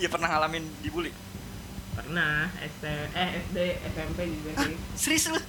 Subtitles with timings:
[0.00, 1.12] Iya pernah ngalamin dibully.
[1.90, 5.40] pernah SD eh SD SMP juga sih Serius lu?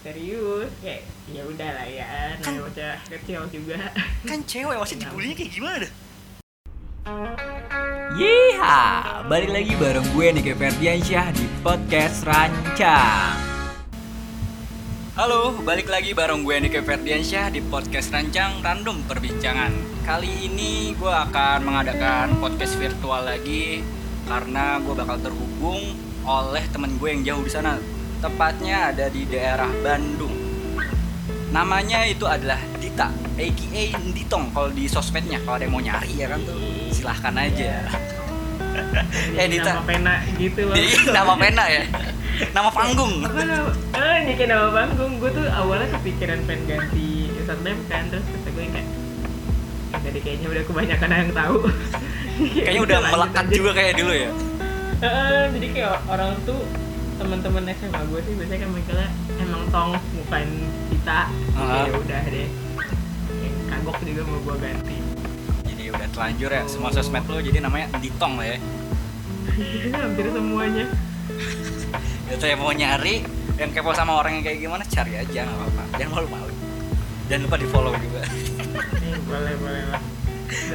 [0.00, 2.06] serius kayak ya udah lah ya
[2.38, 3.76] Kan- namanya bocah kecil juga
[4.22, 5.92] Kan cewek masih dibulinya kayak gimana dah?
[8.16, 8.78] Yeeha,
[9.26, 13.36] balik lagi bareng gue Nike Ferdiansyah di podcast Rancang.
[15.12, 19.95] Halo, balik lagi bareng gue Nike Ferdiansyah di podcast Rancang Random Perbincangan.
[20.06, 23.82] Kali ini gue akan mengadakan podcast virtual lagi
[24.22, 25.82] karena gue bakal terhubung
[26.22, 27.74] oleh temen gue yang jauh di sana.
[28.22, 30.30] Tepatnya ada di daerah Bandung.
[31.50, 35.42] Namanya itu adalah Dita, aka Ditong kalau di sosmednya.
[35.42, 36.58] Kalau ada yang mau nyari ya kan tuh
[36.94, 37.72] silahkan aja.
[38.76, 39.72] Eh, Jadi Dita.
[39.72, 41.82] nama pena gitu loh Jadi nama pena ya,
[42.56, 43.24] nama panggung.
[43.24, 48.20] apa nama eh kayak nama panggung gue tuh awalnya kepikiran pengen ganti username kan terus
[48.28, 48.84] kata gue kayak "Eh,
[50.06, 51.56] jadi kayaknya udah kebanyakan yang tahu
[52.36, 53.52] Kayaknya udah melekat aja.
[53.52, 54.30] juga kayak dulu ya.
[55.50, 56.60] Jadi kayak orang tuh
[57.16, 59.08] teman-teman SMA gue sih biasanya kan manggilnya
[59.38, 60.46] emang tong bukan
[60.92, 61.20] kita
[61.54, 61.84] Ah.
[61.84, 62.48] ya udah deh
[63.38, 64.96] yang kagok juga mau gue ganti
[65.66, 68.58] Jadi udah telanjur ya semua sosmed lo jadi namanya Ditong lah ya.
[69.96, 70.86] hampir semuanya
[72.28, 73.24] Itu yang mau nyari
[73.56, 75.82] yang kepo sama orang yang kayak gimana cari aja nggak apa-apa.
[75.96, 76.52] Jangan malu-malu.
[77.26, 78.22] Jangan lupa di follow juga.
[79.26, 80.02] Eh, boleh boleh lah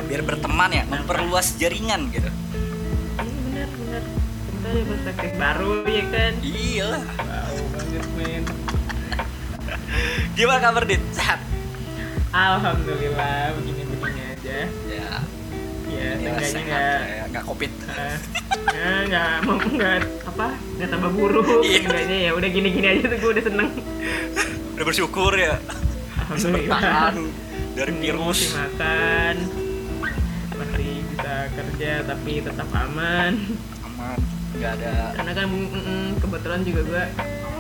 [0.04, 2.28] Biar berteman ya, memperluas jaringan gitu.
[2.28, 4.04] Iya benar benar
[4.52, 7.04] kita ada perspektif baru ya kan Iya lah.
[7.18, 8.44] wow banget men
[10.34, 11.02] Gimana kabar Dit?
[11.12, 11.40] Sehat?
[12.32, 15.10] alhamdulillah begini begini aja Ya.
[15.86, 17.72] ya seenggaknya sehat nggak ya, nggak covid.
[17.92, 18.18] eh,
[18.72, 21.80] ya, nggak mau nggak apa nggak tambah buruk Iya.
[21.82, 23.70] enggaknya ya udah gini gini aja tuh gue udah seneng
[24.72, 25.60] Udah bersyukur ya.
[26.30, 27.16] Bisa bertahan
[27.72, 28.40] dari Hmm, virus.
[28.42, 29.36] masih makan
[30.54, 33.34] masih bisa kerja tapi tetap aman
[33.84, 34.18] Aman.
[34.52, 34.94] Nggak ada.
[35.14, 37.04] karena kan mm, mm, kebetulan juga gue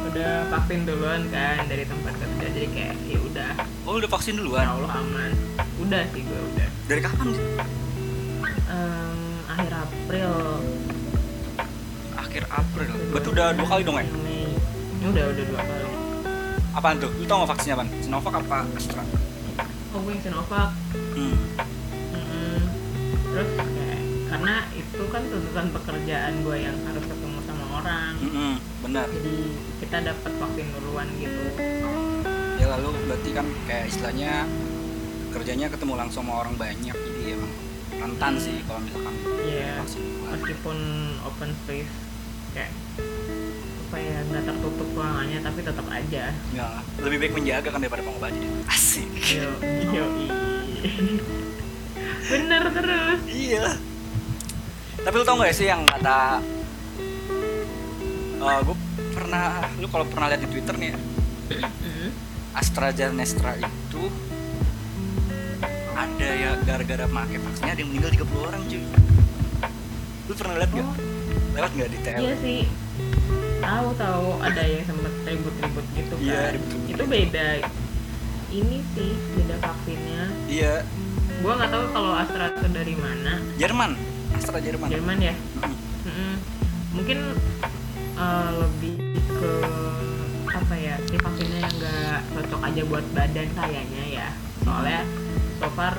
[0.03, 3.51] udah vaksin duluan kan dari tempat kerja jadi kayak ya udah
[3.81, 4.65] Oh udah vaksin ya duluan.
[4.67, 5.31] Allah aman
[5.79, 7.41] udah sih gue udah Dari kapan Dit?
[8.67, 10.31] Em, akhir April
[12.13, 12.91] Akhir April.
[13.09, 14.05] Berarti udah dua kali dong ya?
[14.05, 14.39] Ini
[15.07, 15.83] udah udah dua kali
[16.71, 17.11] Apaan tuh?
[17.13, 17.89] Lu tau gak vaksinnya apaan?
[17.99, 19.03] Sinovac apa Astra?
[19.91, 20.69] Oh yang Sinovac
[21.11, 21.35] Hmm.
[23.31, 29.07] Terus kayak karena itu kan tuntutan pekerjaan gue yang harus ketemu sama orang Mm-mm, benar.
[29.07, 29.35] jadi
[29.79, 31.43] kita dapat vaksin duluan gitu
[32.55, 34.47] Ya lalu berarti kan kayak istilahnya
[35.31, 37.51] kerjanya ketemu langsung sama orang banyak jadi emang
[37.91, 39.15] rentan sih kalau misalkan
[39.47, 40.31] ya vaksin duluan.
[40.35, 40.77] meskipun
[41.23, 41.91] open space
[42.51, 42.71] kayak
[43.91, 48.39] apa ya nggak tertutup ruangannya tapi tetap aja Ya, lebih baik menjaga kan daripada pengobati.
[48.65, 49.11] Asik.
[49.27, 49.51] yo
[49.91, 50.05] yo
[52.31, 53.75] bener terus Iya.
[54.97, 56.39] Tapi lu tau gak sih yang kata
[58.41, 58.77] eh gue
[59.11, 60.99] pernah lu kalau pernah lihat di Twitter nih ya,
[61.51, 62.09] Mm.
[62.53, 64.03] AstraZeneca itu
[65.93, 68.81] ada ya gara-gara pakai vaksinnya ada yang meninggal 30 orang cuy.
[70.25, 70.79] Lu pernah lihat gak?
[70.81, 70.95] oh
[71.51, 72.21] Lewat gak di TL?
[72.21, 72.61] iya sih
[73.61, 77.47] tahu tahu ada yang sempet ribut-ribut gitu kan Iya, ribut-ribut itu beda
[78.51, 80.73] ini sih beda vaksinnya Iya,
[81.39, 83.91] gua nggak tahu kalau Astra itu dari mana Jerman.
[84.31, 84.89] Astra Jerman.
[84.89, 85.75] Jerman ya Mm.
[86.01, 86.33] Mm-mm.
[86.91, 87.19] mungkin
[88.15, 88.93] eh, lebih
[89.29, 89.51] ke
[90.49, 94.27] apa ya si vaksinnya yang nggak cocok aja buat badan kayaknya ya
[94.61, 95.01] soalnya
[95.55, 95.93] so far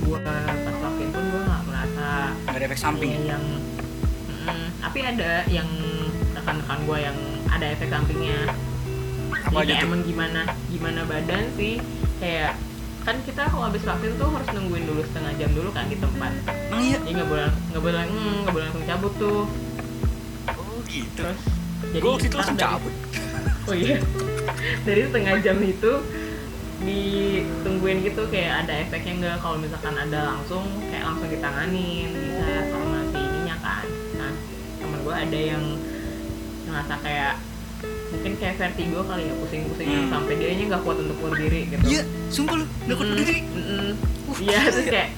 [0.00, 2.06] gua pas vaksin pun gua nggak merasa
[2.46, 3.10] Gak ada efek samping.
[3.12, 3.44] Iya, yang
[4.30, 5.68] mm, tapi ada yang
[6.46, 7.18] rekan-rekan gue yang
[7.50, 8.38] ada efek sampingnya.
[9.50, 10.40] Apa jadi kayak emang gimana
[10.70, 11.82] gimana badan sih?
[12.22, 12.54] Kayak
[13.02, 16.30] kan kita kalau habis vaksin tuh harus nungguin dulu setengah jam dulu kan di tempat.
[16.70, 17.02] Emang iya?
[17.02, 19.42] jadi nggak boleh nggak boleh mm, nggak boleh langsung cabut tuh.
[20.54, 21.18] Oh gitu.
[21.18, 21.40] terus
[21.90, 22.94] jadi Gue waktu itu langsung dari- cabut.
[23.66, 23.98] oh iya.
[24.86, 25.92] Dari setengah jam itu
[26.78, 29.36] ditungguin gitu kayak ada efeknya nggak?
[29.42, 33.86] Kalau misalkan ada langsung kayak langsung ditanganin bisa sama si ininya kan.
[34.14, 34.32] Nah
[34.78, 35.64] temen gue ada yang
[36.76, 37.34] ngerasa kayak
[38.06, 40.08] mungkin kayak vertigo kali ya pusing-pusing Hmm.
[40.08, 42.64] sampai dia nggak kuat untuk berdiri gitu Iya, sumpah lu.
[42.84, 43.38] Gak kuat berdiri.
[43.48, 43.92] Uh,
[44.38, 44.92] iya terus ya.
[44.92, 45.10] kayak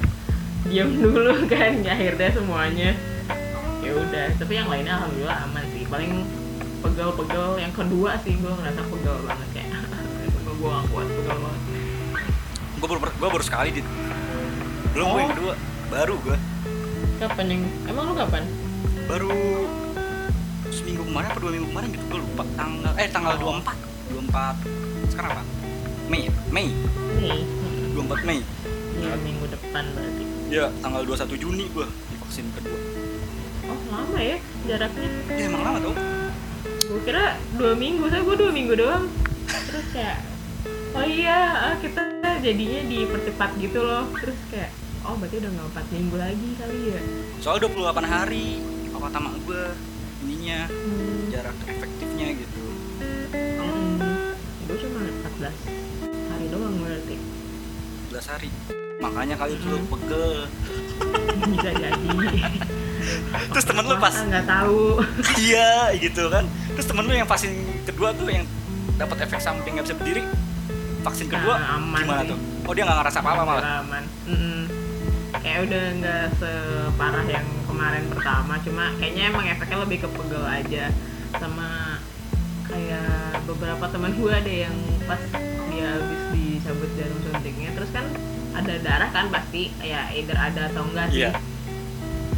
[0.65, 2.91] diam dulu kan akhirnya semuanya
[3.79, 6.13] ya udah tapi yang lainnya alhamdulillah aman sih paling
[6.79, 9.71] pegel-pegel yang kedua sih gue ngerasa pegel banget kayak
[10.59, 11.63] gue gak kuat pegel banget
[12.79, 13.83] Gue baru, gua baru sekali, Dit.
[14.93, 15.35] Belum gue yang Oh.
[15.35, 15.55] kedua.
[15.89, 16.37] Baru gue.
[17.19, 18.47] kapan yang emang lu kapan
[19.05, 19.35] Baru
[20.79, 22.05] seminggu kemarin apa dua minggu kemarin gitu.
[22.07, 22.45] Gue lupa.
[22.55, 23.59] Tanggal, eh tanggal Oh.
[23.59, 23.75] 24.
[24.09, 24.55] 24.
[25.09, 25.43] Sekarang apa?
[26.07, 26.33] Mei ya?
[26.49, 26.69] Mei.
[27.19, 27.43] nih
[27.93, 28.41] 24 Mei.
[28.97, 32.47] ya minggu depan berarti Ya, tanggal 21 Juni gue divaksin.
[32.49, 32.79] vaksin kedua
[33.69, 35.93] oh lama ya jaraknya ya emang lama tau
[36.65, 39.05] gue kira dua minggu saya gue dua minggu doang
[39.45, 40.19] terus kayak
[40.95, 41.39] oh iya
[41.69, 42.01] ah, kita
[42.41, 44.73] jadinya dipercepat gitu loh terus kayak
[45.05, 47.01] oh berarti udah nggak empat minggu lagi kali ya
[47.39, 48.47] soal 28 hari
[48.89, 49.63] apa sama gue
[50.49, 51.29] ininya hmm.
[51.29, 52.65] jarak efektifnya gitu.
[53.37, 54.01] Hmm.
[54.65, 55.53] gue cuma 14
[56.33, 57.17] hari doang berarti.
[58.09, 58.49] 11 hari.
[58.97, 59.89] Makanya kali lu Hmm.
[59.93, 60.25] pegel.
[61.53, 62.09] Bisa jadi.
[63.29, 65.05] Terus temen lu pas Masa nggak tahu.
[65.45, 66.49] Iya gitu kan.
[66.73, 67.53] Terus temen lu yang vaksin
[67.85, 68.49] kedua tuh yang
[68.97, 70.25] dapat efek samping nggak bisa berdiri
[71.05, 72.31] vaksin kedua Nah, aman gimana sih.
[72.33, 72.39] tuh?
[72.65, 73.65] Oh dia nggak ngerasa apa-apa malah?
[73.85, 74.05] Aman.
[74.25, 74.65] Mm-mm.
[75.37, 80.85] Kayak udah nggak separah yang kemarin pertama cuma kayaknya emang efeknya lebih ke pegel aja
[81.37, 82.01] sama
[82.69, 84.77] kayak beberapa teman gue ada yang
[85.09, 85.21] pas
[85.73, 87.71] dia habis dicabut jarum suntiknya.
[87.73, 88.05] Terus kan
[88.53, 91.25] ada darah kan pasti ya either ada atau enggak sih.
[91.27, 91.33] Iya.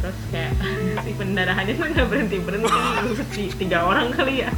[0.01, 0.57] terus kayak
[1.05, 2.73] si pendarahannya tuh nggak berhenti berhenti
[3.05, 3.13] lu
[3.61, 4.49] tiga orang kali ya.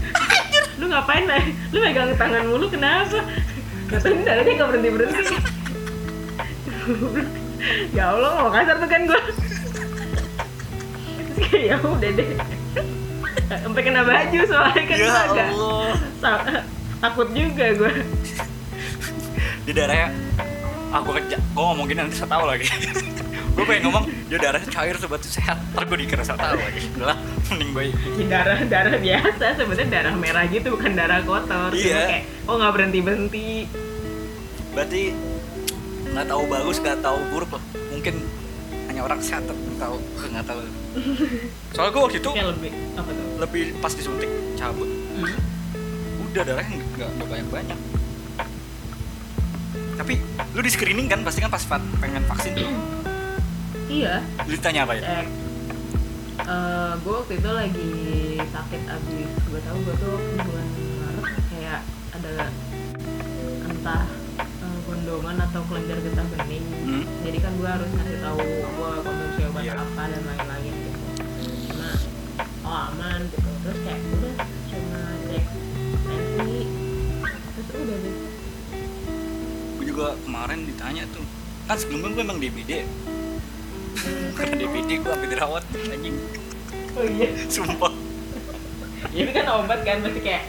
[0.80, 1.44] Lu ngapain lah
[1.76, 3.28] lu megang tangan mulu kenapa?
[3.92, 5.36] Katanya darahnya nggak berhenti berhenti
[7.98, 9.40] ya Allah mau kasar tuh kan gue terus
[11.44, 12.30] kayak ya udah deh.
[13.64, 15.92] Sampai kena baju soalnya kan ya agak Allah.
[16.18, 16.66] sa-
[17.00, 17.94] takut juga gue
[19.64, 20.08] di darahnya
[20.90, 22.68] ah gue kerja gue ngomong gini nanti saya tahu lagi.
[23.54, 25.62] Gue pengen ngomong dia darahnya cair sobat sehat.
[25.70, 26.90] Ntar gue dikira saya tahu lagi.
[26.98, 27.86] Udah lah mending gue
[28.26, 31.70] darah darah biasa sebenarnya darah merah gitu bukan darah kotor.
[31.70, 32.02] Cuma Iya.
[32.10, 33.48] kayak oh nggak berhenti berhenti
[34.74, 35.02] berarti
[36.14, 38.16] nggak tahu bagus nggak tahu buruk loh mungkin
[38.90, 39.98] hanya orang kesehatan yang tahu.
[40.30, 40.60] Nggak tahu.
[41.74, 43.26] Soalnya gue waktu itu kayak lebih apa tuh?
[43.42, 44.90] lebih pas disuntik cabut.
[45.14, 45.30] Hmm.
[46.34, 47.80] udah darahnya nggak nggak banyak banyak
[49.94, 50.18] tapi
[50.58, 51.64] lu di screening kan pasti kan pas
[52.02, 52.70] pengen vaksin tuh.
[53.94, 54.26] Iya.
[54.50, 55.02] Lu ditanya apa ya?
[55.06, 55.28] Cek.
[57.06, 57.92] Gue waktu itu lagi
[58.42, 59.30] sakit abis.
[59.54, 61.82] Gue tahu gue tuh bulan Maret kayak
[62.18, 62.50] ada
[63.70, 64.08] entah
[65.04, 67.04] gondongan atau kelenjar getah bening Hmm.
[67.28, 69.74] jadi kan gue harus ngasih tahu gue konsumsi obat Iya.
[69.76, 71.00] apa dan lain-lain gitu.
[71.68, 71.90] Cuma
[72.64, 73.50] oh aman gitu.
[73.60, 74.34] Terus kayak udah
[74.66, 75.44] cuma cek
[76.00, 76.56] tensi
[77.68, 78.16] terus udah deh.
[79.74, 81.26] Gue juga kemarin ditanya tuh
[81.64, 82.72] kan sebelumnya gue emang DBD
[84.34, 86.16] karena DBD gue sampai dirawat anjing.
[86.96, 87.28] Oh iya.
[87.50, 87.92] Sumpah.
[89.12, 90.44] Itu kan obat kan berarti kayak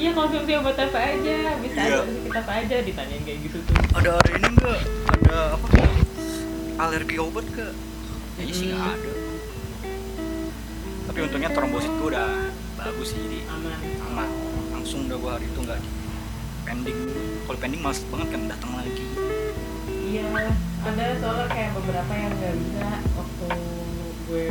[0.00, 1.36] iya konsumsi obat apa aja?
[1.60, 1.92] Bisa Iya.
[1.92, 2.76] ada penyakit apa aja?
[2.80, 3.74] Ditanyain kayak gitu tuh.
[3.92, 4.78] Ada ada ini enggak
[5.12, 5.66] ada apa?
[6.80, 7.66] Alergi obat ke
[8.34, 8.94] kayaknya sih nggak Hmm.
[8.96, 9.10] ada.
[11.04, 12.28] Tapi untungnya trombosit gue udah
[12.74, 13.78] bagus sih jadi aman.
[14.06, 14.28] Aman.
[14.72, 15.90] Langsung udah gue hari itu nggak di
[16.62, 16.98] pending.
[17.44, 19.04] Kalau pending males banget kan datang lagi.
[20.02, 20.24] Iya
[20.80, 23.46] ada soalnya kayak beberapa yang nggak bisa waktu
[24.24, 24.50] gue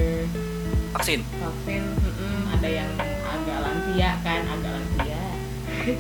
[0.92, 1.20] vaksin?
[1.26, 2.90] vaksin mm-mm, ada yang
[3.26, 5.19] agak lansia kan agak lansia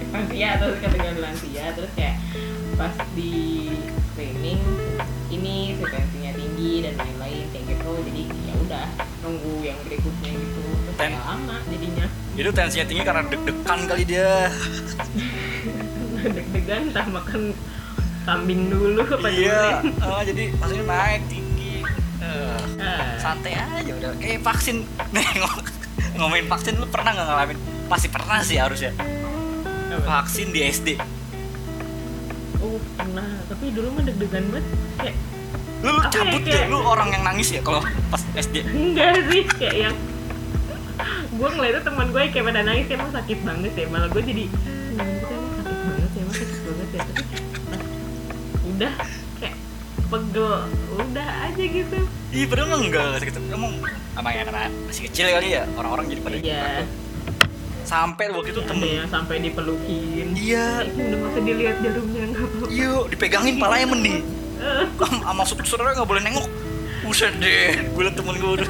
[0.09, 2.15] lansia terus kategori lansia terus kayak
[2.75, 3.33] pas di
[4.09, 4.61] screening
[5.29, 7.91] ini tensinya tinggi dan lain-lain kayak gitu.
[8.01, 8.85] Jadi ya udah
[9.21, 10.61] nunggu yang berikutnya gitu.
[10.63, 12.05] Terus Ten- kayak lama jadinya.
[12.33, 14.31] Itu tensinya tinggi karena deg-degan kali dia.
[16.19, 17.55] Deg-degan entah makan
[18.27, 21.73] kambing dulu apa iya oh, jadi maksudnya naik tinggi.
[22.19, 24.11] Eh, Ah, santai aja udah.
[24.17, 24.83] Kayak vaksin.
[25.15, 25.67] Nih ngom-
[26.15, 27.57] ngomongin vaksin lu pernah nggak ngalamin?
[27.87, 28.91] Pasti pernah sih harusnya?
[29.99, 30.87] Vaksin di SD
[32.59, 33.23] oh pernah.
[33.47, 34.65] Tapi dulu mah deg-degan banget.
[34.95, 35.15] Kayak
[35.79, 37.79] lu, lu Apa ya, cabut kayak- deh lu orang yang nangis ya kalau
[38.09, 39.95] pas SD enggak sih kayak yang
[41.31, 43.85] gue ngeliatnya teman gue kayak pada nangis emang sakit banget ya.
[43.87, 46.99] Malah gue jadi "Hmm, itu emang sakit banget ya emang sakit banget ya.
[46.99, 47.81] Tapi pas
[48.67, 48.93] udah
[49.39, 49.55] kayak
[50.05, 50.51] pegel
[50.99, 51.99] udah aja gitu.
[52.29, 53.33] Iya padahal emang enggak sakit.
[53.47, 53.71] Emang
[54.13, 56.59] emang ya karena masih kecil kali ya orang-orang jadi pada Iya.
[56.59, 56.87] takut.
[57.89, 58.85] Sampai waktu itu temen.
[58.85, 60.27] Yang sampai dipelukin.
[60.37, 60.85] Iya.
[60.85, 64.17] Udah usah dilihat jarumnya nggak apa yuk dipegangin palanya mending
[64.59, 64.83] Eh,
[65.23, 66.45] Am- sama saudara nggak boleh nengok.
[66.99, 68.69] Buset deh gue liat temen gue udah.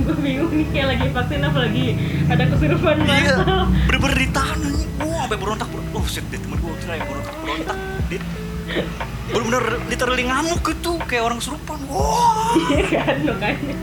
[0.00, 1.86] Gue bingung nih kayak lagi vaksin apa lagi
[2.28, 3.36] ada kesurupan iya
[3.88, 4.90] bener-bener ditahan anjing.
[5.00, 7.78] Gue sampai berontak oh shit deh temen gue kira yang berontak berontak
[8.12, 8.22] dit
[9.32, 11.80] bener-bener literally ngamuk gitu kayak orang kesurupan.
[11.88, 12.52] Wah.
[12.68, 13.74] Iya kan makanya.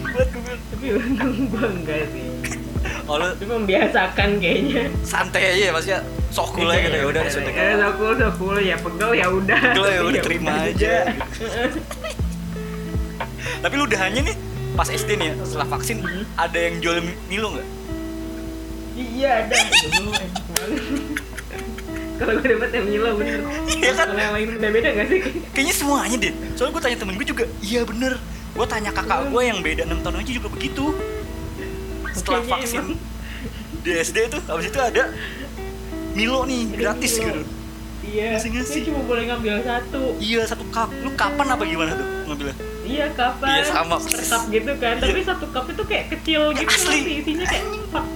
[0.00, 0.42] Banget gue
[0.80, 1.12] bilang.
[1.46, 2.24] gue enggak sih
[3.04, 7.22] oh lu itu membiasakan kayaknya santai aja ya maksudnya sok cool aja gitu ya udah
[7.22, 10.94] disuntik ya sokul sokul ya pegel ya udah Pegel ya udah, terima aja.
[13.60, 14.36] tapi lu udah hanya nih
[14.72, 16.24] pas SD nih ya, setelah vaksin Hmm.
[16.38, 16.96] ada yang jual
[17.26, 17.68] Milo nggak
[18.96, 19.56] iya ada
[22.16, 24.06] kalau gue dapet yang Milo bener Iya kan?
[24.08, 25.20] kalau yang lain udah beda gak sih
[25.56, 26.32] Kayaknya semuanya deh.
[26.52, 28.12] Soalnya gue tanya temen gue juga, iya bener.
[28.50, 30.84] Gue tanya kakak gue yang beda 6 tahun aja juga begitu.
[32.10, 32.98] Setelah Kayaknya vaksin emang.
[33.80, 35.02] di SD tuh, habis itu ada
[36.10, 37.24] Milo nih, gratis Milo.
[37.24, 37.42] gitu.
[38.02, 38.74] iya Ngasih-ngasih.
[38.74, 40.90] dia cuma boleh ngambil satu Iya satu cup.
[40.98, 42.56] Lu kapan apa gimana tuh ngambilnya?
[42.82, 46.90] iya kapan Iya, sama, cup gitu kan tapi satu cup itu kayak kecil gitu Asli.
[46.96, 48.06] nanti isinya kayak fuck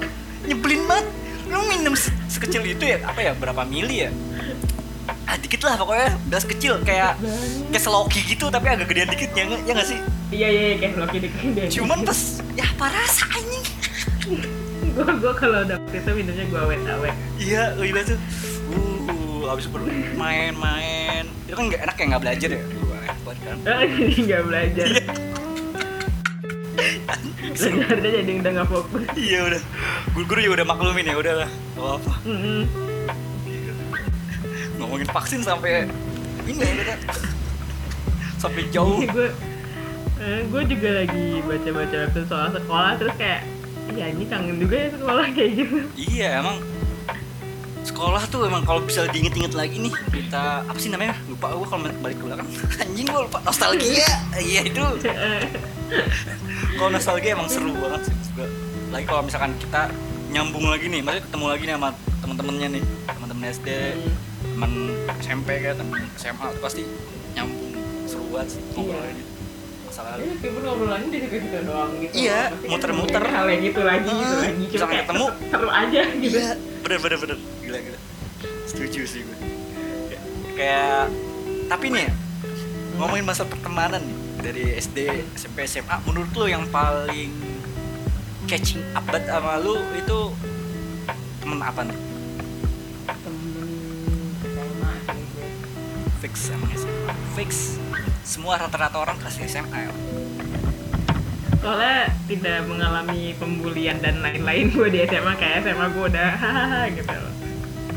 [0.45, 1.07] Nyebelin banget.
[1.47, 4.11] Lu minum se- sekecil itu ya apa ya berapa mili ya?
[5.25, 7.15] Ah dikit lah pokoknya gelas kecil kayak
[7.69, 10.01] kayak seloki gitu tapi agak gedean dikit ya ya nggak sih?
[10.35, 12.21] Iya iya iya, kayak loki dikit deh Cuman pas
[12.53, 13.65] ya apa rasa anjing?
[14.95, 18.19] gue gue kalau dapet itu minumnya gue awet awet Iya, gila tuh.
[18.71, 21.27] Uh, abis perlu main-main.
[21.45, 22.63] Itu kan nggak enak kayak nggak belajar ya.
[23.05, 23.57] Hebat kan.
[24.27, 25.05] nggak belajar Iya.
[27.55, 27.79] Seru.
[27.79, 29.61] belajarnya jadi udah nggak fokus Iya udah.
[30.11, 31.51] Guru-guru juga udah maklumin ya, udah lah.
[31.75, 32.13] Gak apa.
[32.27, 32.61] Mm-mm.
[34.75, 35.87] Ngomongin vaksin sampai
[36.45, 36.95] ini ya kita.
[38.39, 39.01] Sampai jauh.
[40.25, 43.45] Gue gue juga lagi baca-baca website soal sekolah terus kayak
[43.93, 45.77] ya ini kangen juga ya sekolah kayak gitu.
[46.01, 46.57] Iya, emang
[47.85, 51.21] sekolah tuh emang kalau bisa diinget-inget lagi nih kita apa sih namanya?
[51.29, 52.49] Lupa gue kalau balik ke belakang.
[52.83, 53.39] Anjing gue lupa.
[53.45, 54.09] Nostalgia.
[54.41, 54.85] Iya itu.
[56.75, 58.51] Kalau nostalgia emang seru banget sih juga
[58.91, 59.95] lagi kalau misalkan kita
[60.35, 63.69] nyambung lagi nih maksudnya ketemu lagi nih sama teman-temannya nih teman-teman SD
[64.43, 64.73] teman
[65.23, 66.83] SMP kayak teman SMA pasti
[67.39, 67.79] nyambung.
[68.11, 69.07] Seru banget sih ngobrol
[69.97, 70.03] Iya.
[70.05, 72.13] lalu Ya, meskipun ngobrolannya di situ doang gitu.
[72.17, 73.23] Iya, muter-muter.
[73.25, 75.27] hal yang gitu lagi gitu Hmm, lagi cuma misalkan kayak ketemu.
[75.49, 76.37] seru aja gitu.
[76.37, 77.39] Iya bener bener bener.
[77.61, 77.99] Gila gila.
[78.65, 79.37] Setuju sih gue.
[80.05, 80.25] Kayak-
[80.55, 81.05] kayak
[81.65, 82.09] tapi nih
[82.95, 84.99] ngomongin masa pertemanan nih dari SD
[85.33, 87.33] SMP SMA menurut lo yang paling
[88.45, 90.19] catching up banget sama lu itu
[91.39, 91.99] temen apa nih?
[93.07, 93.41] Temen
[96.21, 97.51] fix emang SMA fix
[98.25, 99.93] semua rata-rata orang kasih SMA ya
[101.65, 107.09] soalnya tidak mengalami pembulian dan lain-lain gue di SMA kayak SMA gue udah hahaha gitu.
[107.09, 107.33] Loh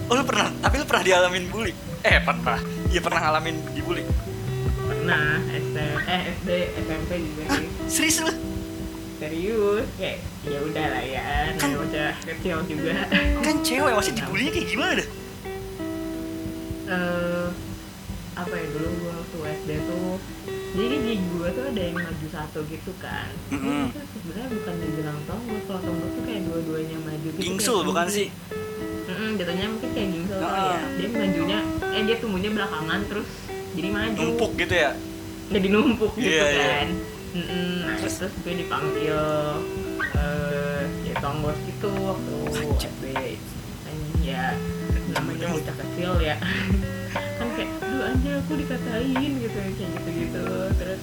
[0.07, 0.47] oh lu pernah?
[0.63, 1.75] Tapi lu pernah dialamin bully?
[1.99, 2.63] Eh pernah.
[2.87, 4.07] Iya pernah ngalamin dibully.
[4.87, 7.59] Pernah SD eh SD SMP juga Hah?
[7.59, 7.67] sih.
[7.91, 8.33] Serius lu?
[9.19, 10.17] Serius kayak
[10.47, 11.25] ya udah lah ya
[11.59, 12.95] Kan- bocah kecil juga.
[13.43, 15.09] kan cewek masih dibully kayak gimana dah?
[16.87, 17.47] Eh
[18.37, 20.13] apa ya dulu gue waktu SD tuh
[20.69, 23.25] jadi di gue tuh ada yang maju satu gitu kan.
[23.49, 23.89] Mm-mm.
[23.89, 28.27] itu sebenarnya bukan dibilang tonggok kalau tonggok tuh kayak dua-duanya maju gitu gingsul bukan sih?
[29.07, 30.69] Mm-mm, jatuhnya mungkin kayak gingsul kali Ah.
[30.69, 33.29] ya dia majunya eh dia tumbuhnya belakangan terus
[33.73, 34.21] jadi maju.
[34.23, 34.91] Numpuk gitu ya?
[35.47, 36.65] Jadi numpuk gitu Iya, iya.
[36.77, 36.87] kan.
[37.33, 39.19] Mm-mm, nah terus, terus gue dipanggil
[40.13, 42.35] eh ya tonggos gitu waktu.
[42.77, 43.05] SD
[44.21, 44.51] ya
[45.09, 46.35] namanya bocah kecil ya
[48.07, 50.45] anjir aku dikatain gitu kayak gitu gitu
[50.79, 51.01] terus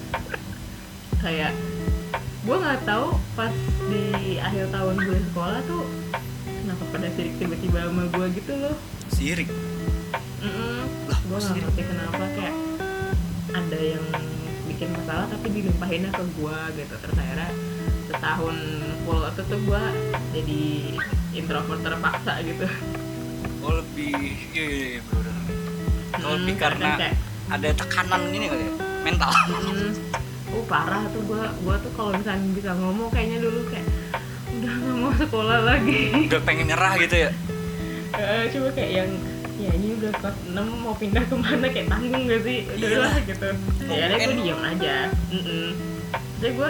[1.21, 1.53] kayak
[2.45, 3.53] gue nggak tahu pas
[3.89, 5.85] di akhir tahun gue sekolah tuh
[6.45, 8.75] kenapa pada sirik tiba-tiba sama gue gitu loh.
[9.09, 9.49] Sirik?
[10.41, 10.81] Mm-mm.
[11.09, 12.55] Lah, gue nggak ngerti kenapa kayak
[13.53, 14.05] ada yang
[14.69, 16.93] bikin masalah tapi dilimpahinnya ke gue gitu.
[17.01, 17.49] Terus akhirnya
[18.13, 18.57] setahun
[19.05, 19.83] full itu tuh gue
[20.33, 20.61] jadi
[21.33, 22.67] introvert terpaksa gitu.
[23.65, 24.13] Oh lebih
[24.53, 25.14] iya iya iya
[26.25, 27.15] Oh, Hmm, lebih karena kayak
[27.47, 28.73] ada tekanan ini kali ya?
[29.01, 29.29] Mental.
[29.29, 29.93] Hmm,
[30.49, 33.85] uh parah tuh gue gue tuh kalau misalnya bisa ngomong kayaknya dulu kayak
[34.55, 36.01] udah nggak mau sekolah lagi.
[36.25, 37.29] Udah pengen nyerah gitu ya?
[38.15, 39.11] Eh, coba kayak yang
[39.55, 41.67] ya ini udah kelas 6 mau pindah ke mana?
[41.67, 42.57] Kayak tanggung gak sih?
[42.65, 42.97] Udah Iya.
[42.99, 43.49] lah gitu.
[43.85, 44.95] Ya ada gue diem aja.
[45.29, 45.69] Mm
[46.35, 46.69] jadi gue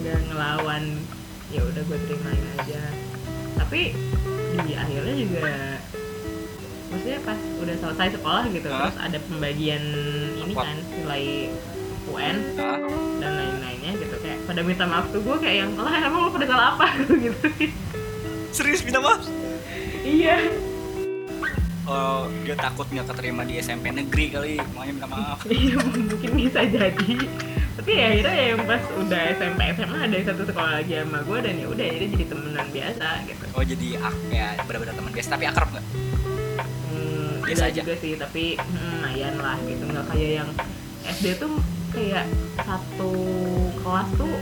[0.00, 0.84] nggak ngelawan.
[1.50, 2.82] Ya udah gue terimain aja.
[3.56, 3.80] Tapi
[4.60, 5.40] di akhirnya juga
[6.90, 8.78] maksudnya pas udah selesai sekolah gitu Hah?
[8.90, 9.84] terus ada pembagian
[10.42, 10.62] ini Apa?
[10.66, 11.24] kan nilai
[12.10, 12.78] UN Hah?
[13.22, 14.14] dan lain-lainnya gitu.
[14.18, 16.86] Kayak pada minta maaf tuh gue kayak yang lah emang lo pada salah apa?
[17.24, 17.38] Gitu
[18.50, 19.22] serius minta maaf?
[20.02, 20.50] Iya.
[21.86, 25.38] Oh dia takut nggak keterima di SMP negeri kali makanya minta maaf.
[25.50, 27.14] Iya mungkin bisa jadi.
[27.78, 31.38] Tapi ya akhirnya ya yang pas udah SMP SMA ada satu sekolah lagi sama gue
[31.38, 33.44] dan ya udah jadi jadi temenan biasa gitu.
[33.54, 36.09] Oh jadi ak ya benar-benar teman biasa tapi akrab nggak
[37.50, 37.80] hmm, Biasa enggak aja.
[37.82, 39.82] juga sih tapi hmm, lumayan lah gitu.
[39.84, 40.48] Nggak kayak yang
[41.02, 41.52] SD tuh
[41.90, 42.24] kayak
[42.56, 43.12] satu
[43.76, 44.32] kelas tuh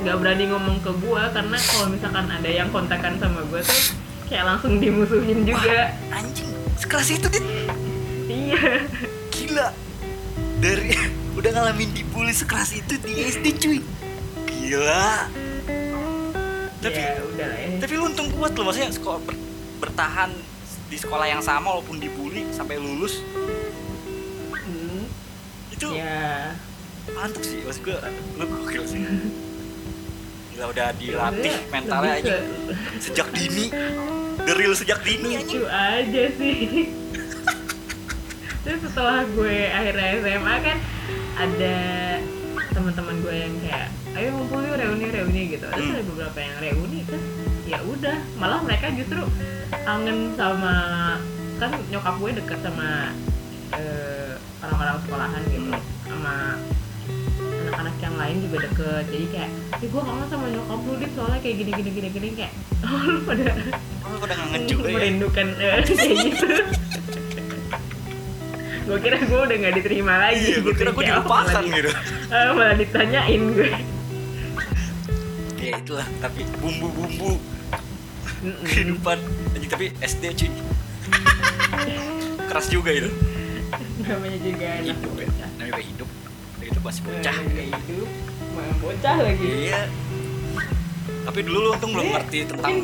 [0.00, 3.80] nggak berani ngomong ke gue karena kalau misalkan ada yang kontakan sama gue tuh
[4.26, 5.96] kayak langsung dimusuhin juga.
[6.10, 6.50] anjing.
[6.76, 7.44] Sekeras itu dit.
[8.26, 8.84] Iya.
[9.30, 9.68] Gila.
[10.58, 10.92] Dari
[11.38, 13.78] udah ngalamin dibully sekeras itu di SD cuy.
[14.46, 15.28] Gila.
[16.80, 17.68] Tapi ya udah lah ya.
[17.76, 19.36] tapi lu untung kuat loh maksudnya sekolah ber-
[19.78, 20.32] bertahan
[20.90, 23.22] di sekolah yang sama walaupun dibully sampai lulus.
[24.50, 25.06] Hmm,
[25.70, 26.50] itu ya.
[27.10, 27.96] mantep sih maksud gue
[28.36, 29.02] lu gokil sih.
[30.52, 32.36] Gila udah dilatih sebenarnya mentalnya aja
[33.00, 33.66] sejak dini
[34.44, 36.58] real sejak dini aja lucu aja sih.
[38.60, 40.78] Terus setelah gue akhirnya SMA kan
[41.40, 41.74] ada
[42.70, 43.86] teman-teman gue yang kayak
[44.20, 45.66] ayo ngumpul yuk reuni reuni gitu.
[45.66, 45.94] Terus Hmm.
[45.96, 47.24] ada beberapa yang reuni terus
[47.70, 48.18] ya udah.
[48.36, 49.22] Malah mereka justru
[49.86, 50.74] kangen sama
[51.62, 53.14] kan nyokap gue deket sama
[53.78, 54.34] eh,
[54.66, 55.70] orang-orang sekolahan gitu.
[56.10, 56.58] Sama
[57.70, 59.04] anak-anak yang lain juga deket.
[59.14, 61.10] Jadi kayak ya gue kangen sama nyokap lu dit.
[61.14, 62.52] Soalnya kayak gini gini gini gini kayak
[62.90, 63.42] oh lu pada
[64.02, 64.94] oh, udah ngangen juga ya?
[64.98, 66.46] merindukan eh, kayak gitu.
[68.90, 71.90] Gue kira gue udah nggak diterima lagi iya gue gitu kira gue oh, dilupakan gitu.
[72.30, 73.70] Eh, malah ditanyain gue.
[75.58, 77.49] Ya itulah tapi bumbu-bumbu.
[78.40, 79.18] Kehidupan.
[79.56, 80.50] Anjing tapi SD cuy.
[82.48, 83.10] Keras juga itu.
[84.02, 85.28] Namanya juga anak hidup ya.
[85.28, 86.08] namanya juga hidup.
[86.60, 87.34] Gitu masih bocah.
[87.36, 88.10] namanya hidup.
[88.80, 89.48] Bocah lagi?
[89.70, 89.80] Iya.
[91.20, 92.74] Tapi dulu lu untung belum ngerti tentang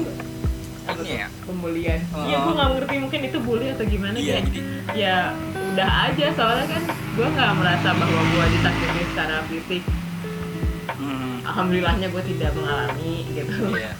[0.86, 1.26] ini ya?
[1.42, 1.98] Pembulian.
[2.14, 2.22] Oh.
[2.30, 2.94] iya gue nggak ngerti.
[3.02, 4.60] Mungkin itu bully atau gimana iya kayak jadi
[4.94, 5.16] ya
[5.75, 6.26] udah aja.
[6.36, 9.82] Soalnya kan gue nggak merasa bahwa gue disakiti secara fisik.
[10.96, 13.66] Hmm, alhamdulillahnya gue tidak mengalami gitu.
[13.75, 13.92] Iya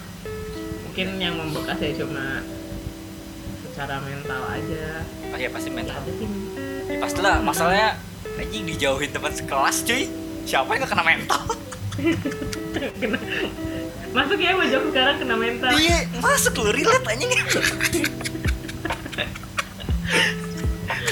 [0.97, 2.41] mungkin yang membekas ya cuma
[3.69, 5.05] secara mental aja.
[5.29, 6.25] Ah, iya pasti ya mental ada sih
[6.89, 8.01] ya, pastilah masalahnya
[8.33, 10.09] anjing dijauhin teman sekelas cuy.
[10.49, 11.41] Siapa yang gak kena mental?
[12.97, 13.21] Kena-
[14.09, 15.69] masuk ya wajah sekarang kena mental.
[15.77, 17.29] Iya masuk lu relate anjing.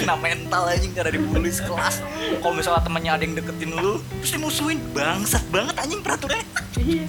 [0.01, 2.01] Kena mental anjing karena dibully sekelas.
[2.41, 6.41] Kalau misalnya temennya ada yang deketin lu terus dimusuhin bangsat banget anjing peraturannya
[6.81, 7.05] iya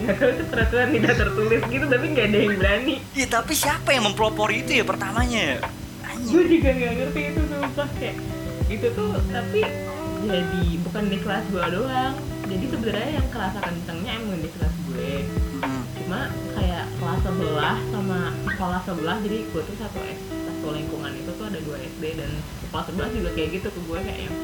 [0.00, 2.94] nggak tahu itu peraturan tidak tertulis gitu tapi nggak ada yang berani.
[3.12, 5.60] Iya tapi siapa yang mempelopori itu ya pertamanya?
[5.60, 5.68] Ya
[6.08, 6.32] anjing.
[6.32, 8.16] Gue juga nggak ngerti itu sumpah kayak
[8.70, 9.60] itu tuh tapi
[10.20, 12.14] jadi bukan di kelas gue doang.
[12.50, 15.12] Jadi sebenarnya yang kerasa kencengnya emang di kelas gue.
[15.60, 15.82] Mm-mm.
[16.00, 21.30] cuma kayak kelas sebelah sama sekolah sebelah jadi gue tuh satu S satu lingkungan itu
[21.36, 22.30] tuh ada dua SD dan
[22.64, 24.36] sekolah sebelah juga kayak gitu ke gue kayak yang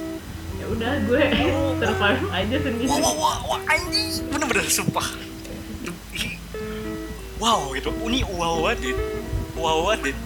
[0.56, 1.22] ya udah gue
[1.80, 2.88] survive aja sendiri.
[2.92, 4.08] Wah wah wah, wah anjing.
[4.28, 5.08] Bener-bener sumpah
[7.36, 8.96] wow itu ini wow banget
[9.56, 10.16] wow banget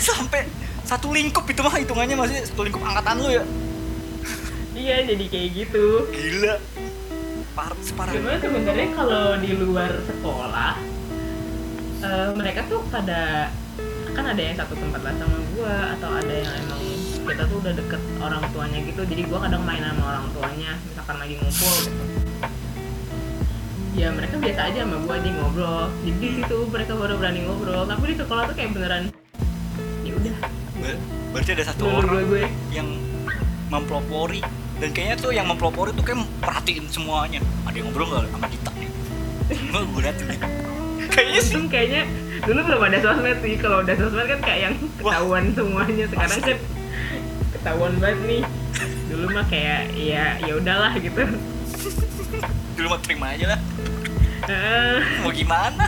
[0.00, 0.48] sampai
[0.86, 3.44] satu lingkup itu mah hitungannya masih satu lingkup angkatan lu ya.
[4.76, 5.86] Iya jadi kayak gitu.
[6.14, 6.54] Gila.
[7.58, 10.72] Parah separah cuma sebenarnya kalau di luar sekolah
[12.04, 13.50] eh, mereka tuh pada
[14.14, 16.82] kan ada yang satu tempat lah sama gue atau ada yang emang
[17.26, 19.02] kita tuh udah deket orang tuanya gitu.
[19.02, 22.15] Jadi gue kadang main sama orang tuanya misalkan lagi ngumpul gitu
[23.96, 25.88] ya mereka biasa aja sama gue aja ngobrol.
[26.04, 27.82] Jadi di situ mereka baru berani ngobrol.
[27.88, 29.02] Tapi di sekolah tuh kayak beneran
[30.04, 30.36] ya udah.
[30.76, 32.44] Ber- berarti ada satu gue orang gue.
[32.70, 32.88] yang
[33.72, 34.40] mempelopori.
[34.76, 37.40] Dan kayaknya tuh yang mempelopori tuh kayak perhatiin semuanya.
[37.64, 38.90] Ada yang ngobrol nggak sama kita nih?
[39.72, 40.38] Gue gue nih
[41.16, 41.54] kayaknya sih.
[41.56, 42.02] Untung kayaknya
[42.44, 43.54] dulu belum ada sosmed sih.
[43.56, 46.04] Kalau udah sosmed kan kayak yang ketahuan semuanya.
[46.12, 46.58] Sekarang kan
[47.56, 48.42] ketahuan banget nih.
[49.08, 51.24] Dulu mah kayak ya ya udahlah gitu
[52.76, 53.60] dulu mah terima aja lah.
[54.46, 55.84] Eh, mau gimana?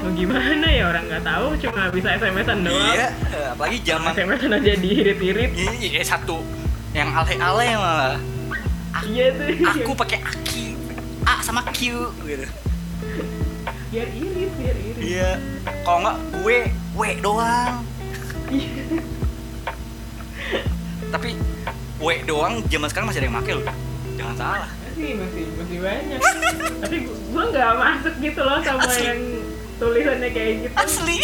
[0.00, 0.88] Mau gimana ya?
[0.88, 2.96] Orang nggak tahu cuma bisa smsan doang.
[2.96, 5.50] Iya eh, apalagi zaman smsan aja diirit-irit.
[5.52, 6.40] Ini kayak satu.
[6.96, 8.18] Yang ale-ale malah.
[9.04, 10.64] Iya tuh aku pakai aki.
[11.28, 12.48] A sama Q gitu.
[13.92, 15.04] Biar irit biar irit.
[15.04, 15.30] Iya.
[15.84, 16.58] Kalau nggak gue
[16.96, 17.84] W doang.
[18.50, 18.82] Iya.
[21.10, 21.34] tapi
[21.98, 23.76] W doang zaman sekarang masih ada yang make loh.
[24.16, 26.20] Jangan salah masih masih masih banyak.
[26.78, 29.02] Tapi gu- gua nggak masuk gitu loh sama Asli.
[29.02, 29.20] yang
[29.76, 30.74] tulisannya kayak gitu.
[30.76, 31.18] Asli.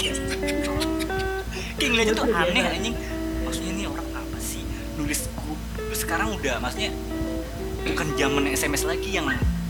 [1.76, 2.96] Kayak ngeliatnya tuh aneh anjing.
[3.42, 4.62] Maksudnya ini orang apa sih?
[4.96, 5.56] Nulis gue
[5.94, 6.90] sekarang udah maksudnya
[7.84, 9.28] bukan zaman SMS lagi yang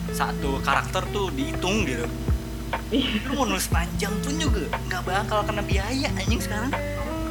[0.09, 2.07] satu karakter tuh dihitung gitu.
[2.89, 3.23] Iya.
[3.25, 6.71] lu mau nulis panjang pun juga nggak bakal kena biaya anjing sekarang.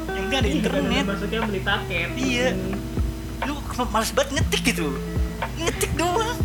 [0.10, 1.04] Yang ada Iya, internet.
[1.06, 2.10] masuknya beli paket.
[2.16, 2.48] Iya.
[3.44, 3.54] Lu
[3.86, 4.96] males banget ngetik gitu.
[5.58, 6.40] Ngetik doang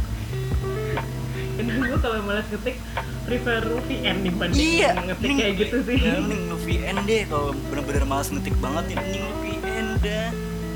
[1.73, 2.77] gue kalau malas ngetik
[3.23, 5.99] prefer VN dibanding iya ngetik mending- kayak gitu sih.
[5.99, 10.29] ya, mending lu VN deh kalau bener-bener malas ngetik banget ya mending lu VN dah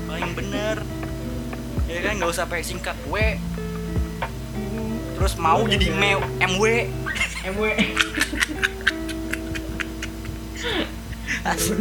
[0.05, 0.75] paling bener
[1.85, 3.15] ya kan nggak usah pakai singkat W
[5.15, 6.15] terus mau Iya, jadi iya.
[6.39, 6.63] MW
[7.45, 7.61] MW.
[11.43, 11.77] Asli.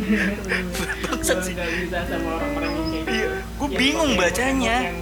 [1.03, 1.53] Bangsat Gue sih.
[1.55, 3.09] nggak bisa sama orang-orang yang kayak gitu.
[3.11, 4.77] Iya, gua Yang bingung bacanya.
[4.83, 4.99] Yang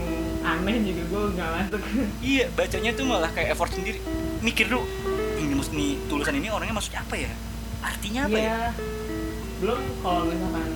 [0.62, 1.80] aneh juga gue nggak masuk.
[2.32, 3.98] iya bacanya tuh malah kayak effort sendiri
[4.38, 4.86] mikir dulu
[5.36, 7.32] ini nih tulisan ini orangnya maksudnya apa ya
[7.82, 8.58] artinya apa ya Iya.
[9.58, 10.68] belum kalau misalkan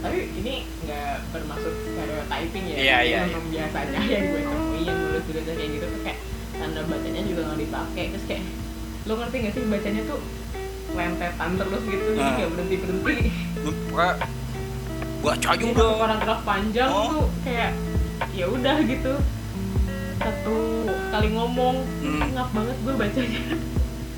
[0.00, 4.98] tapi ini nggak bermaksud stereotyping ya Iya, iya, memang biasa aja yang gue temuin yang
[4.98, 6.18] nulis tulis kayak gitu tuh kayak
[6.56, 8.44] tanda bacanya juga nggak dipakai terus kayak
[9.08, 10.20] lo ngerti gak sih bacanya tuh
[10.90, 12.34] lentetan terus gitu jadi Ah.
[12.36, 13.28] kayak berhenti berhenti
[15.20, 17.04] baca aja udah paragraf panjang Oh.
[17.12, 17.70] tuh kayak
[18.32, 19.14] ya udah gitu.
[20.20, 20.56] Satu
[21.10, 22.20] kali ngomong Hmm.
[22.30, 23.40] ngap banget gue bacanya.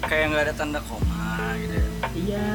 [0.02, 1.86] Kayak nggak ada tanda koma gitu ya?
[2.12, 2.46] Iya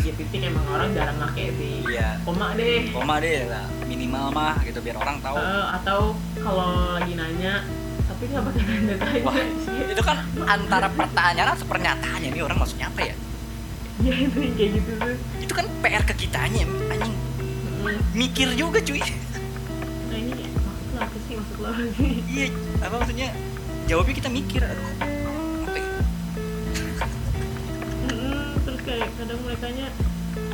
[0.00, 1.80] ya titik emang orang jarang pakai sih.
[1.88, 2.20] Iya.
[2.22, 2.92] Koma deh.
[2.92, 5.36] Koma deh lah minimal mah gitu biar orang tahu.
[5.36, 6.00] Eh, atau
[6.36, 7.64] kalau lagi nanya
[8.04, 9.36] tapi nggak pakai tanda tanya Wah,
[9.88, 13.14] itu kan antara pertanyaan atau pernyataannya ini orang maksudnya apa ya?
[14.00, 15.16] Ya itu kayak gitu tuh.
[15.40, 17.16] Itu kan PR ke kitanya anjing.
[18.12, 19.00] Mikir juga cuy
[21.40, 22.46] apa sih iya
[22.84, 23.28] apa maksudnya?
[23.88, 25.90] Jawabnya kita mikir aduh apa ya?
[28.06, 29.88] Mm, terus kayak kadang mereka nya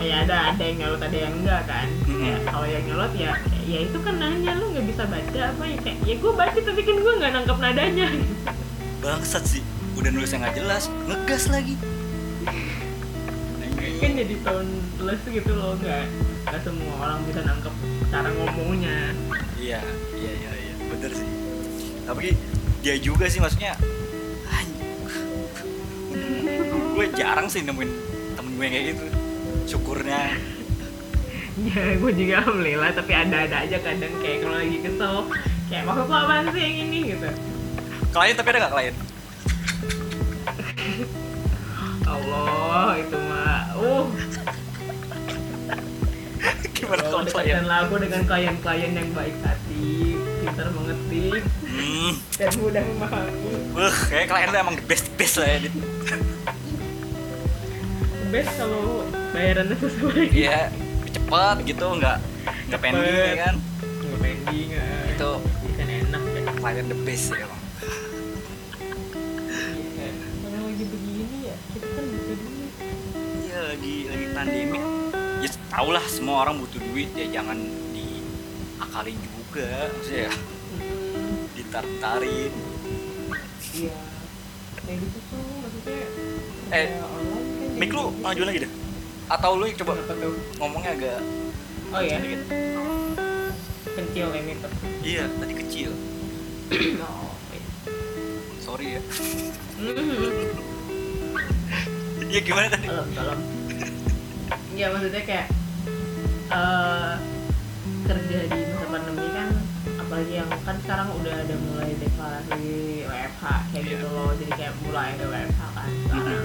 [0.01, 1.89] ya ada ada yang nyolot ada yang enggak kan.
[2.09, 3.33] Ya, kalau yang nyolot ya
[3.67, 5.77] ya itu kan nanya lu nggak bisa baca apa ya?
[5.85, 8.09] Kayak ya gue baca tapi kan gue nggak nangkep nadanya.
[9.05, 9.63] Bangsat sih
[9.97, 11.75] udah nulis yang nggak jelas ngegas lagi.
[13.97, 14.73] Kan jadi tone
[15.05, 16.05] les gitu loh nggak
[16.47, 17.75] nggak semua orang bisa nangkep
[18.09, 19.13] cara ngomongnya.
[19.57, 19.81] Iya
[20.17, 20.51] iya iya
[20.97, 21.29] bener sih.
[22.09, 22.33] Tapi
[22.81, 23.77] dia juga sih maksudnya
[26.97, 27.91] gue jarang sih nemuin
[28.41, 29.05] temen gue kayak gitu.
[29.77, 30.33] Syukurnya.
[31.57, 35.15] Ya gue juga alhamdulillah tapi ada-ada aja kadang kayak kalau lagi kesel
[35.69, 36.99] kayak maksud lo apaan sih yang ini?
[37.13, 37.29] gitu.
[38.17, 38.97] Klien tapi ada nggak klien?
[42.09, 44.07] Allah itu mah uh.
[46.77, 47.65] Gimana kalau klien?
[47.65, 52.13] lagu dengan klien-klien yang baik hati pintar mengetik hmm.
[52.39, 53.53] Dan mudah memahami.
[53.75, 55.71] Wah, kayak klien lu emang the best best lah ya
[58.31, 60.25] best kalau bayarannya sesuai.
[60.35, 60.69] Iya,
[61.15, 62.19] cepet gitu, nggak
[62.69, 63.55] nggak pending ya kan?
[63.81, 65.13] nggak pending eh.
[65.15, 65.31] Itu
[65.77, 67.63] kan enak kan klien the best ya emang.
[69.97, 70.11] Iya.
[70.43, 72.73] kalau lagi begini ya kita kan butuh duit.
[73.47, 74.83] Iya lagi lagi pandemik.
[75.41, 77.27] Ya tau lah semua orang butuh duit ya.
[77.31, 77.59] Jangan
[77.95, 80.31] diakalin juga, maksudnya ya
[80.77, 82.53] Hmm, ditar-tarin.
[83.73, 83.97] iya
[84.77, 86.07] kayak gitu tuh maksudnya
[86.69, 88.73] Eh, kan Mik lu jadi- majuin lagi deh.
[89.27, 89.93] Atau lu coba
[90.57, 91.19] ngomongnya agak
[91.89, 92.41] oh ya sedikit.
[93.97, 95.91] kecil ini tuh Iya, tadi kecil.
[97.01, 97.69] oh iya.
[98.61, 99.03] Sorry ya.
[102.27, 102.87] Iya gimana tadi?
[102.87, 103.41] tolong tolong
[104.73, 105.47] ya maksudnya kayak
[106.47, 107.13] eh
[108.05, 109.46] kerja di masa pandemi kan
[110.17, 112.65] apalagi yang kan sekarang udah ada mulai deklarasi
[113.05, 113.93] WFH kayak Iya.
[113.93, 116.45] gitu loh jadi kayak mulai ada WFH kan sekarang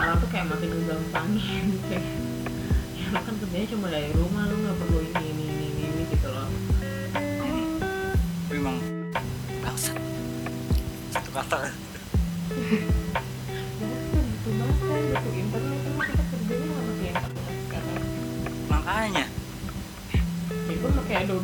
[0.00, 2.04] orang tuh kayak makin ngegampangin kayak
[2.96, 6.02] ya lo kan kerjanya cuma dari rumah lo nggak perlu ini ini ini ini, ini
[6.08, 6.48] gitu loh
[7.12, 7.60] Tapi
[8.56, 8.76] emang
[9.60, 10.00] bangsat.
[11.12, 11.60] Satu kata.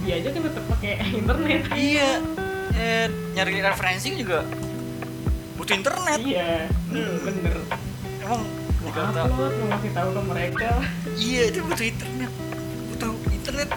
[0.07, 2.11] pakai Adobe aja kan tetap pakai internet Iya.
[2.77, 4.47] Eh, nyari referensi juga
[5.57, 6.19] butuh internet.
[6.21, 7.17] iya Hmm.
[7.25, 7.57] bener
[8.21, 8.43] Emang
[8.79, 10.69] mau kata upload mau ngasih tahu ke mereka
[11.17, 12.31] iya itu butuh internet.
[12.87, 13.69] Butuh internet,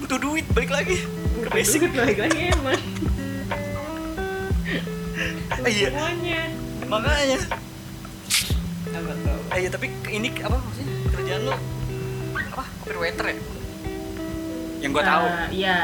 [0.00, 0.96] butuh duit balik lagi.
[1.36, 1.78] Butuh basic.
[1.84, 2.80] duit balik lagi emang
[5.62, 5.88] Iya.
[5.88, 6.40] semuanya
[6.86, 7.38] Makanya.
[8.86, 11.54] tuh Eh, iya, tapi ini apa maksudnya kerjaan lo
[12.48, 13.36] apa copywriter ya?
[14.78, 15.24] Yang gua tahu.
[15.26, 15.78] Eh, iya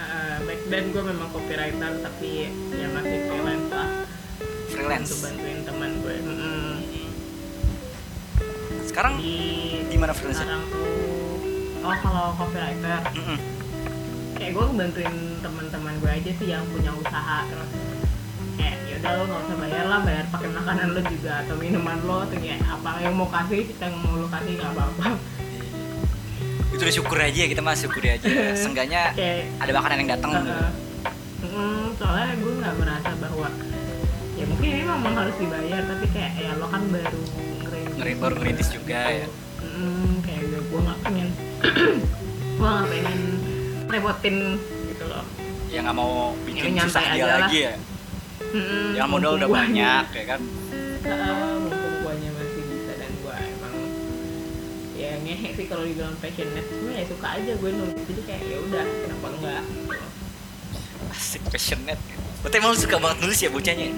[0.00, 3.88] Eh, back then gue memang copywriter tapi ya masih freelance lah
[4.66, 5.06] freelance.
[5.06, 6.72] untuk bantuin teman gue Mm-mm.
[8.82, 9.36] Sekarang di
[9.86, 10.40] di mana freelance?
[10.40, 10.88] sekarang tuh
[11.80, 13.38] oh kalau copywriter Mm-mm.
[14.34, 17.70] kayak gue bantuin teman-teman gue aja sih yang punya usaha terus
[18.56, 22.16] kayak yaudah lo nggak usah bayar lah bayar pakai makanan lo juga atau minuman lo
[22.24, 25.06] atau kayak apa yang mau kasih yang mau lo kasih nggak apa-apa
[26.80, 28.24] Itu udah syukur aja kita mah syukur aja.
[28.56, 30.32] Seenggaknya kayak ada makanan yang datang.
[30.32, 30.72] uh,
[31.44, 33.48] mm, soalnya gue nggak merasa bahwa
[34.32, 37.20] ya mungkin ini memang harus dibayar tapi kayak ya lo kan baru
[37.60, 39.26] ngerintis Ngeri- baru ngerintis juga ya.
[39.60, 41.28] Mm, kayak gue gue nggak pengen
[42.56, 43.18] gue nggak pengen
[43.84, 44.36] repotin
[44.88, 45.24] gitu loh
[45.68, 47.74] Ya nggak mau bikin Ya, susah dia lagi ya.
[48.40, 50.40] Mm-mm, Yang modal udah banyak ya kan.
[51.00, 51.54] Heeh,
[55.30, 58.84] ngehe sih kalau dibilang passionate cuma ya suka aja gue nulis jadi kayak ya udah
[59.06, 59.62] kenapa enggak.
[61.14, 62.02] Asik passionate.
[62.42, 63.88] Berarti emang suka banget nulis ya bocahnya?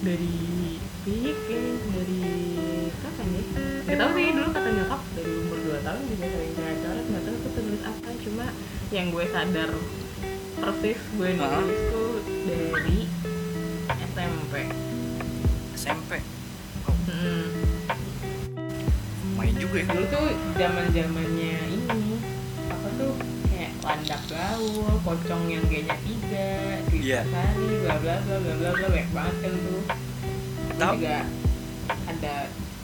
[0.00, 2.24] dari bikin dari
[3.04, 3.42] kapan ya
[3.84, 7.36] nggak tahu sih dulu kata nyokap dari umur 2 tahun juga sering coret nggak tahu
[7.36, 8.46] tuh penulis apa cuma
[8.88, 9.70] yang gue sadar
[10.56, 12.10] persis gue nulis tuh
[12.48, 12.98] dari
[14.08, 14.52] SMP
[15.76, 16.10] SMP
[17.12, 17.69] hmm.
[19.40, 19.86] Main juga ya.
[19.88, 20.24] Dulu tuh
[20.54, 22.16] zaman zamannya ini
[22.68, 23.12] apa tuh
[23.48, 26.48] kayak landak gaul pocong yang g-nya tiga
[26.92, 27.20] Iya.
[27.24, 29.82] sari bla bla bla bla bla bla banyak banget kan tuh.
[30.76, 31.18] Tau- juga
[32.06, 32.34] ada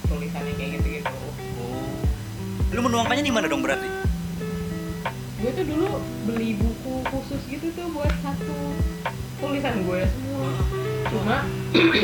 [0.09, 1.15] tulisannya kayak gitu gitu
[1.61, 1.85] oh.
[2.73, 3.89] Lu menuangkannya di mana dong berarti?
[5.37, 8.57] Gue tuh dulu beli buku khusus gitu tuh buat satu
[9.39, 10.51] tulisan gue semua.
[11.13, 11.37] Cuma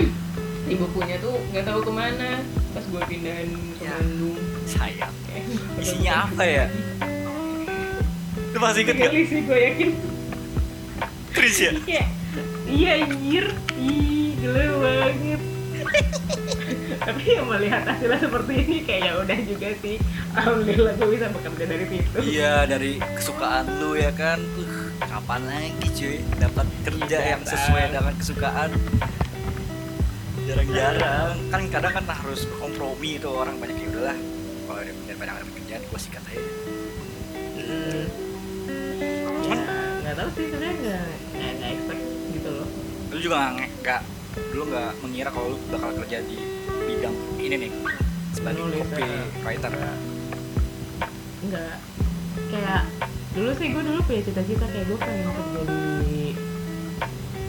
[0.68, 2.30] di bukunya tuh nggak tahu ke mana
[2.72, 3.92] pas gue pindahin ke Ya.
[3.94, 4.38] Bandung.
[4.64, 5.14] Sayang.
[5.24, 5.44] Kayak
[5.78, 6.66] Isinya apa ya?
[8.52, 9.08] lu masih inget gak?
[9.08, 9.90] Kali sih gue yakin.
[11.32, 11.72] Chris ya?
[12.68, 12.92] iya.
[12.98, 13.46] Anjir.
[13.74, 15.40] Ih gila banget.
[17.02, 19.96] Tapi yang melihat hasilnya seperti ini kayak ya udah juga sih.
[20.32, 22.16] Alhamdulillah gue bisa bekerja dari situ.
[22.22, 24.38] Iya dari kesukaan lu ya kan.
[24.54, 28.70] Uh, Kapan lagi cuy dapat kerja Iya, yang sesuai dengan kesukaan
[30.52, 31.32] Jarang-jarang.
[31.48, 34.18] Kan kadang kan harus kompromi tuh orang banyak ya udahlah.
[34.68, 36.50] Kalau daripada nggak ada kerjaan gue sikat aja.
[37.62, 38.04] Hmm.
[39.48, 39.56] ya
[40.04, 41.04] nggak tahu sih sebenarnya nggak
[41.56, 42.02] nggak expect
[42.36, 42.68] gitu loh.
[43.08, 44.02] Lu juga nggak nggak
[44.52, 46.36] Lu nggak mengira kalau lu bakal kerja di
[46.84, 47.70] bidang ini nih
[48.36, 49.24] Sebagai copy ya.
[49.44, 49.72] writer
[51.48, 51.76] nggak.
[52.52, 52.82] Kayak
[53.32, 55.60] dulu sih gue dulu punya cita-cita kayak gue pengen kerja
[56.04, 56.36] di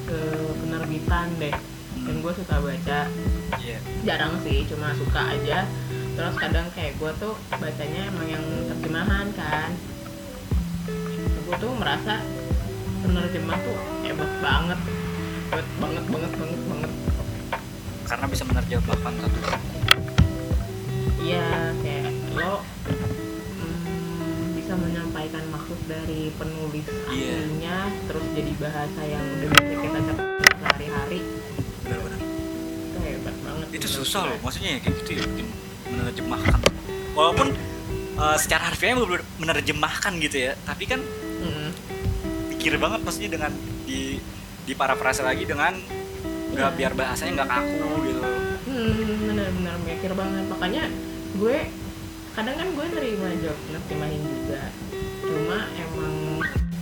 [0.07, 0.21] ke
[0.63, 1.55] penerbitan deh
[2.03, 2.99] dan gue suka baca.
[3.57, 3.77] Iya.
[4.03, 5.63] Jarang sih cuma suka aja.
[6.13, 9.71] Terus kadang kayak gue tuh bacanya emang yang terjemahan kan.
[11.43, 12.19] Gue tuh merasa
[13.01, 14.79] penerjemah tuh hebat banget.
[15.49, 16.91] Hebat banget banget banget banget.
[18.03, 19.51] Karena bisa menerjemahkan satu buku.
[21.23, 23.79] Iya kayak lo mm,
[24.53, 27.31] bisa menyampaikan maksud dari penulis Iya.
[27.39, 30.23] aslinya terus jadi bahasa yang udah bisa kita cerita
[30.59, 31.19] sehari-hari
[33.73, 35.25] itu susah loh maksudnya ya kayak gitu ya
[35.89, 36.59] menerjemahkan.
[37.17, 37.47] Walaupun
[38.21, 41.01] uh, secara harfiahnya belum menerjemahkan gitu ya tapi kan
[42.63, 43.51] pikir banget maksudnya dengan
[43.83, 44.23] di
[44.63, 45.75] di parafrase lagi dengan
[46.55, 46.77] nggak Iya.
[46.79, 48.21] biar bahasanya nggak kaku gitu.
[48.71, 50.43] Hmm, benar-benar mikir banget.
[50.47, 50.83] Makanya
[51.35, 51.57] gue
[52.31, 54.63] kadang kan gue nerima job nerjemahin juga.
[55.27, 56.15] Cuma emang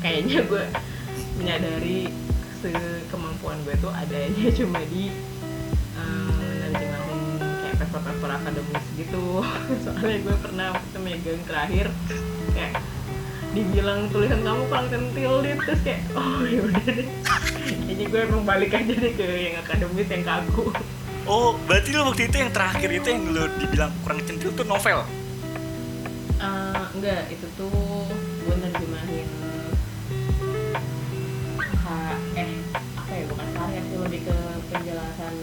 [0.05, 0.63] kayaknya gue
[1.41, 2.13] menyadari
[3.09, 5.09] kemampuan gue tuh adanya cuma di
[7.91, 9.25] kayak paper-paper akademis gitu.
[9.83, 11.85] Soalnya gue pernah waktu megang terakhir
[12.55, 12.73] kayak
[13.51, 17.07] dibilang tulisan kamu kurang centil deh terus kayak oh yaudah deh.
[17.67, 20.71] Kayaknya gue emang balik aja deh ke yang akademis yang kaku.
[21.27, 25.03] Oh berarti lo waktu itu yang terakhir itu yang lo dibilang kurang centil tuh novel?
[26.41, 28.07] Eh, enggak, itu tuh
[28.47, 29.27] gue nerjemahin
[32.39, 32.47] eh
[32.95, 34.37] apa ya bukan karya sih lebih ke
[34.71, 35.35] penjelasan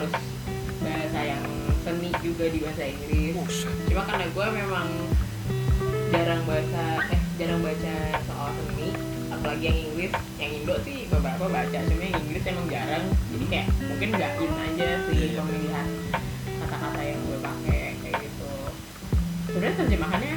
[0.00, 0.16] harus
[0.80, 1.44] bahasa yang
[1.84, 3.68] seni juga di bahasa Inggris Buset.
[3.92, 4.88] cuma karena gue memang
[6.08, 8.88] jarang baca eh jarang baca soal seni
[9.28, 13.66] apalagi yang Inggris yang Indo sih beberapa baca cuma yang Inggris emang jarang jadi kayak
[13.92, 15.36] mungkin nggak in aja sih Iya.
[15.36, 15.88] pemilihan
[16.64, 18.48] kata-kata yang gue pakai kayak gitu
[19.52, 20.36] sebenarnya terjemahannya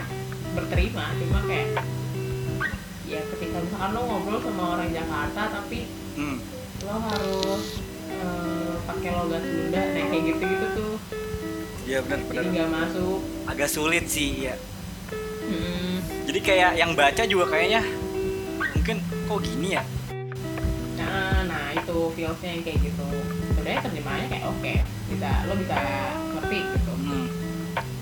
[0.60, 1.68] berterima cuma kayak
[3.08, 5.88] ya ketika misalkan lo ngobrol sama orang Jakarta tapi
[6.20, 6.38] hmm.
[6.84, 10.94] lo harus eh, pakai logat Sunda nah kayak gitu-gitu tuh
[11.84, 14.56] ya benar jadi benar nggak masuk agak sulit sih ya
[15.44, 16.00] Hmm.
[16.24, 17.84] jadi kayak yang baca juga kayaknya
[18.56, 19.84] mungkin kok gini ya
[20.96, 23.06] Nah, nah itu feelsnya yang kayak gitu.
[23.52, 24.74] Sebenarnya terjemahannya kayak oke,
[25.06, 25.78] bisa lo bisa
[26.32, 26.92] ngerti gitu.
[26.96, 27.28] hmm.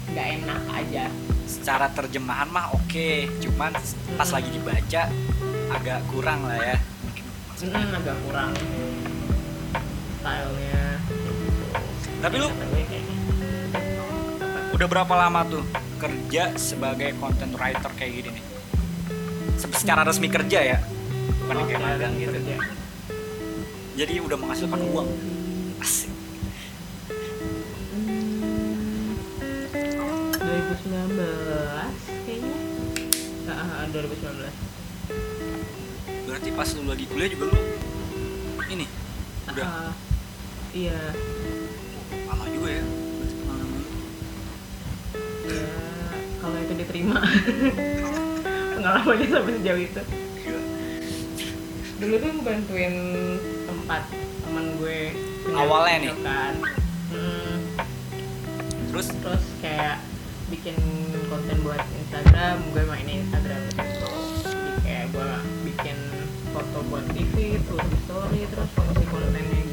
[0.07, 1.05] Nggak enak aja.
[1.43, 3.75] secara terjemahan mah oke cuman
[4.15, 4.33] pas Hmm.
[4.33, 5.03] lagi dibaca
[5.69, 7.25] agak kurang lah ya mungkin
[7.59, 8.51] Hmm, agak kurang
[10.21, 10.83] stylenya.
[11.01, 11.33] Gitu.
[12.21, 13.17] Tapi lu- kayaknya.
[14.71, 15.63] udah berapa lama tuh
[15.97, 18.43] kerja sebagai content writer kayak gini nih
[19.55, 20.77] Se- secara resmi kerja ya
[21.39, 22.55] bukan yang kayak magang gitu kerja.
[23.93, 25.05] jadi udah menghasilkan uang
[25.77, 26.09] asik
[27.91, 29.13] Hmm,
[30.33, 31.93] 2019
[32.25, 32.55] kayaknya.
[33.47, 34.53] Ah, ah, 2019.
[36.23, 37.59] berarti pas lu lagi kuliah juga lu
[38.67, 38.85] ini
[39.47, 39.91] udah Ah,
[40.71, 40.99] iya.
[42.27, 42.85] lama juga ya.
[45.41, 45.67] Ya,
[46.39, 47.19] kalau itu diterima.
[48.79, 50.01] Pengalamannya sampai sejauh itu.
[50.41, 50.61] Gila.
[52.01, 52.93] dulu tuh bantuin
[53.69, 54.03] tempat
[54.41, 54.99] teman gue
[55.53, 56.13] Awalnya nih?
[56.25, 56.55] kan
[57.11, 57.55] Hmm,
[58.89, 60.01] terus terus kayak
[60.49, 60.75] bikin
[61.29, 64.11] konten buat Instagram gue mainin Instagram gitu
[64.47, 65.31] jadi kayak gue
[65.69, 65.97] bikin
[66.55, 69.70] foto buat TV terus story terus fungsi kontennya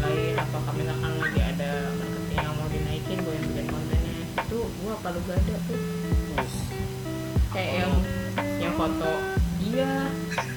[0.00, 4.14] lain-lain apakah misalkan lagi ada marketing yang mau dinaikin gue yang bikin kontennya.
[4.40, 5.80] Itu gue apa lu gak ada tuh?
[7.50, 7.92] Kayak yang
[8.56, 9.12] yang foto
[9.60, 9.92] iya.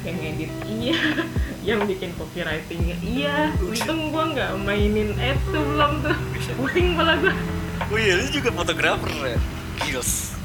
[0.03, 0.99] Yang edit iya.
[1.63, 3.37] Yang bikin copywritingnya iya.
[3.59, 6.17] Untung gue nggak mainin ad tuh belum tuh.
[6.59, 7.35] Pusing malah gue
[7.91, 9.39] oh iya lu juga fotografer ya
[9.83, 10.35] Gils.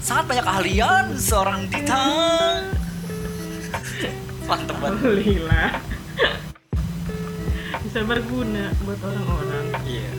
[0.00, 1.98] Sangat banyak keahlian seorang Dita.
[4.48, 5.02] Mantep banget.
[5.02, 5.85] Alhamdulillah
[7.96, 9.64] bisa berguna buat orang-orang.
[9.88, 10.10] Iya.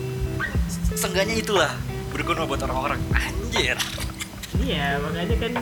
[0.98, 1.70] Seenggaknya itulah
[2.10, 2.98] berguna buat orang-orang.
[3.14, 3.78] Anjir.
[4.58, 5.52] Iya makanya kan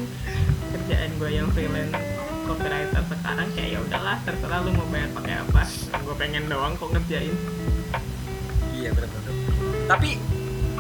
[0.73, 1.93] kerjaan gue yang freelance
[2.49, 5.69] copywriter sekarang kayak ya udahlah terserah lu mau bayar pakai apa.
[5.93, 7.37] Gue pengen doang kok ngerjain.
[8.73, 9.33] Iya benar benar
[9.85, 10.09] tapi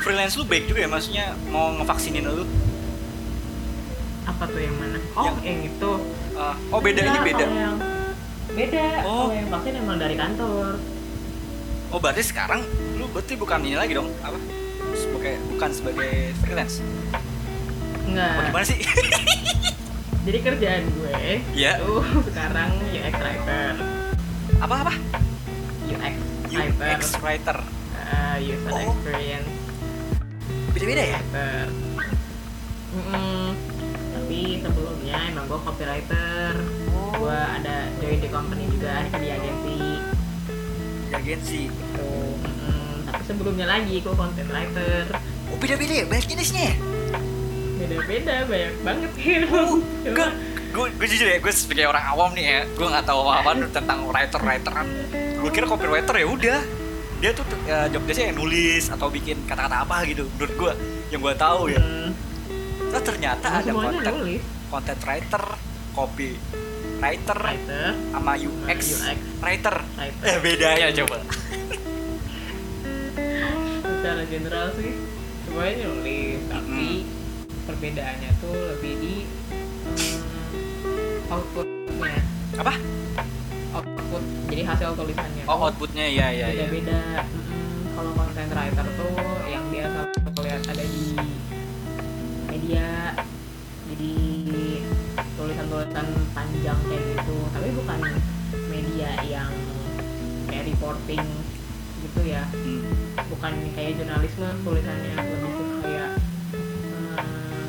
[0.00, 2.48] freelance lu baik juga ya maksudnya mau ngevaksinin lu?
[4.24, 5.04] Apa tuh yang mana?
[5.12, 5.90] Oh Yang- yang, itu.
[6.32, 7.44] Uh, oh beda ini Enggak, beda.
[7.44, 7.76] kalau yang
[8.56, 8.86] beda.
[9.04, 9.28] Oh.
[9.28, 10.95] kalau yang vaksin emang dari kantor
[11.90, 12.62] oh berarti sekarang
[12.96, 14.10] lu berarti bukan ini lagi dong?
[14.20, 14.38] Apa?
[14.92, 16.80] Sebagai bukan sebagai freelance?
[18.06, 18.78] Enggak oh, gimana sih?
[20.26, 21.22] Jadi kerjaan gue
[21.54, 21.78] Iya.
[21.78, 23.74] tuh sekarang UX writer.
[24.58, 24.94] Apa apa?
[25.86, 26.14] UX
[26.50, 26.86] writer.
[26.90, 27.58] UX writer.
[28.06, 28.82] Uh, user Oh.
[28.90, 29.50] experience.
[30.72, 31.18] Beda beda ya?
[31.22, 31.66] Writer.
[32.96, 33.52] Mm-mm.
[34.16, 36.52] tapi sebelumnya emang gue copywriter.
[37.14, 39.95] Gue ada join di company juga di agensi
[41.26, 41.66] agensi.
[41.66, 42.06] Gitu
[42.38, 43.02] Mm-mm.
[43.04, 45.04] tapi sebelumnya lagi gue content writer.
[45.46, 46.74] Oh beda beda ya banyak jenisnya ya?
[47.76, 49.10] Beda-beda banyak banget.
[49.12, 49.46] Gitu
[50.06, 50.26] gue Cuma,
[50.72, 53.50] gue gue jujur ya gue sebagai orang awam nih ya gue nggak tahu apa apa
[53.76, 54.86] tentang writer writeran
[55.36, 56.60] gue kira copywriter ya udah.
[57.16, 60.72] Dia tuh uh, job desknya yang nulis atau bikin kata-kata apa gitu menurut gue
[61.10, 61.80] yang gue tahu ya.
[61.80, 62.10] Mm,
[62.86, 63.72] Terus ternyata Nah, ada
[64.12, 64.44] nulis.
[64.68, 65.42] content writer
[65.90, 66.36] copy
[67.00, 67.92] writer writer.
[68.12, 69.18] sama UX, UX.
[69.42, 69.76] writer.
[69.96, 70.24] Writer.
[70.24, 71.16] Eh bedanya coba.
[73.84, 74.92] Secara general sih
[75.46, 77.04] semuanya nulis tapi
[77.66, 79.14] perbedaannya tuh lebih di
[79.92, 82.20] hmm, outputnya.
[82.56, 82.74] Apa?
[83.76, 85.44] Output jadi hasil tulisannya.
[85.50, 87.28] Oh outputnya ya ya ya beda-beda.
[87.28, 89.12] Mm, kalau content writer tuh
[89.50, 89.98] yang biasa
[90.32, 91.04] aku lihat ada di
[92.48, 93.12] media
[93.90, 94.12] jadi
[95.36, 97.36] tulisan-tulisan panjang kayak gitu.
[97.52, 98.00] Tapi bukan
[98.72, 99.52] media yang
[100.48, 101.24] kayak reporting
[102.02, 102.42] gitu ya.
[102.48, 102.92] Hmm.
[103.26, 106.10] bukan kayak jurnalisme tulisannya lebih ke kayak
[107.20, 107.68] eh,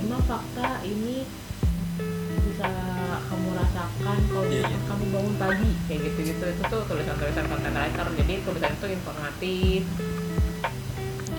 [0.00, 1.28] lima fakta ini
[2.52, 2.70] bisa
[3.26, 4.88] kamu rasakan kalau misalkan iya.
[4.88, 9.80] kamu bangun pagi kayak gitu gitu itu tuh tulisan-tulisan content writer jadi tulisan itu informatif.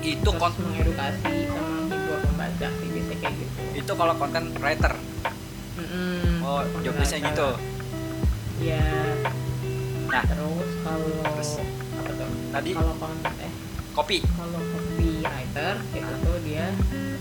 [0.04, 3.60] Itu terus konten mengedukasi sama menghibur membaca sih biasanya kayak gitu.
[3.80, 4.94] Itu kalau content writer
[5.94, 7.30] Mm-mm, oh content job desknya writer.
[7.30, 7.50] gitu
[8.64, 8.86] ya
[10.06, 10.24] Nah.
[10.24, 11.52] terus kalau Terus.
[11.92, 12.30] apa tuh?
[12.50, 12.70] Tadi?
[12.72, 13.54] Kalau konten eh
[13.92, 16.66] copy kalau copywriter itu tuh dia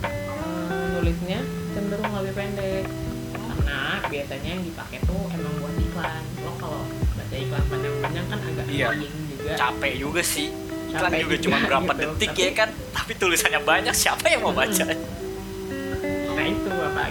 [0.03, 2.85] eh, nulisnya cenderung lebih pendek.
[3.33, 6.23] Karena biasanya yang dipakai tuh emang buat iklan.
[6.39, 8.89] Lo kalau baca iklan panjang-panjang kan agak Iya.
[8.93, 9.53] juga.
[9.55, 10.49] Capek juga sih.
[10.87, 12.03] Iklan Capek juga juga cuma berapa gitu.
[12.03, 12.69] detik Tapi- ya kan?
[12.93, 14.85] Tapi tulisannya banyak siapa yang mau baca?
[14.85, 15.22] nah itu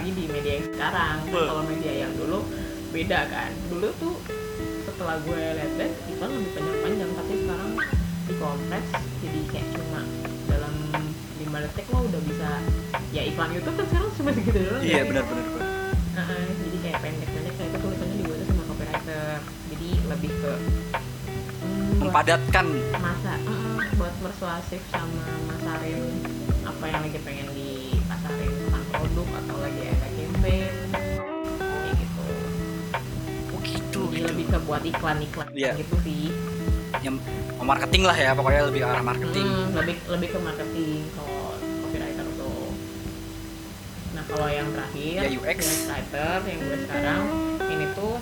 [0.02, 1.46] apalagi di media yang sekarang Nah, Betul.
[1.46, 2.38] kalau media yang dulu
[2.90, 4.14] beda kan dulu tuh
[4.82, 7.70] setelah gue liat deh iklan lebih panjang-panjang tapi sekarang
[8.26, 8.86] dikompres
[9.22, 10.00] jadi kayak cuma
[10.50, 10.74] dalam
[11.38, 12.50] 5 detik lo udah bisa
[13.14, 15.02] ya iklan YouTube kan sekarang cuma segitu doang iya ya.
[15.06, 15.70] benar benar benar.
[16.12, 19.26] Heeh, jadi kayak pendek-pendek kayak itu tulisannya dibuat sama copywriter
[19.70, 20.52] jadi lebih ke
[21.62, 22.66] hmm, mempadatkan
[22.98, 26.02] masa mm, buat persuasif sama masarin
[26.66, 27.51] apa yang lagi pengen
[29.12, 30.72] produk atau lagi ada campaign
[31.60, 32.24] kayak gitu.
[33.46, 34.28] Oh gitu jadi gitu.
[34.32, 35.72] lebih ke buat iklan-iklan Iya.
[35.76, 36.32] gitu sih.
[37.04, 37.16] Yang
[37.60, 39.46] marketing lah ya pokoknya lebih ke arah marketing.
[39.46, 41.44] Mm, lebih lebih ke marketing kalau
[41.84, 42.68] copywriter tuh.
[44.12, 45.58] Nah kalau yang terakhir Ya, UX.
[45.84, 47.20] writer yang gue sekarang
[47.68, 48.16] ini tuh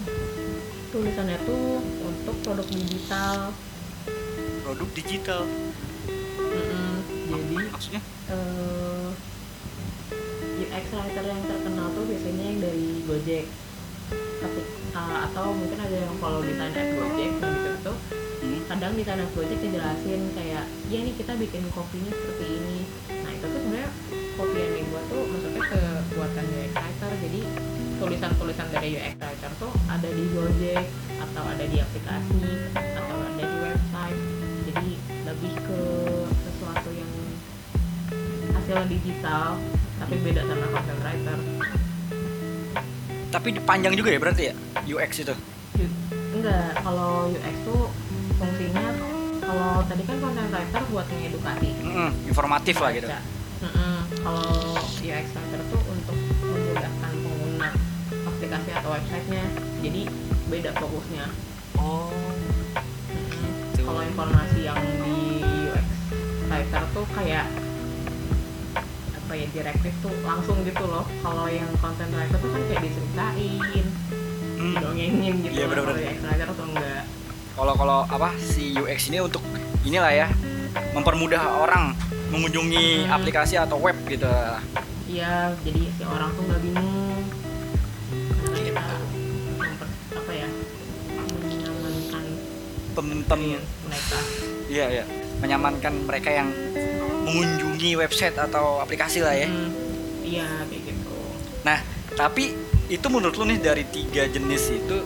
[0.91, 3.55] tulisannya tuh untuk produk digital.
[4.61, 5.43] Produk digital.
[6.51, 6.93] Mm-mm.
[7.31, 8.03] jadi maksudnya?
[8.27, 9.09] eh
[10.71, 13.45] Writer yang terkenal tuh biasanya yang dari Gojek.
[14.41, 17.97] Ketik, uh, atau mungkin ada yang follow desain at Gojek nah gitu tuh
[18.41, 22.79] hmm, kadang di sana Gojek dijelasin kayak ya nih kita bikin kopinya seperti ini.
[23.11, 23.91] Nah itu tuh sebenarnya
[24.39, 25.83] kopi yang dibuat tuh maksudnya ke
[26.15, 27.41] buatan UX writer jadi
[27.99, 30.87] tulisan-tulisan dari UX writer tuh ada di Gojek
[31.19, 32.43] atau ada di aplikasi
[32.79, 34.21] atau ada di website.
[34.71, 34.91] Jadi
[35.27, 35.81] lebih ke
[36.47, 37.11] sesuatu yang
[38.55, 39.59] hasil digital
[40.01, 41.39] tapi beda sama content writer
[43.31, 44.55] Tapi panjang juga ya berarti ya
[44.91, 45.35] UX itu.
[45.79, 45.95] U-
[46.35, 47.87] enggak kalau UX tuh
[48.35, 48.85] fungsinya
[49.41, 53.07] kalau tadi kan content writer buat mengedukasi Mm-mm, informatif lah gitu.
[53.07, 53.19] baca.
[53.61, 53.95] Mm-mm.
[54.19, 54.51] Kalau
[54.99, 57.71] UX writer tuh untuk memudahkan pengguna
[58.27, 59.45] aplikasi atau websitenya.
[59.79, 60.03] Jadi
[60.51, 61.25] beda fokusnya.
[61.79, 62.11] Oh.
[62.11, 63.47] Mm-mm.
[63.71, 63.87] Gitu.
[63.87, 65.15] Kalau informasi yang di
[65.71, 65.87] UX
[66.47, 67.47] writer tuh kayak
[69.31, 71.07] apa ya direktif tuh langsung gitu loh.
[71.23, 73.87] Kalau yang content writer tuh kan kayak diceritain,
[74.59, 74.75] Hmm.
[74.75, 75.55] didongengin gitu.
[75.55, 75.71] Iya, loh.
[75.71, 76.03] bener-bener.
[76.03, 77.03] Kalau UX writer tuh enggak.
[77.55, 79.39] Kalau kalau apa si UX ini untuk
[79.81, 80.27] inilah ya
[80.91, 81.95] mempermudah orang
[82.27, 83.15] mengunjungi Hmm.
[83.15, 84.27] aplikasi atau web gitu.
[85.07, 87.23] Iya, jadi si orang tuh nggak bingung.
[88.11, 88.83] Karena Iya, kita
[89.55, 90.49] memper, apa ya
[91.39, 92.25] menyamankan
[92.91, 94.19] Pem, pem, experience mereka.
[94.67, 95.05] iya ya
[95.39, 96.49] menyamankan mereka yang
[97.31, 99.47] mengunjungi website atau aplikasi lah ya.
[99.47, 99.71] Hmm,
[100.21, 101.15] Iya, kayak gitu.
[101.63, 101.79] Nah,
[102.13, 102.55] tapi
[102.87, 104.97] itu menurut lu nih dari tiga jenis itu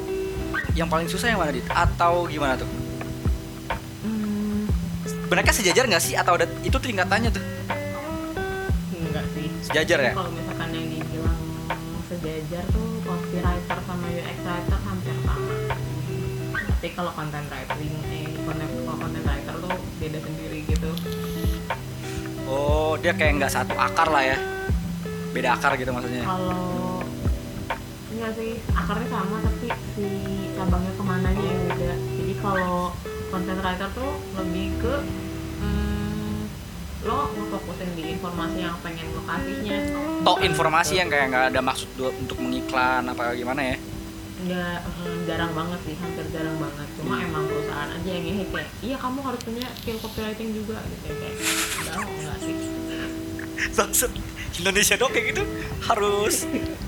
[0.72, 1.64] yang paling susah yang mana dit?
[1.66, 2.68] Atau gimana tuh?
[4.03, 4.64] Hmm,
[5.29, 7.45] Mereka sejajar nggak sih atau ada itu tingkatannya tuh?
[8.91, 9.47] enggak sih.
[9.62, 10.12] Sejajar ya?
[10.12, 11.41] Kalau misalkan yang dibilang
[12.05, 15.55] sejajar tuh copywriter sama UX writer hampir sama.
[16.75, 20.61] Tapi kalau content writing, eh content, kalau content writer tuh beda sendiri.
[22.55, 24.39] Oh, dia kayak nggak satu akar lah ya.
[25.35, 26.23] Beda akar gitu maksudnya.
[26.23, 27.03] kalau
[28.15, 29.67] enggak sih akarnya sama tapi
[29.99, 30.07] si
[30.55, 32.95] cabangnya ke mananya yang beda jadi kalau
[33.29, 34.95] content writer tuh lebih ke
[35.59, 36.39] hmm,
[37.11, 39.79] lo ngefokusin di informasi yang pengen lo kasihnya
[40.23, 43.77] Tok informasi yang kayak nggak ada maksud untuk mengiklan apa gimana ya?
[44.45, 46.89] Nggak hmm, jarang banget sih hampir jarang banget.
[47.01, 51.05] Cuma emang perusahaan aja yang ngehe kayak iya kamu harus punya skill copywriting juga gitu
[51.17, 51.35] kayak
[51.81, 52.55] enggak enggak sih.
[53.81, 54.11] Maksud
[54.61, 55.43] Indonesia dong kayak gitu.
[55.83, 56.35] Harus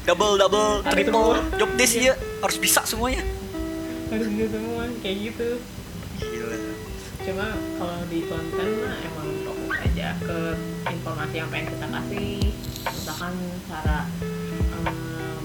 [0.05, 2.15] double double triple job desk ya.
[2.45, 3.25] Harus bisa semuanya.
[4.07, 5.49] harus gitu semua kayak gitu.
[6.17, 6.59] Gila.
[7.27, 10.39] cuma kalau di konten mah emang fokus aja ke
[10.95, 12.39] informasi yang pengen kita kasih.
[12.87, 13.35] Misalkan
[13.67, 14.95] cara em,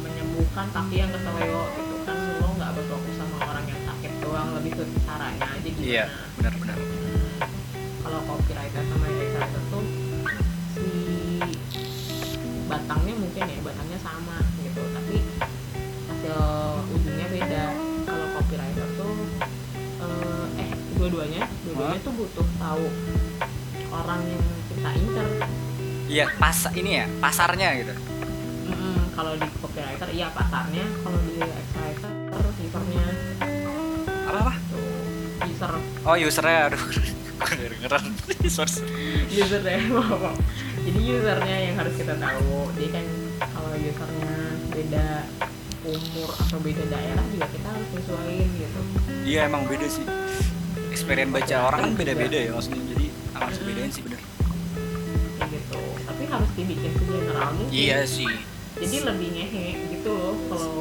[0.06, 1.64] menyembuhkan kaki yang keseleo.
[1.74, 1.91] gitu
[4.32, 5.92] doang lebih ke caranya aja gimana.
[5.92, 6.06] Iya,
[6.40, 6.78] benar-benar.
[8.00, 9.84] Kalau copywriter sama UX writer tuh
[10.72, 10.88] si
[12.72, 14.82] batangnya mungkin ya batangnya sama gitu.
[14.96, 15.16] Tapi
[16.08, 16.40] hasil
[16.96, 17.64] ujungnya beda.
[18.08, 19.14] Kalau copywriter tuh
[20.00, 22.86] eh, eh dua-duanya dua-duanya tuh butuh tahu
[23.92, 25.28] orang yang kita incer
[26.12, 27.96] Iya, pas ini ya, pasarnya gitu.
[29.12, 30.88] Kalau di copywriter iya pasarnya.
[31.04, 32.12] Kalau di UX writer
[32.72, 33.08] usernya
[35.62, 36.82] user Oh, usernya aduh.
[37.42, 38.06] Kedengeran.
[38.52, 38.82] Source.
[39.28, 40.34] user ya maaf,
[40.80, 43.06] jadi usernya yang harus kita tahu jadi kan
[43.44, 44.34] kalau usernya
[44.68, 45.06] beda
[45.82, 48.82] umur atau beda daerah juga kita harus sesuaiin gitu
[49.22, 50.06] Iya, emang beda sih.
[50.90, 52.82] Experience baca orang kan beda-beda ya maksudnya.
[52.88, 54.22] Jadi harus bedain sih bener.
[55.34, 58.30] kayak gitu tapi harus dibikin segeneral mungkin Iya sih.
[58.78, 60.74] jadi lebih ngehe gitu loh kalau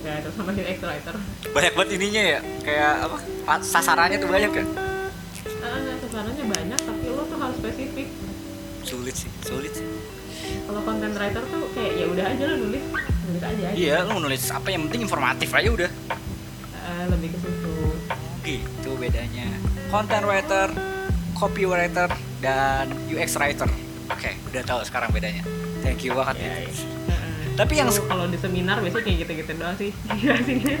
[0.00, 1.14] copywriter sama UX writer
[1.50, 2.40] Banyak banget ininya ya.
[2.60, 3.16] Kayak apa?
[3.44, 4.66] pa- Sasarannya tuh banyak kan?
[5.60, 8.08] ah sasarannya banyak tapi lo tuh harus spesifik
[8.80, 9.84] Sulit sih, sulit sih.
[10.64, 12.84] kalau content writer tuh kayak ya udah aja lo nulis
[13.22, 15.90] nulis aja Iya, lu mau nulis apa yang penting informatif aja udah.
[16.72, 17.74] Eh, lebih ke situ
[18.40, 19.46] Gitu bedanya.
[19.86, 20.72] Content writer,
[21.34, 22.08] copywriter,
[22.40, 23.68] dan UX writer.
[24.08, 25.44] Oke, udah tahu sekarang bedanya.
[25.80, 26.40] Thank you banget.
[26.40, 26.72] ya, ya.
[27.60, 27.62] Ya.
[27.62, 29.90] Tapi yang Kalau- di seminar biasanya kayak gitu-gitu doang sih
[30.22, 30.76] jelasinnya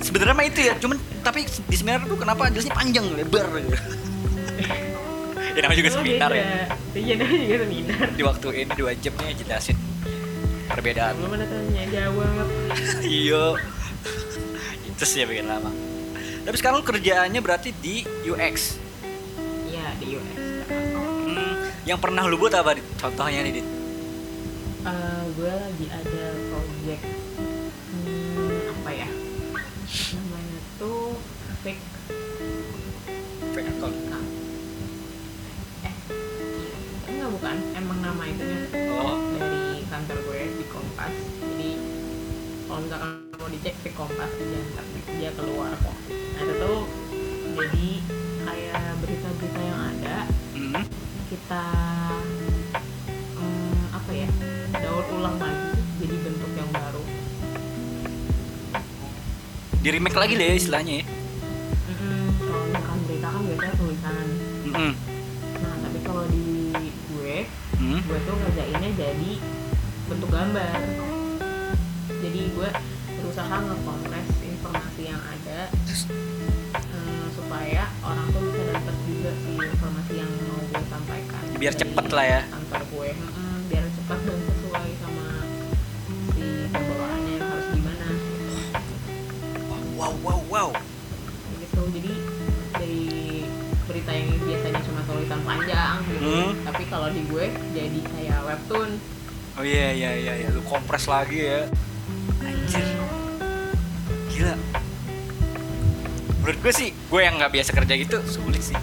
[0.00, 3.76] sebenarnya mah itu ya, cuman tapi di seminar tuh kenapa jelasnya panjang lebar gitu.
[5.56, 6.40] ya namanya juga Oh, seminar beda.
[6.40, 6.64] ya.
[6.94, 9.76] iya namanya juga seminar Di waktu ini dua jamnya jelasin
[10.66, 11.14] perbedaan.
[11.16, 12.46] belum ada tanya jawab
[13.02, 13.44] iya.
[14.86, 15.70] itu sih yang bikin lama.
[16.40, 18.78] Tapi sekarang lu kerjaannya berarti di UX.
[19.66, 20.38] iya di US
[21.20, 21.54] Hmm,
[21.84, 22.74] yang pernah lu buat apa?
[22.96, 23.66] Contohnya nih, Dit.
[24.80, 27.29] Eh, gue lagi ada project
[59.80, 61.04] di remake lagi ya istilahnya ya
[101.10, 101.60] lagi ya.
[102.38, 102.86] Anjir.
[104.30, 104.54] Gila.
[106.40, 108.78] Menurut gue sih gue yang nggak biasa kerja gitu sulit sih.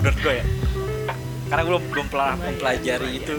[0.00, 0.46] Menurut gue ya.
[1.52, 3.36] Karena gue belum belum pernah mempelajari itu.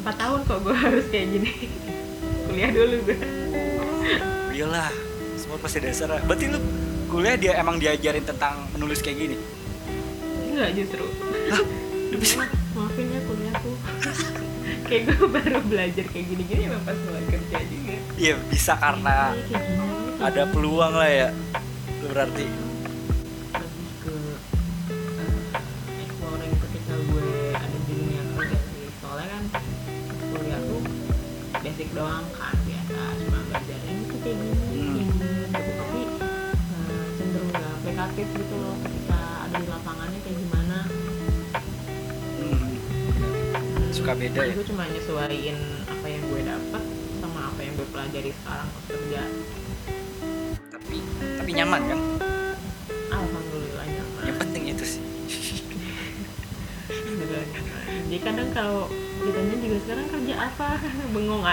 [0.00, 1.52] Empat tahun kok gue harus kayak gini.
[2.46, 3.18] Kuliah dulu gue
[4.54, 4.94] iyalah
[5.34, 6.22] semua pasti dasar.
[6.22, 6.58] Berarti lu
[7.10, 9.36] kuliah dia emang diajarin tentang menulis kayak gini?
[10.54, 11.04] Enggak justru.
[12.14, 12.46] Lu bisa
[14.90, 17.94] kayak gue baru belajar kayak gini-gini emang pas mulai kerja juga.
[18.18, 19.60] Iya bisa karena Iya,
[20.20, 21.28] ada peluang lah ya
[22.10, 22.69] berarti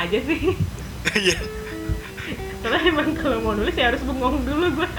[0.08, 0.42] aja sih.
[1.18, 1.38] Iya.
[2.64, 4.90] Karena emang kalau mau nulis ya harus bengong dulu gue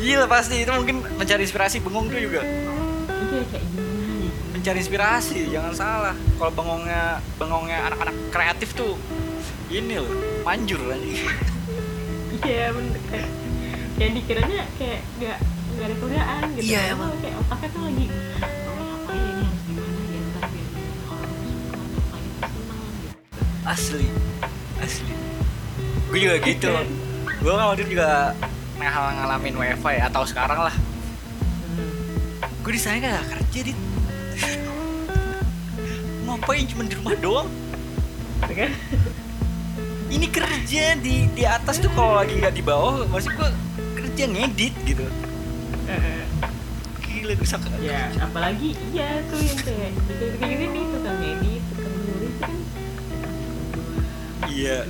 [0.00, 0.62] iya lah pasti.
[0.62, 2.40] Itu mungkin mencari inspirasi bengong tuh juga.
[2.44, 6.16] Iya kayak nih mencari inspirasi jangan salah.
[6.40, 8.96] Kalau bengongnya bengongnya anak-anak kreatif tuh
[9.72, 10.12] ini loh
[10.46, 11.24] manjur lagi
[12.44, 13.00] iya bener.
[13.08, 13.30] Kayak
[13.96, 15.38] kayak dikiranya kayak gak
[15.74, 16.64] gak ada kerjaan gitu.
[16.70, 17.10] Iya, emang.
[17.18, 18.06] kayak otaknya tuh lagi
[18.68, 19.82] oh apa ya ya gitu.
[23.64, 24.08] Asli
[24.84, 25.12] asli.
[26.12, 26.70] Gue juga gitu
[27.44, 28.32] gue kan waktu itu juga
[28.80, 30.74] ngal- ngalamin wifi atau sekarang lah.
[32.64, 33.78] Gue di sana gak kerja dit?
[36.24, 37.48] Ngapain cuma di rumah doang?
[38.44, 38.70] Gitu kan?
[40.08, 43.50] Ini kerja di di atas tuh kalau lagi nggak di bawah maksud gue
[43.98, 45.04] kerja ngedit gitu.
[47.04, 51.62] Gila gue saka ya apalagi iya tuh yang kayak kayak kayak gini nih tukang edit
[51.66, 51.73] tukang nulis kan
[54.54, 54.86] Iya.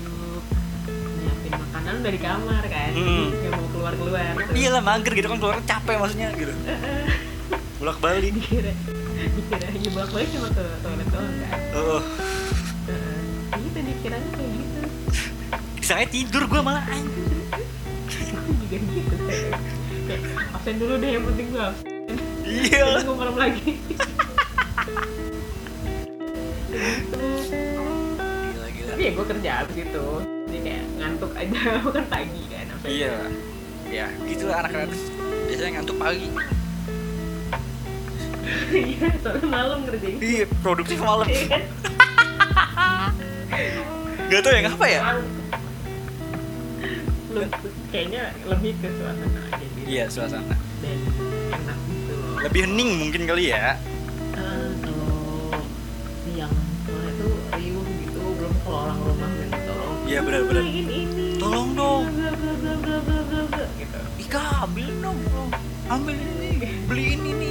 [1.17, 3.33] nyiapin makanan dari kamar kan Hmm.
[3.33, 6.53] nggak mau keluar keluar iya lah mager gitu kan keluar capek maksudnya gitu.
[7.81, 8.73] Bolak balik dikira
[9.17, 11.59] dikira ya bolak balik cuma ke toilet doang kan.
[11.75, 12.01] Oh
[12.85, 13.57] Heeh.
[13.57, 14.81] gitu dikiranya kayak gitu.
[15.81, 19.61] Disangka tidur gue malah aku juga gitu kayak
[20.53, 21.69] absen dulu deh yang penting gue
[22.45, 23.01] iya.
[23.01, 23.81] Gue malam lagi
[29.05, 30.07] ya gue kerja abis itu.
[30.49, 31.61] Jadi kayak ngantuk aja
[31.97, 33.17] kan pagi kan sampai iya.
[33.93, 35.01] Ya gitu lah anak kreatif
[35.45, 36.29] biasanya ngantuk pagi.
[38.75, 41.27] Iya soalnya malam ngerjain iya produktif malam.
[41.29, 41.63] Iya kan?
[44.33, 45.01] gak tau ya ngapa ya?
[47.93, 50.55] Kayaknya lebih ke suasana aja gitu iya suasana.
[50.81, 50.99] Dan
[51.53, 52.41] enak gitu loh.
[52.41, 53.77] Lebih hening mungkin kali ya.
[54.35, 55.61] Eh, kalau
[56.25, 56.55] siang
[58.85, 59.97] orang rumah minta tolong.
[60.05, 60.65] Iya, benar-benar.
[61.41, 62.03] Tolong dong.
[62.13, 63.99] bla gitu.
[64.21, 65.45] Ika ambil dong bro
[65.85, 66.51] ambil ini
[66.89, 67.49] beliin ini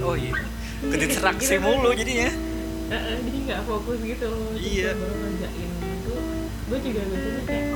[0.00, 0.32] oh iya.
[0.80, 2.28] Kedetraksi mulu jadinya.
[2.90, 4.96] Jadi nggak fokus gitu loh Iya.
[4.96, 5.70] baru ngerjain
[6.04, 6.20] tuh
[6.70, 7.66] gue juga biasanya kayak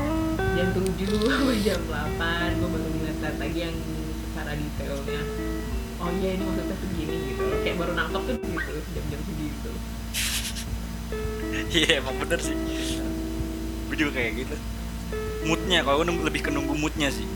[0.55, 0.87] jam 7
[1.27, 3.77] sampai jam 8 gue baru ngeliat lagi yang
[4.23, 5.23] secara detailnya.
[5.99, 9.71] Oh iya ini maksudnya segini gitu kayak baru nangkep tuh gitu jam-jam segitu
[11.79, 12.57] iya emang bener sih.
[13.91, 14.57] Gue juga kayak gitu.
[15.45, 17.27] Moodnya kalau gue lebih ke nunggu moodnya sih.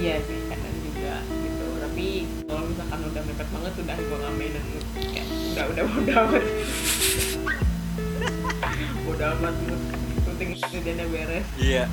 [0.00, 1.66] Iya sih kadang juga gitu.
[1.82, 2.06] Tapi
[2.48, 4.64] kalau misalkan udah mepet banget udah gue ngamen dan
[5.10, 6.44] kayak udah udah udah amat.
[9.10, 9.80] Udah amat mood.
[10.24, 11.44] Syuting kerjanya beres.
[11.60, 11.84] Iya.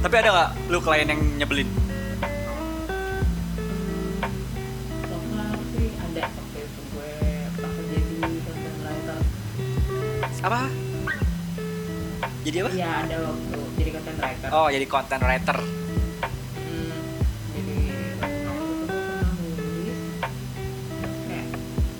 [0.00, 1.68] Tapi ada nggak lu klien yang nyebelin
[10.40, 10.60] apa?
[12.40, 12.70] Jadi apa?
[12.72, 14.48] Iya ada waktu jadi content writer.
[14.56, 15.58] Oh, jadi content writer.
[15.60, 16.92] Hmm,
[17.52, 17.76] jadi
[19.60, 20.00] nulis
[21.28, 21.46] kayak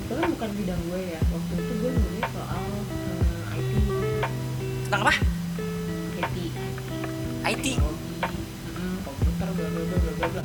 [0.00, 1.20] itu kan bukan bidang gue ya.
[1.28, 2.64] Waktu itu gue nulis soal
[3.52, 3.72] eh, IT
[4.88, 5.12] Tentang apa?
[6.20, 6.36] IT
[7.40, 7.66] IT.
[9.04, 10.42] komputer bla bla bla bla bla.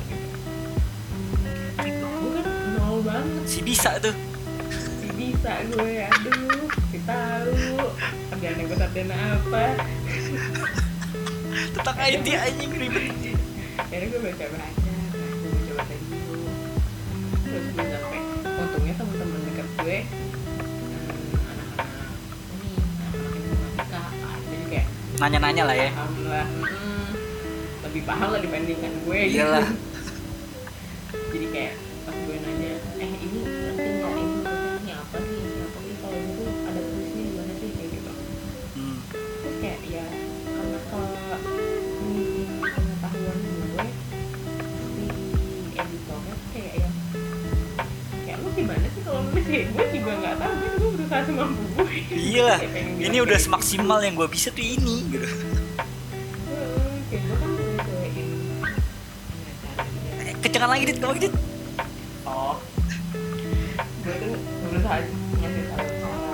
[1.96, 3.44] Gue kan nol banget.
[3.48, 4.12] Si bisa tuh.
[5.00, 6.68] si bisa gue aduh
[7.06, 7.54] tahu
[8.34, 9.64] kerjaan gue sarjana apa
[11.56, 13.12] Tentang IT anjing ribet.
[13.76, 14.68] akhirnya gue baca baca
[15.14, 16.50] gue baca baca dulu
[17.46, 18.20] terus gue sampai
[18.58, 19.98] untungnya teman-teman dekat gue
[24.50, 24.86] hmm, kayak
[25.16, 25.90] Nanya-nanya lah ya.
[25.94, 27.06] paham lah mm,
[27.86, 29.38] lebih paham lah dibandingkan gue gitu.
[29.38, 29.64] Iyalah.
[29.64, 29.94] jadi
[49.46, 52.58] sih gue juga nggak tahu gue berusaha semampu gue Iya lah.
[52.98, 55.28] Ini udah semaksimal yang gue bisa tuh ini gitu.
[60.36, 61.34] Gue kan lagi dit, kamu dit.
[62.24, 62.56] oh
[64.02, 64.32] gue tuh
[64.66, 64.98] berusaha
[65.36, 66.32] ngasih tahu cara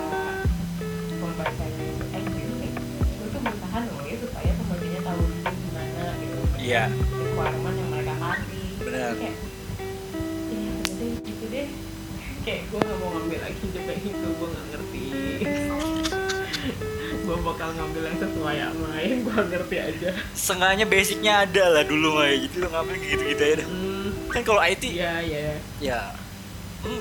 [1.11, 6.83] pembacanya itu eh gini gue tuh berusaha nulis supaya pembacanya tahu dulu gimana gitu Iya.
[7.13, 9.11] requirement yang mereka kasih Benar.
[9.19, 9.35] kayak
[12.43, 15.03] kayak gue gak mau ngambil lagi cepet itu gue gak ngerti.
[17.23, 20.09] Gue bakal ngambil yang sesuai sama yang gue ngerti aja.
[20.33, 22.35] Sengaja basicnya ada lah dulu mah ya.
[22.37, 25.55] Jadi lo ngambil gitu-gitu aja hmm, Kan kalau IT iya iya.
[25.79, 25.99] ya.
[26.83, 26.99] Hmm,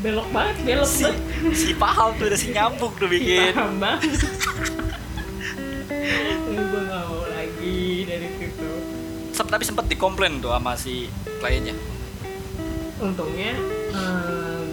[0.00, 1.20] belok banget belok si banget.
[1.56, 3.52] si paham tuh udah si nyambung tuh bikin.
[3.52, 4.04] paham banget.
[6.44, 8.68] Gue gak mau lagi dari situ.
[9.32, 11.08] Sep- tapi sempat dikomplain tuh sama si
[11.40, 11.72] kliennya.
[12.96, 13.52] untungnya
[13.90, 14.23] eh,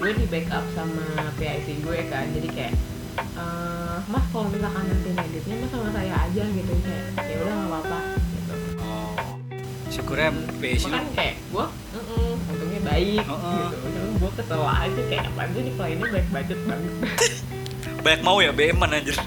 [0.02, 1.06] gue di backup sama
[1.38, 2.74] PIC gue kan jadi kayak
[3.38, 7.70] eh, mas kalau misalkan nanti editnya mas sama saya aja gitu kayak ya udah nggak
[7.70, 9.14] apa-apa gitu Oh.
[9.88, 13.54] Syukurnya basic Makanya kayak gue "Mm-mm, untungnya baik Heeh.
[13.62, 16.94] gitu cuma gue kesel aja kayak apa aja nih kliennya baik budget banget
[18.04, 19.18] banyak mau ya BM anjir.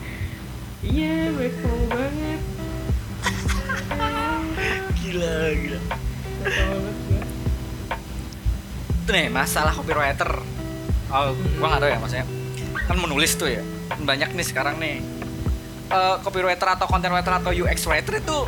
[0.83, 2.41] iya baik mau banget
[4.97, 5.81] Gila, gila.
[6.43, 6.97] banget
[8.99, 10.33] Itu nih masalah copywriter.
[11.15, 11.31] Oh,
[11.63, 12.27] gua nggak tahu ya maksudnya.
[12.91, 13.63] Kan menulis tuh ya.
[14.03, 14.99] Banyak nih sekarang nih.
[15.85, 18.39] Eh, copywriter atau content writer atau UX writer itu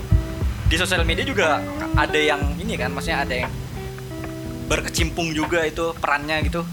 [0.67, 1.63] di sosial media juga
[1.95, 3.53] ada yang ini kan, maksudnya ada yang
[4.67, 6.67] berkecimpung juga itu perannya gitu.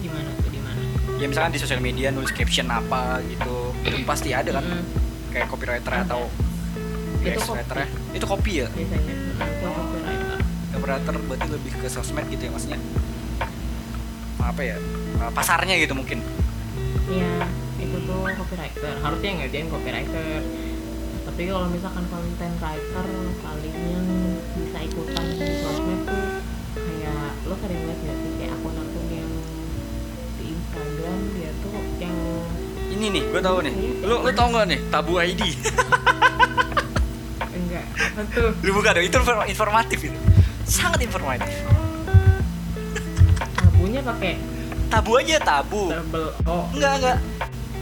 [0.00, 0.80] gimana tuh di mana
[1.20, 4.64] Ya misalkan di sosial media nulis caption apa gitu, itu pasti ada kan.
[4.64, 4.84] Mm-mm.
[5.28, 6.08] Kayak copywriter Ada.
[6.08, 6.20] atau
[7.20, 7.52] Itu UX copy.
[7.52, 7.88] writer ya.
[8.16, 8.66] Itu copy ya.
[8.72, 10.38] biasanya gue copywriter
[10.72, 12.80] Copywriter berarti lebih ke sosmed gitu ya maksudnya.
[14.44, 14.76] Apa ya?
[14.76, 16.20] eh, Pasarnya gitu mungkin.
[17.06, 18.92] Iya, itu tuh copywriter.
[19.00, 20.26] Harusnya yang ngerjain copywriter.
[21.24, 23.06] Tapi kalau misalkan content writer
[23.40, 24.06] paling yang
[24.54, 26.24] bisa ikutan di sosmed tuh
[26.74, 29.30] kayak lo sering lihat nggak sih kayak akun-akun yang
[30.34, 32.16] di Instagram dia tuh yang
[32.86, 33.74] Ini nih, gue tahu nih.
[34.00, 34.80] Lu lu tahu nggak nih?
[34.86, 35.42] Tabu ID.
[37.54, 40.18] enggak apa tuh lu buka dong, itu infor- informatif itu.
[40.64, 41.50] Sangat informatif.
[43.84, 44.32] Tabunya pakai
[44.88, 45.92] Tabu aja tabu.
[45.92, 47.18] double o Enggak enggak.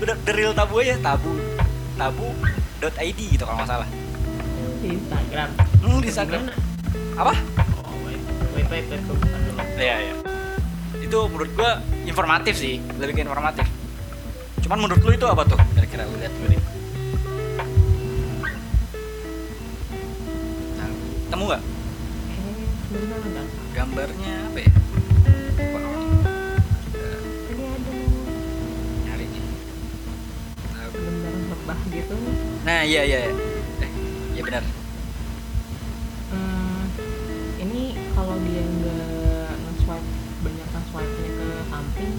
[0.03, 1.31] Udah the real tabu aja tabu.
[1.95, 2.27] Tabu
[2.83, 3.89] .id gitu kalau nggak salah.
[4.83, 5.49] di Instagram.
[5.79, 6.41] Hmm, di Instagram.
[6.43, 6.59] Gimana?
[7.15, 7.33] Apa?
[7.87, 8.19] Oh wait
[8.51, 9.23] wait wait, wait dulu.
[9.79, 10.15] Iya, iya.
[10.99, 13.67] Itu menurut gua informatif sih, lebih ke informatif.
[14.59, 15.59] Cuman menurut lu itu apa tuh?
[15.79, 16.63] Kira-kira lu lihat dulu deh.
[20.75, 20.89] Nah,
[21.31, 21.63] temu nggak
[22.93, 24.73] Eh, gambarnya apa ya?
[31.63, 32.15] Lebah gitu.
[32.67, 33.19] Nah, iya iya.
[33.23, 33.33] iya.
[33.79, 33.91] Eh,
[34.35, 34.63] iya benar.
[36.35, 36.83] Hmm,
[37.63, 40.09] ini kalau dia nggak nge-swipe
[40.43, 42.13] banyak nge-swipe nya ke samping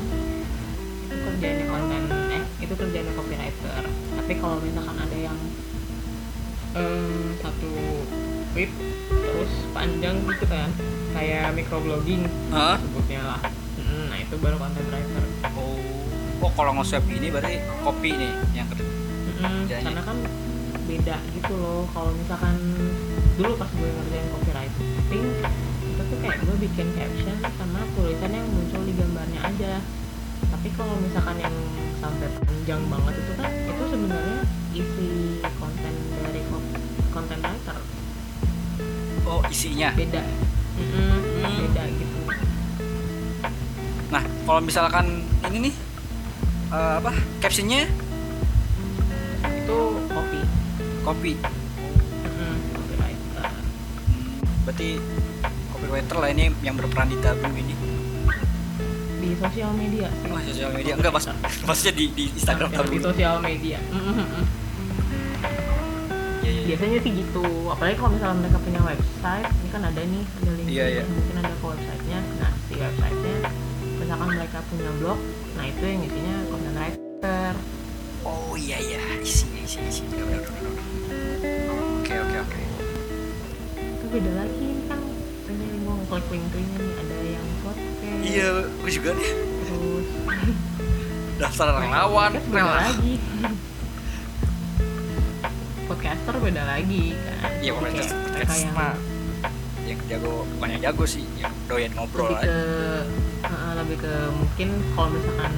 [1.03, 3.83] itu kerjanya konten eh itu kerjanya copywriter
[4.15, 5.37] tapi kalau misalkan ada yang
[6.73, 7.71] em, satu
[8.53, 8.71] web
[9.11, 10.69] terus panjang gitu kan
[11.11, 12.79] kayak microblogging Hah?
[12.79, 13.41] sebutnya lah
[13.73, 15.21] Mm, nah itu baru content writer
[15.53, 15.77] Oh,
[16.41, 18.85] oh kalau nge-swap ini berarti kopi nih yang kerja.
[19.43, 19.83] Kerjanya.
[19.85, 20.17] karena kan
[20.83, 21.83] beda gitu loh.
[21.89, 22.55] Kalau misalkan
[23.33, 25.23] dulu pas gue ngerjain copywriting
[25.83, 29.73] itu tuh kayak gue bikin caption sama tulisan yang muncul di gambarnya aja.
[30.43, 31.55] Tapi kalau misalkan yang
[31.97, 34.39] sampai panjang banget itu kan itu sebenarnya
[34.73, 35.07] isi
[35.53, 36.69] konten dari ko-
[37.09, 37.77] content writer.
[39.45, 39.89] Isinya?
[39.93, 40.23] Beda.
[40.73, 41.57] Mm-mm, Hmm.
[41.61, 42.17] beda gitu.
[44.09, 45.05] Nah kalau misalkan
[45.45, 45.75] ini nih
[46.69, 47.85] eh, apa captionnya
[50.23, 50.39] kopi.
[51.03, 51.31] Kopi?
[52.23, 52.57] Hmm,
[54.63, 54.89] berarti
[55.75, 57.75] copywriter lah ini yang berperan di tabu ini.
[59.19, 60.31] Di sosial media sih.
[60.31, 60.93] Oh sosial media.
[60.95, 61.27] Enggak mas
[61.67, 63.79] maksudnya di, di Instagram tabu di sosial media.
[66.43, 66.67] Iya, iya, iya.
[66.75, 67.43] biasanya sih gitu.
[67.71, 71.03] Apalagi kalau misalnya mereka punya website ini kan ada nih ada link Iya, iya.
[71.07, 72.19] mungkin ada ke websitenya.
[72.39, 73.35] Nah si websitenya
[73.99, 75.19] misalkan mereka punya blog
[75.55, 77.53] nah itu yang isinya content writer.
[78.23, 78.99] Oh iya iya.
[79.19, 80.69] Isinya isinya Benar, benar, benar,
[81.41, 81.73] benar.
[81.97, 82.61] oke oke oke.
[83.79, 85.01] Itu beda lagi kan
[85.49, 86.67] ini gue ngeklik link nih.
[86.93, 88.21] Ada yang podcast.
[88.21, 89.31] Iya gue juga nih.
[89.65, 90.05] Terus.
[91.41, 93.17] Daftar relawan relawan lagi.
[95.89, 97.51] Podcaster beda lagi kan?
[97.59, 98.77] Iya Jadi podcast kayak mereka yang
[99.83, 102.55] yang jago bukan yang jago sih yang doyan ngobrol lebih aja ke
[103.43, 105.51] uh, lebih ke mungkin kalau misalkan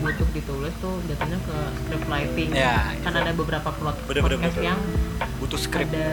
[0.00, 2.50] butuh ditulis tuh jatuhnya ke script writing.
[2.56, 3.20] Ya, kan itu.
[3.20, 4.68] ada beberapa plot Bener, bener, podcast bener.
[4.72, 4.80] yang
[5.40, 6.08] butuh skrip ada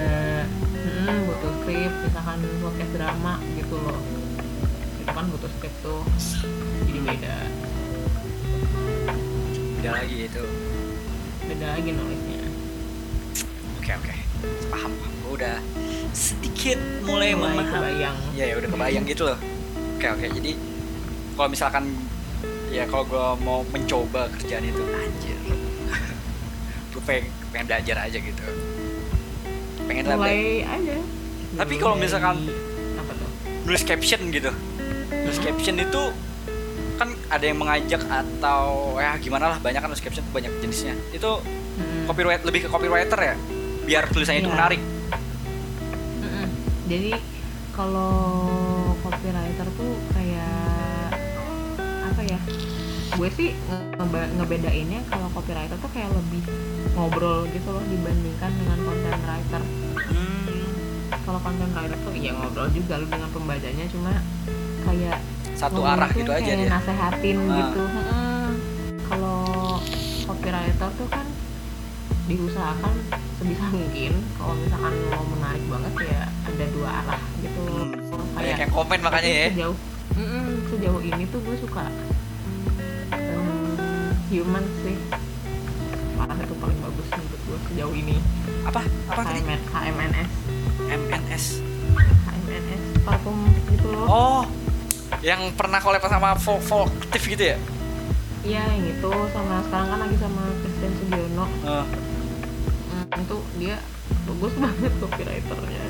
[0.75, 3.99] hmm, butuh skrip misalkan podcast drama gitu loh.
[4.99, 6.03] Itu kan butuh skrip tuh.
[6.83, 7.35] Jadi beda.
[9.79, 10.43] Beda lagi itu.
[11.47, 12.43] Beda lagi nulisnya.
[13.79, 14.15] Oke oke.
[14.67, 15.13] Paham paham.
[15.23, 15.57] Gue udah
[16.11, 17.71] sedikit mulai mulai memahami.
[17.71, 18.17] kebayang.
[18.35, 19.39] Ya ya udah kebayang gitu loh.
[19.95, 20.27] Oke oke.
[20.27, 20.51] Jadi
[21.39, 21.83] kalau misalkan
[22.69, 25.37] ya kalau gue mau mencoba kerjaan itu anjir.
[26.91, 28.43] gue pengen, pengen belajar aja gitu.
[29.83, 30.95] Pengen mulai aja.
[31.55, 32.47] Tapi kalau misalkan-
[32.95, 33.29] apa tuh?
[33.63, 34.51] nulis caption gitu.
[35.09, 36.03] Nulis caption itu
[36.97, 38.63] kan ada yang mengajak atau
[38.97, 40.95] ya gimana lah banyak kan nulis caption tuh banyak jenisnya.
[41.11, 41.39] Itu
[41.77, 42.03] Hmm.
[42.05, 43.35] copyright lebih ke copywriter ya
[43.83, 44.55] biar tulisannya itu Iya.
[44.57, 44.81] menarik.
[46.17, 46.47] Mm-mm.
[46.87, 47.11] Jadi
[47.71, 48.11] kalau
[48.99, 49.93] copywriter tuh
[53.17, 53.49] Gue sih
[53.97, 56.45] ngebe- ngebedainnya kalau copywriter tuh kayak lebih
[56.93, 59.61] ngobrol gitu loh dibandingkan dengan content writer.
[60.05, 60.69] Hmm,
[61.19, 64.13] Kalau content writer tuh ya ngobrol juga lu dengan pembacanya cuma
[64.79, 65.17] kayak
[65.51, 67.57] satu arah gitu aja kayak dia nasehatin Ah.
[67.57, 67.81] gitu.
[67.83, 68.49] Mm-mm.
[69.03, 69.41] Kalau
[70.23, 71.25] copywriter tuh kan
[72.27, 72.93] diusahakan
[73.33, 78.69] sebisa mungkin kalau misalkan mau menarik banget ya ada dua arah gitu Hmm, kayak yang
[78.69, 79.77] komen makanya ya sejauh
[80.13, 81.87] Mm-mm, sejauh ini tuh gue suka
[84.27, 84.95] human sih.
[86.13, 88.15] Parah itu paling bagus menurut gue sejauh ini.
[88.63, 88.81] Apa?
[89.07, 90.29] Apa HMN, HMNS
[90.87, 91.45] MNS
[92.25, 93.37] HMNS parfum
[93.69, 94.05] gitu loh.
[94.05, 94.41] Oh
[95.19, 97.57] yang pernah collab sama Vo- Voltif gitu ya?
[98.43, 99.11] Iya yang itu.
[99.29, 101.45] Sama sekarang kan lagi sama Christian Sugiono.
[101.63, 101.85] Eh,
[102.87, 103.77] Hmm, itu dia
[104.25, 105.83] bagus banget copywriternya.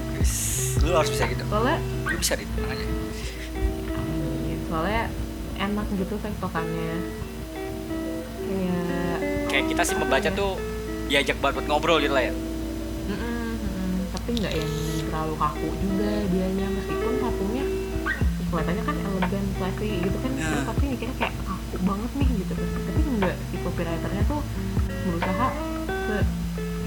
[0.80, 1.44] Lu harus bisa gitu.
[1.46, 2.86] Soalnya lu bisa di aja
[3.90, 5.04] amin, soalnya
[5.58, 6.94] enak gitu tektokannya
[8.48, 9.18] kayak
[9.48, 10.52] kayak kita sih membaca tuh
[11.06, 12.34] diajak banget buat ngobrol gitu lah ya.
[14.08, 14.72] Tapi nggak yang
[15.04, 16.68] terlalu kaku juga dianya.
[16.70, 17.66] Meskipun parfumnya
[18.48, 20.32] kelihatannya kan elegan classy gitu kan.
[20.34, 20.48] Ya.
[20.48, 22.54] terus tapi mikirnya kayak kaku banget nih gitu.
[22.56, 24.40] Tapi enggak si copywriternya tuh
[25.06, 25.48] berusaha
[26.08, 26.18] se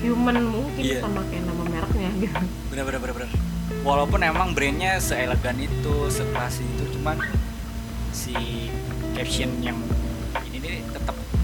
[0.00, 0.98] human mungkin Iya.
[0.98, 2.40] sama kayak nama mereknya gitu.
[2.68, 3.30] Bener bener bener bener.
[3.80, 7.16] Walaupun emang brandnya seelegan itu seklasi itu cuman
[8.10, 8.34] si
[9.14, 9.78] caption yang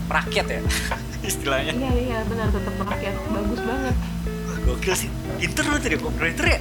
[0.08, 0.60] rakyat ya?
[1.30, 1.72] Istilahnya.
[1.74, 3.14] Iya iya benar tetap rakyat.
[3.30, 3.94] Bagus banget.
[4.66, 5.08] Gokil sih.
[5.38, 6.58] Pinter lu tadi copywriter ya?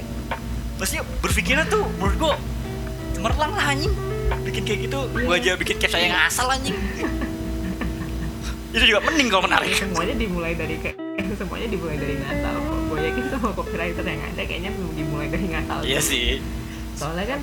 [0.76, 2.34] Maksudnya berpikirnya tuh menurut gua
[3.16, 3.92] cemerlang lah anjing.
[4.42, 6.76] Bikin kayak gitu gua aja bikin caption yang asal anjing.
[8.76, 9.72] Itu juga mending kalau menarik.
[9.72, 12.78] Semuanya dimulai dari kayak semuanya dimulai dari ngasal kok.
[12.88, 15.78] Gue yakin semua copywriter yang ada kayaknya belum dimulai dari ngasal.
[15.84, 16.40] Iya sih.
[16.96, 17.40] Soalnya kan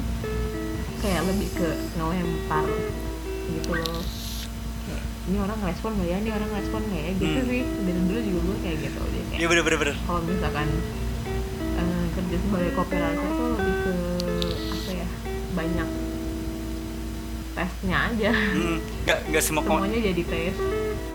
[1.03, 2.65] kayak lebih ke ngelempar
[3.53, 4.01] gitu loh.
[4.01, 4.22] Kayak,
[5.23, 6.17] ini orang ngerespon gak ya?
[6.17, 7.11] Ini orang ngerespon gak ya?
[7.13, 7.47] Gitu Hmm.
[7.47, 7.61] sih.
[7.63, 9.95] Dari dulu juga gue kayak gitu dia kayak iya bener bener bener.
[10.01, 10.67] kalau misalkan
[11.73, 13.93] eh, kerja sebagai copywriter tuh lebih ke
[14.73, 15.07] apa ya
[15.53, 15.89] banyak
[17.53, 18.31] tesnya aja.
[18.33, 20.55] Hmm, nggak nggak semua semuanya jadi tes.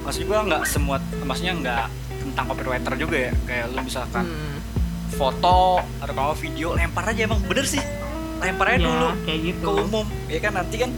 [0.01, 1.85] Maksud gua nggak semua maksudnya nggak
[2.21, 3.33] tentang copywriter juga ya.
[3.45, 4.57] Kayak lu misalkan Hmm.
[5.11, 5.59] foto
[5.99, 7.83] atau kalau video lempar aja emang bener sih.
[8.39, 9.67] Lemparnya Ya, dulu kayak gitu.
[9.67, 10.07] ke umum.
[10.27, 10.91] Ya kan nanti kan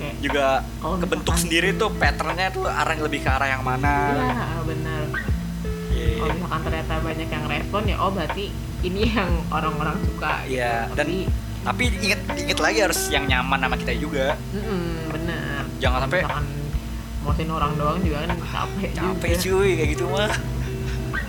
[0.00, 0.44] Kayak, juga
[0.80, 5.04] kalau kebentuk sendiri tuh patternnya tuh arah lebih ke arah yang mana Iya benar.
[5.92, 6.08] Iya.
[6.16, 8.44] Kalau misalkan ternyata banyak yang respon ya oh berarti
[8.80, 10.32] ini yang orang-orang suka.
[10.44, 10.56] gitu.
[10.56, 11.06] Iya, dan
[11.60, 15.68] Tapi, inget inget lagi harus yang nyaman sama kita juga mm-mm, benar.
[15.76, 16.24] jangan sampai
[17.20, 19.44] muasin orang doang juga kan capek, capek juga.
[19.44, 20.32] cuy kayak gitu mah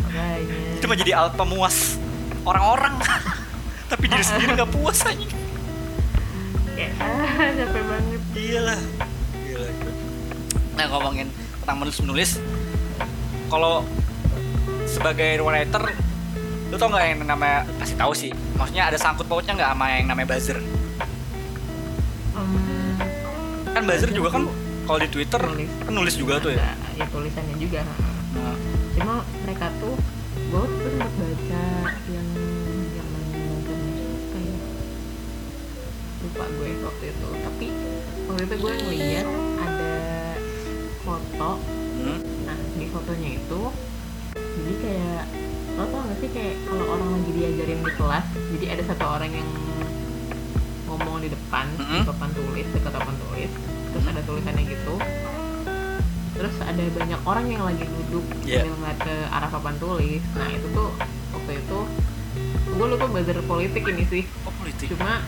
[0.08, 0.80] Makanya.
[0.80, 2.00] itu mah jadi alat pemuas
[2.42, 2.96] orang-orang
[3.92, 5.28] tapi diri sendiri nggak puas anjing
[6.82, 8.22] kayak ah capek banget.
[8.34, 8.80] Iyalah.
[9.46, 9.70] Gila
[10.72, 11.28] nah ngomongin
[11.62, 12.32] tentang menulis menulis.
[13.52, 13.86] Kalau
[14.90, 15.84] sebagai writer
[16.72, 18.32] lu tau nggak yang namanya pasti tahu sih.
[18.58, 20.58] Maksudnya ada sangkut pautnya nggak sama yang namanya buzzer?
[22.34, 22.50] Em,
[23.76, 24.48] kan buzzer juga kan
[24.88, 25.70] kalau di twitter Nulis.
[25.86, 26.64] kan nulis juga tuh ya.
[26.66, 27.86] Ada ya tulisannya juga
[28.32, 28.56] Nah,
[28.96, 30.00] cuma mereka tuh
[30.32, 31.64] gue tuh sempat baca
[36.42, 37.28] lupa gue waktu itu.
[37.38, 37.66] Tapi
[38.26, 39.28] waktu itu gue ngeliat
[39.62, 39.94] ada
[41.06, 41.52] foto.
[42.02, 42.20] Hmm,
[42.50, 43.62] nah di fotonya itu
[44.34, 45.24] jadi kayak
[45.78, 49.32] lo tau gak sih kayak kalau orang lagi diajarin di kelas jadi ada satu orang
[49.32, 49.50] yang
[50.90, 52.04] ngomong di depan di Mm-mm.
[52.10, 53.52] papan tulis dekat papan tulis.
[53.92, 54.94] Terus ada tulisannya gitu.
[56.32, 58.66] Terus ada banyak orang yang lagi duduk Iya.
[58.66, 60.24] sambil ngeliat ke arah papan tulis.
[60.34, 60.90] Nah itu tuh
[61.38, 61.80] waktu itu
[62.72, 64.24] gue lupa buzzer politik ini sih.
[64.42, 64.90] Oh politik.
[64.90, 65.22] Cuma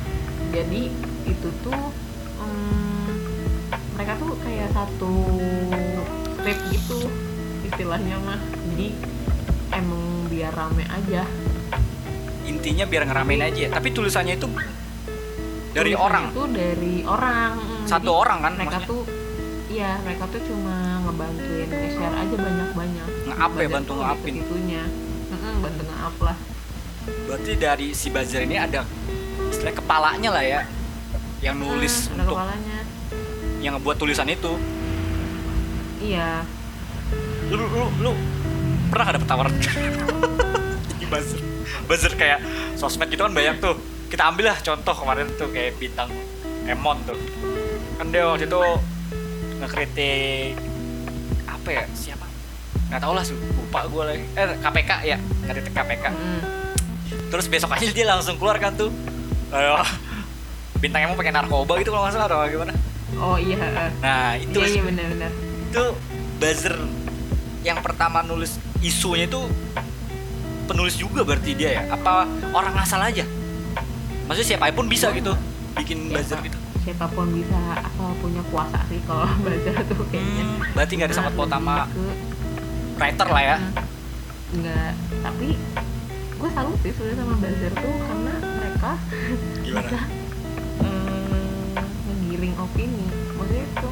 [0.53, 0.81] jadi
[1.25, 1.81] itu tuh
[2.37, 3.09] em,
[3.97, 5.13] mereka tuh kayak satu
[6.37, 7.09] strip gitu
[7.65, 8.37] istilahnya mah.
[8.69, 8.93] Jadi
[9.73, 11.25] emang biar rame aja.
[12.45, 14.45] Intinya biar ngeramein aja tapi tulisannya itu
[15.73, 16.23] dari Tulisannya orang.
[16.37, 17.51] tuh dari orang.
[17.57, 18.91] Mm, satu jadi orang kan mereka maksudnya?
[18.93, 19.01] tuh
[19.73, 23.07] iya mereka tuh cuma ngebantuin nge-share aja banyak-banyak.
[23.25, 24.33] Nge-up ya, bantu nge-upin.
[25.65, 26.37] bantu nge-up lah.
[27.25, 28.85] Berarti dari si buzzer ini ada
[29.63, 30.61] istilah kepalanya lah ya
[31.39, 32.77] yang nulis Hmm, ada untuk kepalanya.
[33.63, 34.59] yang ngebuat tulisan itu.
[35.97, 36.43] Iya.
[37.47, 38.11] Lu lu lu, lu
[38.91, 39.53] pernah gak dapet tawaran?
[39.55, 41.39] Jadi buzzer
[41.87, 42.43] buzzer kayak
[42.75, 43.79] sosmed gitu kan banyak tuh.
[44.11, 46.11] Kita ambil lah contoh kemarin tuh kayak bintang
[46.67, 47.15] Emon tuh.
[47.95, 48.59] Kan dia waktu itu
[49.57, 50.59] ngekritik
[51.45, 52.27] apa ya siapa?
[52.91, 54.25] Nggak tahu lah lupa gue lagi.
[54.33, 56.41] Eh KPK ya ngekritik KPK Mm.
[57.29, 58.89] terus besok aja dia langsung keluar kan tuh
[59.53, 59.77] Ayo,
[60.81, 62.73] bintang Emon pakai narkoba gitu kalau nggak salah atau gimana?
[63.13, 65.31] Oh iya nah itu iya iya benar-benar
[65.63, 65.83] itu
[66.35, 66.75] buzzer
[67.61, 69.45] yang pertama nulis isunya itu
[70.65, 71.83] penulis juga berarti dia ya?
[71.87, 73.21] Apa orang asal aja?
[74.25, 75.37] Maksudnya siapa pun bisa gitu
[75.75, 76.13] bikin Siapa?
[76.15, 76.57] buzzer gitu.
[76.83, 80.43] siapa pun bisa asal punya kuasa sih kalau buzzer tuh kayaknya.
[80.43, 82.17] Hmm, berarti nggak ada sangkut paut sama Ke-
[82.97, 83.57] writer lah ya?
[84.51, 84.91] Nggak
[85.21, 85.47] tapi
[86.33, 88.33] gue salut sih sebenarnya sama buzzer tuh karena
[88.83, 88.99] mereka
[89.63, 89.99] gimana?
[90.83, 93.05] Eh, ngegiring opini.
[93.33, 93.89] Maksudnya itu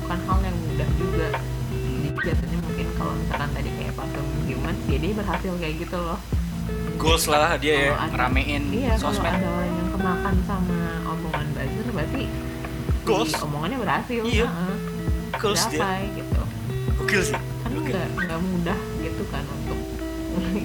[0.00, 1.28] bukan hal yang mudah juga.
[1.70, 6.20] Jadi biasanya mungkin kalau misalkan tadi kayak Partum Human ya dia berhasil kayak gitu loh.
[6.96, 9.32] Goals lah dia ya Kalau ngeramein iya kalau sosmed.
[9.32, 10.78] ada orang yang kemakan sama
[11.08, 12.22] omongan buzzer berarti
[13.02, 13.30] Goals.
[13.32, 14.22] si omongannya berhasil.
[14.22, 14.48] Iya.
[15.32, 15.80] goals dia.
[15.80, 16.40] Capai, gitu.
[17.00, 17.36] Gokil sih.
[17.36, 19.78] Kan nggak nggak mudah gitu kan untuk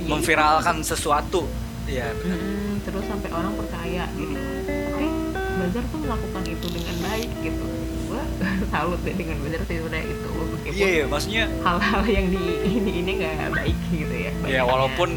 [0.05, 1.47] memviralkan sesuatu.
[1.87, 2.39] Ya benar.
[2.85, 4.37] Terus sampai orang percaya gitu.
[4.69, 5.07] Tapi
[5.55, 7.65] Bazar tuh melakukan itu dengan baik gitu.
[8.05, 8.21] Gua
[8.71, 12.91] salut deh dengan Bazar sih udah itu meskipun iya iya maksudnya hal-hal yang di ini
[13.01, 14.63] ini nggak baik gitu ya ya banyaknya.
[14.69, 15.09] walaupun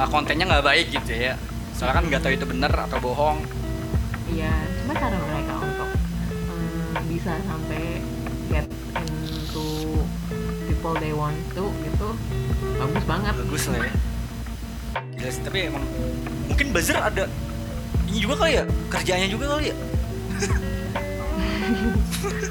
[0.00, 1.36] uh, kontennya nggak baik gitu ya.
[1.76, 3.38] Soalnya kan nggak tahu itu benar atau bohong.
[4.32, 8.00] Iya cuma cara mereka untuk mm, bisa sampai
[8.48, 9.68] get into
[10.64, 12.08] people they want to gitu
[12.80, 13.34] bagus banget.
[13.36, 14.11] Bagus lah ya
[15.24, 15.84] Sih, tapi emang
[16.44, 17.24] mungkin buzzer ada
[18.04, 19.76] ini juga kali ya kerjanya juga kali ya.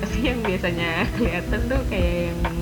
[0.01, 2.57] Tapi yang biasanya kelihatan tuh kayak yang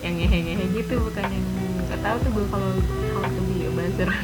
[0.00, 1.46] yang ngehe-ngehe gitu bukan yang
[1.84, 2.70] nggak tahu tuh gue kalau
[3.14, 4.10] how to be a buzzer.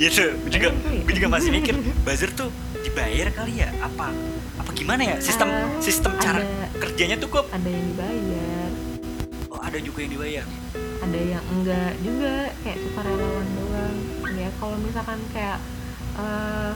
[0.00, 2.48] Ya tuh gue juga tuh gue juga masih mikir buzzer tuh
[2.80, 4.08] dibayar kali ya apa
[4.56, 6.66] apa gimana ya sistem Ah, sistem cara ada.
[6.80, 7.44] kerjanya tuh kok?
[7.50, 8.70] ada yang dibayar.
[9.50, 10.46] Oh ada juga yang dibayar
[11.06, 13.96] ada yang enggak juga kayak sukarelawan doang.
[14.34, 15.58] Ya kalau misalkan kayak
[16.16, 16.72] eh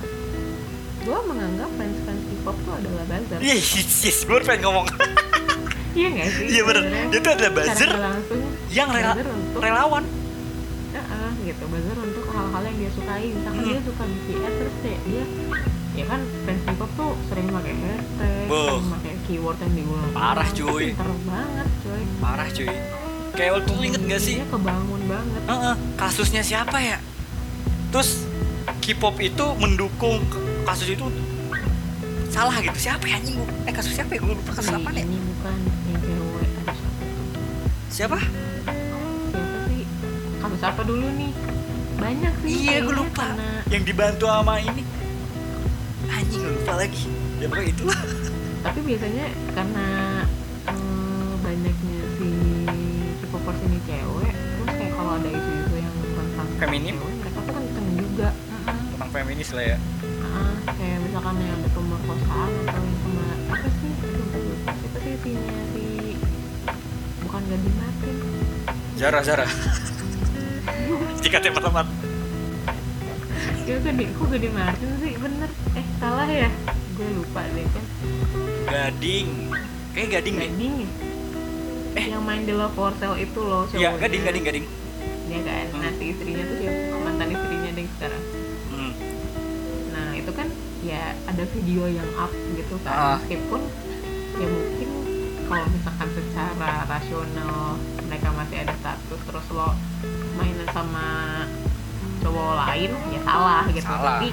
[1.01, 3.39] gue menganggap fans fans K-pop tuh adalah buzzer.
[3.43, 4.87] Iya yes, yes gue pengen ngomong.
[5.91, 6.47] Iya nggak sih?
[6.55, 6.63] Iya,
[7.19, 10.05] tuh adalah secara buzzer langsung yang rela buzzer untuk relawan.
[10.95, 11.65] Heeh, gitu.
[11.67, 13.27] Buzzer untuk hal-hal yang dia sukai.
[13.35, 13.71] Misalkan Hmm.
[13.75, 15.25] dia suka BTS terus kayak dia
[15.99, 20.87] ya kan fans K-pop tuh sering pakai hashtag sering pakai keyword yang diulang Parah, cuy.
[20.95, 22.03] pinter banget cuy.
[22.23, 22.71] Parah cuy
[23.35, 24.37] kayak waktu itu inget gak sih?
[24.43, 25.43] Dia kebangun banget.
[25.47, 26.99] Heeh, kasusnya siapa ya?
[27.91, 28.31] Terus
[28.81, 30.23] K-pop itu mendukung
[30.65, 31.07] kasus itu
[32.31, 32.79] salah gitu.
[32.79, 33.41] Siapa ya anjing?
[33.67, 34.21] Eh kasus siapa ya?
[34.23, 35.57] Gue lupa kasus Nih, apa ya ini bukan
[35.91, 36.15] yang ada
[36.47, 36.73] siapa
[37.91, 38.19] siapa?
[38.23, 39.83] Siapa sih?
[40.39, 41.33] Kasus apa dulu nih?
[42.01, 43.27] Banyak sih iya gue lupa.
[43.35, 44.83] karena yang dibantu sama ini.
[46.09, 47.05] Anjing gue lupa lagi.
[47.43, 48.01] Ya pokoknya itulah.
[48.61, 49.27] Tapi biasanya
[49.57, 49.87] karena
[56.81, 56.97] Feminim?
[56.97, 58.29] cewek, mereka tuh kenceng juga.
[58.89, 59.77] Tentang feminis lah ya.
[60.25, 63.93] Ah, kayak misalkan yang ada pemerkosaan atau yang sama apa sih
[64.81, 65.85] siapa sih sinya si
[67.21, 68.17] bukan Gading Martin?
[68.97, 69.45] Zara Zara.
[71.21, 71.85] Jika teman-teman
[73.61, 75.13] ya Gading kok Gading Martin sih?
[75.21, 75.51] Bener.
[75.77, 76.49] Eh salah ya?
[76.97, 77.85] Gue lupa deh kan.
[78.67, 79.29] Gading.
[79.93, 80.75] Kayak gading Gading.
[80.81, 80.89] Ya
[81.93, 82.07] Eh.
[82.09, 84.01] yang main di Love Sale itu loh iya cowoknya.
[84.01, 84.67] gading gading gading.
[85.29, 85.51] Iya kan Hmm.
[85.51, 85.60] nah
[86.01, 88.25] si istrinya tuh siapa mantan istrinya deh sekarang
[88.73, 88.93] hmm.
[89.93, 90.49] Nah itu kan
[90.81, 93.61] ya ada video yang up gitu kan Meskipun
[94.41, 94.89] ya mungkin
[95.45, 97.77] kalau misalkan secara rasional
[98.09, 99.77] mereka masih ada status Terus lo
[100.41, 101.07] mainan sama
[102.25, 104.17] cowok lain ya salah gitu Salah.
[104.17, 104.29] Tapi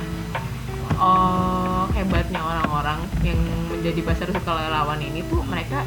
[0.97, 3.39] oh, hebatnya orang-orang yang
[3.69, 5.85] menjadi pasar sukarelawan ini tuh mereka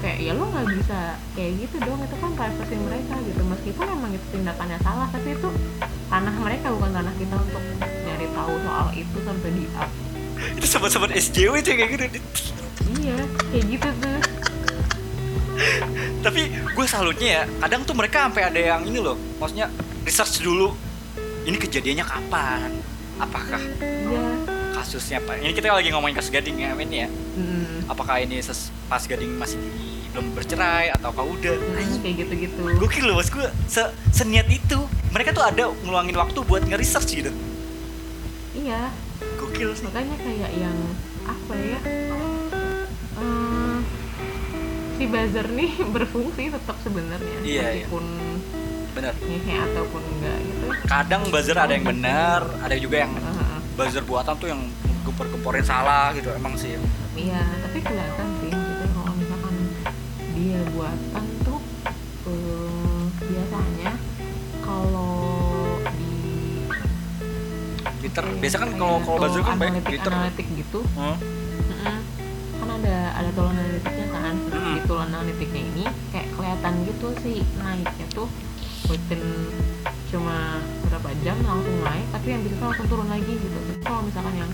[0.00, 3.42] kayak ya lo nggak bisa kayak gitu dong itu kan privasi mereka gitu.
[3.44, 5.48] Meskipun emang itu tindakannya salah tapi itu
[6.08, 7.62] tanah mereka bukan tanah kita untuk
[8.04, 9.90] nyari tahu soal itu sampai di up.
[10.60, 12.04] Itu sobat-sobat SJW tuh kayak gitu.
[13.00, 13.16] Iya
[13.52, 14.20] kayak gitu tuh.
[16.24, 19.68] Tapi gue salutnya ya kadang tuh mereka sampai ada yang ini loh maksudnya
[20.04, 20.72] research dulu
[21.44, 22.70] ini kejadiannya kapan?
[23.20, 24.33] Apakah iya
[24.84, 27.08] kasusnya apa ini kita lagi ngomongin kasus gading ya Min ya.
[27.08, 27.88] Hmm.
[27.88, 31.56] apakah ini ses- pas gading masih di- belum bercerai ataukah udah.
[31.58, 33.26] Hmm, kayak gitu gitu gokil loh mas.
[33.26, 33.82] Gue se
[34.12, 34.78] seniat itu
[35.10, 37.32] mereka tuh ada ngeluangin waktu buat nge-research gitu.
[38.54, 38.94] Iya.
[39.34, 40.76] Gokil makanya kayak yang
[41.24, 41.78] apa ya
[43.18, 43.76] eh,
[44.94, 47.36] si buzzer nih berfungsi tetap sebenarnya.
[47.40, 47.62] Iya, iya.
[47.82, 48.04] meskipun
[48.94, 50.66] bener ngehe ataupun enggak gitu.
[50.86, 53.33] Kadang buzzer ada yang benar ada juga yang Heeh.
[53.74, 54.60] Buzzer buatan tuh yang
[55.02, 56.78] gempor-gemporin salah gitu emang sih
[57.14, 59.54] Iya, tapi kelihatan sih gitu kalau misalkan
[60.32, 61.60] dia buatan tuh
[62.24, 63.92] eh, biasanya
[64.60, 65.14] kalau
[65.92, 66.10] di
[68.00, 71.16] Twitter kayak- biasa kan kayak kalau kalau buzzer kan banyak Twitter analitik gitu, Hmm.
[71.16, 71.98] mm-mm.
[72.54, 74.34] kan ada ada tool analitiknya kan.
[74.44, 74.74] Mm.
[74.74, 78.28] Di tool analitiknya ini kayak kelihatan gitu sih naiknya tuh
[78.86, 79.22] within
[80.06, 80.60] cuma
[81.04, 83.52] berapa jam langsung naik, tapi yang bisa langsung turun lagi gitu.
[83.60, 84.50] Tapi kalau misalkan yang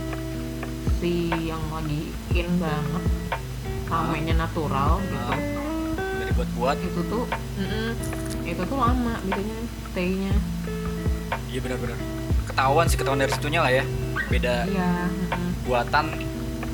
[0.99, 3.05] si yang lagi in banget
[3.87, 5.31] ramenya natural gitu.
[5.31, 5.39] Ah.
[6.19, 7.25] dari buat-buat itu tuh
[7.55, 7.91] mm-mm,
[8.51, 9.57] itu tuh lama biasanya
[9.95, 10.35] stay-nya
[11.55, 11.99] iya benar-benar.
[12.51, 13.85] Ketahuan sih ketahuan dari situnya lah ya.
[14.27, 15.71] Beda iya mm-mm.
[15.71, 16.19] buatan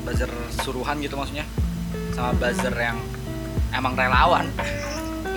[0.01, 0.31] buzzer
[0.65, 1.45] suruhan gitu maksudnya
[2.17, 2.97] sama buzzer yang
[3.77, 4.49] emang relawan.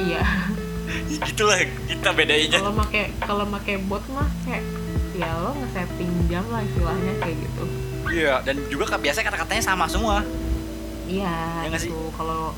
[0.01, 0.25] Iya
[1.27, 4.65] gitulah kita bedainya kalau make kalau make bot mah kayak
[5.13, 7.65] ya lo nge-setting jam lah istilahnya kayak gitu
[8.11, 10.25] iya dan juga kan biasanya kata-katanya sama semua
[11.05, 11.91] iya sih?
[11.91, 12.55] gitu kalau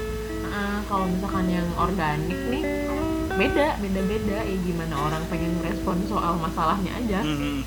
[0.47, 2.63] ah, kalau misalkan yang organik nih
[3.33, 7.65] beda beda beda ya gimana orang pengen respon soal masalahnya aja Mhm.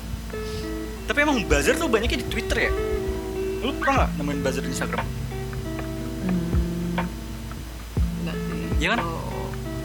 [1.04, 2.72] tapi emang buzzer tuh banyaknya di Twitter ya
[3.60, 5.06] lu pernah nggak nemuin buzzer di Instagram
[6.26, 7.06] Hmm,
[8.22, 8.66] enggak sih.
[8.78, 8.98] Iya kan?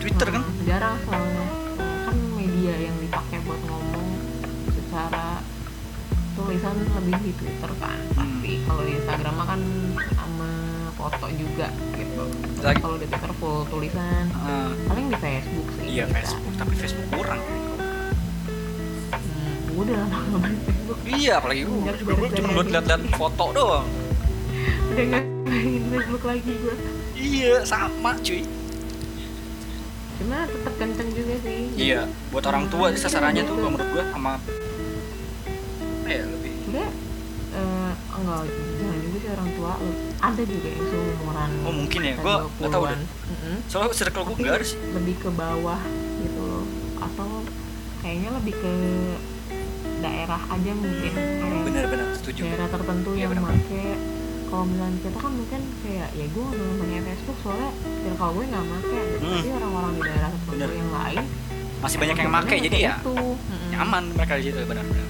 [0.02, 1.46] Twitter kan Jarang soalnya.
[2.04, 4.08] Kan media yang dipakai buat ngomong
[4.72, 5.40] secara
[6.34, 8.00] tulisan lebih di Twitter kan.
[8.12, 8.42] Hmm.
[8.42, 9.62] Tapi kalau di Instagram kan
[10.12, 10.50] sama
[10.92, 12.24] foto juga gitu.
[12.60, 14.26] Lagi- Kalau di Twitter full tulisan.
[14.28, 15.86] Eh, Paling di Facebook sih.
[15.92, 16.34] iya bisa.
[16.34, 17.42] Facebook tapi Facebook kurang
[19.12, 20.98] Hmm, udah lama nggak main Facebook.
[21.08, 22.74] iya apalagi gue juga gue cuma buat aja.
[22.78, 23.88] liat-liat foto doang
[24.88, 26.76] Udah nggak main Facebook lagi gue.
[27.16, 28.42] iya sama cuy
[30.22, 31.60] Cuma tetap kenceng juga sih.
[31.76, 34.38] iya buat orang tua sih sasarannya tuh menurut gue sama
[36.06, 36.90] eh lebih Udah
[37.52, 38.42] eh, enggak
[38.78, 39.74] jangan juga sih orang tua
[40.22, 42.14] ada juga yang seumuran Oh, mungkin ya.
[42.16, 43.00] Gua nggak tahu 20-an.
[43.02, 43.56] Mm-mm.
[43.66, 45.82] soalnya circle gue Tapi nggak ada sih lebih ke bawah
[46.20, 46.48] gitu
[47.00, 47.30] atau
[48.00, 48.74] kayaknya lebih ke
[50.00, 51.14] daerah aja mungkin
[51.64, 53.58] benar-benar setuju daerah tertentu Iya, yang benar-benar.
[53.58, 53.98] make
[54.52, 57.72] kalau misalnya kita kan mungkin kayak ya gue nggak pakai Facebook soalnya
[58.04, 59.24] circle gue nggak make gitu.
[59.24, 59.56] Hmm.
[59.56, 61.24] orang-orang di daerah tertentu yang lain
[61.80, 63.16] masih banyak yang make jadi ya itu.
[63.72, 65.08] Nyaman mereka di situ benar-benar.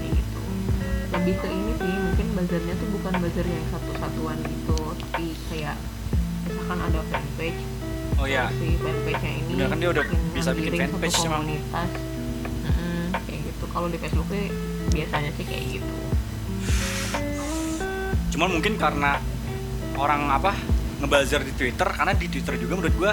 [0.00, 0.40] Kayak gitu.
[1.12, 5.76] Lebih ke ini sih mungkin buzzernya tuh bukan buzzer yang satu-satuan gitu tapi kayak
[6.48, 7.60] misalkan ada fanpage.
[8.16, 11.90] Oh ya si fanpage-nya ini Bener kan dia udah bisa bikin fanpage satu komunitas.
[12.64, 13.64] Mm-mm, kayak gitu.
[13.68, 14.48] Kalau di Facebook sih
[14.88, 15.97] biasanya sih kayak gitu
[18.38, 19.18] cuman mungkin karena
[19.98, 20.54] orang apa
[21.02, 23.12] ngebuzzer di Twitter karena di Twitter juga menurut gua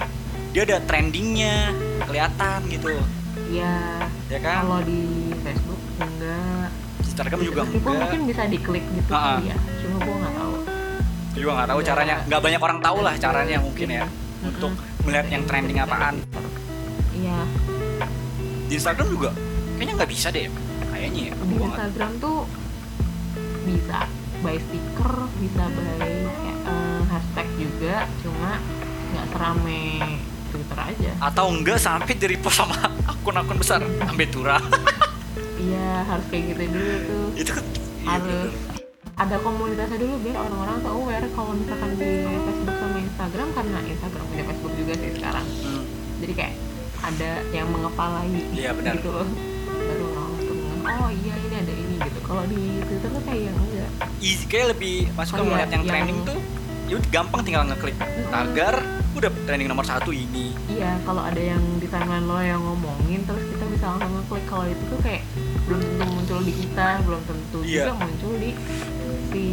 [0.54, 1.74] dia ada trendingnya
[2.06, 2.94] kelihatan gitu.
[3.50, 4.70] Ya ya kan?
[4.70, 6.70] Kalau di Facebook enggak.
[7.02, 8.02] Instagram juga meskipun enggak.
[8.06, 9.42] mungkin bisa diklik gitu ah.
[9.42, 9.58] kali ya.
[9.82, 10.54] Cuma gua nggak tahu.
[10.62, 11.88] Gua juga nggak tahu Iya.
[11.90, 12.16] caranya.
[12.30, 14.50] Nggak banyak orang tahu lah caranya mungkin ya Mm-mm.
[14.54, 14.72] untuk
[15.10, 16.16] melihat yang trending apaan.
[17.18, 17.40] Iya.
[18.70, 19.30] Di Instagram juga
[19.74, 20.54] kayaknya nggak bisa deh
[20.94, 21.34] kayaknya ya.
[21.34, 22.38] Di Instagram tuh
[23.66, 24.06] bisa
[24.46, 28.62] by stiker bisa by eh, hashtag juga cuma
[29.10, 29.82] nggak serame
[30.48, 31.12] Twitter aja.
[31.20, 34.62] Atau enggak sampai di repost sama akun-akun besar ambil turah
[35.66, 37.26] iya harus kayak gitu dulu tuh.
[37.36, 38.54] Itu kan iya, harus
[39.16, 44.24] ada komunitasnya dulu biar orang-orang tuh aware kalau misalkan di Facebook sama Instagram karena Instagram
[44.28, 45.46] punya Facebook juga sih sekarang.
[45.64, 45.84] Hmm.
[46.16, 46.56] jadi kayak
[47.02, 48.98] ada yang mengepalai Iya, benar.
[48.98, 49.28] gitu loh.
[49.68, 52.20] Baru orang tuh oh iya ini ada ini gitu.
[52.24, 53.58] Kalau di Twitter tuh kayak yang
[54.26, 54.44] easy.
[54.46, 56.40] Kayak lebih masuk ke Oh, iya, ngeliat yang yang- trending tuh
[56.86, 57.96] ya gampang tinggal ngeklik.
[58.28, 58.76] Tagar
[59.12, 60.52] udah trending nomor satu ini.
[60.68, 64.44] Iya kalau ada yang di timeline lo yang ngomongin terus kita bisa langsung ngeklik.
[64.46, 65.24] Kalau itu tuh kayak
[65.66, 67.84] belum tentu muncul di kita belum tentu Iya.
[67.84, 68.50] juga muncul di
[69.28, 69.44] si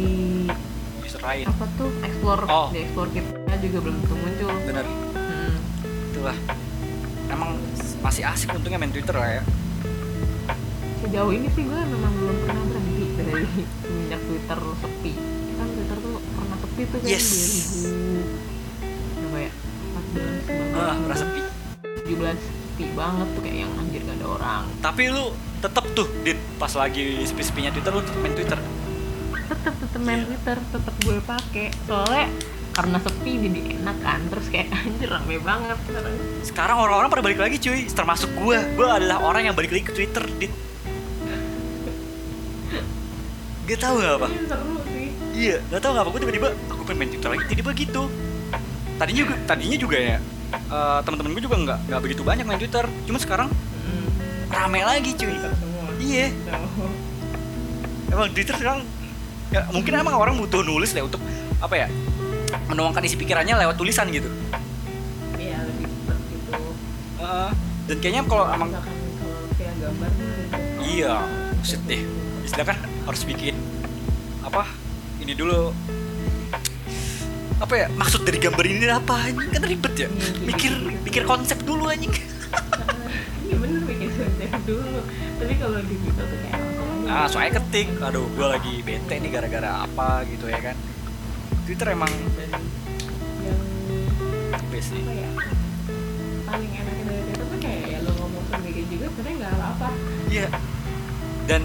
[0.99, 1.45] user lain.
[1.47, 2.67] apa tuh explore Oh.
[2.69, 4.51] di explore kita juga belum tentu muncul.
[4.63, 4.85] Bener.
[5.13, 5.55] Hmm.
[6.07, 6.37] itulah.
[7.25, 7.57] Emang
[7.99, 9.43] masih asik untungnya main Twitter lah ya.
[10.99, 12.92] Sejauh ini sih gue memang belum pernah berhenti
[13.25, 13.45] dari
[13.79, 15.11] semenjak Twitter sepi.
[15.53, 17.27] Kan Twitter tuh pernah sepi tuh kan Yes.
[17.87, 18.53] 2000
[19.23, 19.51] berapa ya
[19.93, 21.41] 14 ah 19 merasa sepi
[22.05, 24.63] 17 sepi banget tuh kayak yang anjir gak ada orang.
[24.79, 25.25] Tapi lu
[25.59, 28.59] tetep tuh dit pas lagi sepi-sepinya Twitter lu tetep main Twitter?
[29.43, 30.27] Tetep tetep main Iya.
[30.27, 32.27] Twitter tetep gue pakai soalnya
[32.73, 35.77] karena sepi jadi enak kan terus kayak anjir rame banget
[36.41, 37.85] sekarang orang-orang pada balik lagi cuy.
[37.85, 38.59] Termasuk gua.
[38.73, 40.49] Gua adalah orang yang balik lagi ke Twitter dit
[43.63, 46.81] Gak tau gak apa Ini seru sih Iya, gak tau gak apa gue tiba-tiba aku
[46.83, 48.03] pengen main Twitter lagi tiba-tiba gitu.
[49.01, 50.17] Tadinya juga tadinya juga ya
[50.53, 52.85] eh, teman-teman gue juga nggak nggak begitu banyak main Twitter.
[53.09, 54.07] Cuma sekarang hmm.
[54.53, 55.33] rame lagi cuy.
[56.03, 56.35] Iya,
[58.13, 58.85] emang Twitter sekarang
[59.49, 61.21] ya mungkin emang orang butuh nulis lah untuk
[61.61, 61.87] apa ya
[62.69, 64.29] menuangkan isi pikirannya lewat tulisan gitu.
[65.41, 66.51] iya lebih cepet gitu
[67.21, 67.49] Heeh.
[67.89, 70.57] dan kayaknya kalau emang kalau kayak gambar gitu.
[70.85, 71.13] iya,
[71.57, 72.01] buset deh.
[72.43, 73.55] Istilah kan harus bikin
[74.43, 74.67] apa?
[75.23, 75.71] Ini dulu.
[77.63, 79.15] Apa ya maksud dari gambar ini apa?
[79.31, 80.09] Anjing kan ribet ya.
[80.43, 80.73] Mikir
[81.03, 82.11] mikir konsep dulu anjing.
[83.43, 85.03] Iya bener bikin konsep dulu.
[85.35, 86.57] Tapi kalau di Twitter tuh kayak
[87.03, 87.87] aja ah soalnya ketik.
[87.99, 90.75] Aduh gue lagi bete nih gara-gara apa gitu ya kan.
[91.67, 92.11] Twitter emang
[93.43, 93.59] yang
[94.71, 94.99] best sih.
[95.03, 95.29] apa ya
[96.43, 99.89] paling enaknya dari Twitter tuh kayak ya lo ngomong sendiri juga sebenarnya nggak apa-apa.
[100.31, 100.47] Iya.
[101.43, 101.61] Dan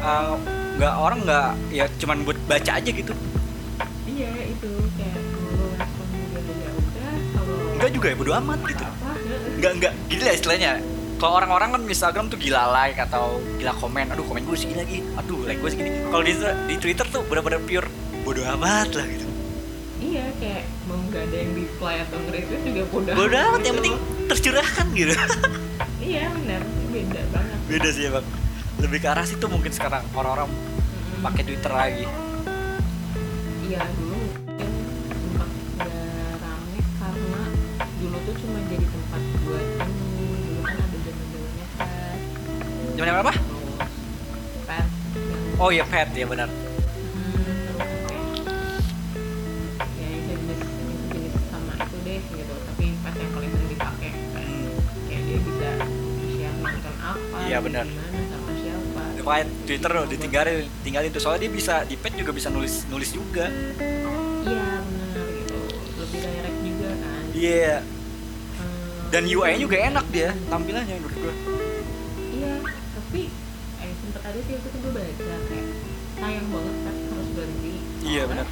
[0.00, 0.34] uh,
[0.80, 3.12] nggak orang nggak ya cuman buat baca aja gitu.
[4.08, 8.84] Iya itu kayak kalau respon juga ya udah kalau enggak juga ya bodo amat gitu.
[8.84, 9.10] Apa?
[9.60, 9.70] Nggak.
[9.80, 10.72] Nggak gini lah istilahnya.
[11.20, 14.98] Kalau orang-orang kan Instagram tuh gila like atau gila komen aduh komen gue segini lagi.
[15.20, 15.90] Aduh like gue segini.
[16.08, 16.32] Kalau di,
[16.64, 17.88] di Twitter tuh benar-benar pure
[18.24, 19.28] bodo amat lah gitu.
[20.00, 23.76] Iya kayak mau nggak ada yang reply atau nge-retweet juga bodoh bodo amat yang gitu.
[23.84, 23.96] penting
[24.32, 25.14] tercurahkan gitu.
[26.00, 27.58] Iya benar beda banget.
[27.68, 28.26] Beda sih ya bang
[28.80, 31.20] lebih ke arah situ mungkin sekarang orang-orang Mm-mm.
[31.20, 32.06] pakai Twitter lagi
[33.62, 34.68] iya dulu mungkin
[35.04, 35.90] sempat nggak
[36.40, 37.42] rame karena
[38.00, 39.66] dulu tuh cuma jadi tempat buat
[40.16, 42.18] ini dulu kan ada zaman zamannya pet
[42.96, 43.32] Zaman apa?
[44.66, 44.88] pet
[45.60, 46.48] Oh iya pet ya benar.
[46.48, 47.60] Hmm,
[55.08, 55.60] ya gitu
[57.40, 57.86] Iya, benar.
[59.22, 63.10] Makanya Twitter loh ditinggalin, tinggalin tuh soalnya dia bisa di pet juga bisa nulis nulis
[63.10, 63.46] juga.
[64.40, 65.58] iya benar gitu
[65.96, 67.74] lebih direct juga kan Iya.
[68.56, 71.34] Hmm, Dan UI-nya juga enak dia tampilannya menurut gua.
[72.30, 72.54] iya
[72.92, 73.22] tapi
[73.78, 75.10] eh sempet ada sih waktu itu gue baca
[75.44, 75.66] kayak
[76.16, 78.46] sayang banget pet harus berhenti Iya, benar.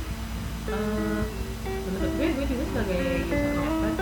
[0.69, 1.20] eh,
[1.65, 3.40] menurut gue gue juga sebagai user
[3.74, 3.97] pet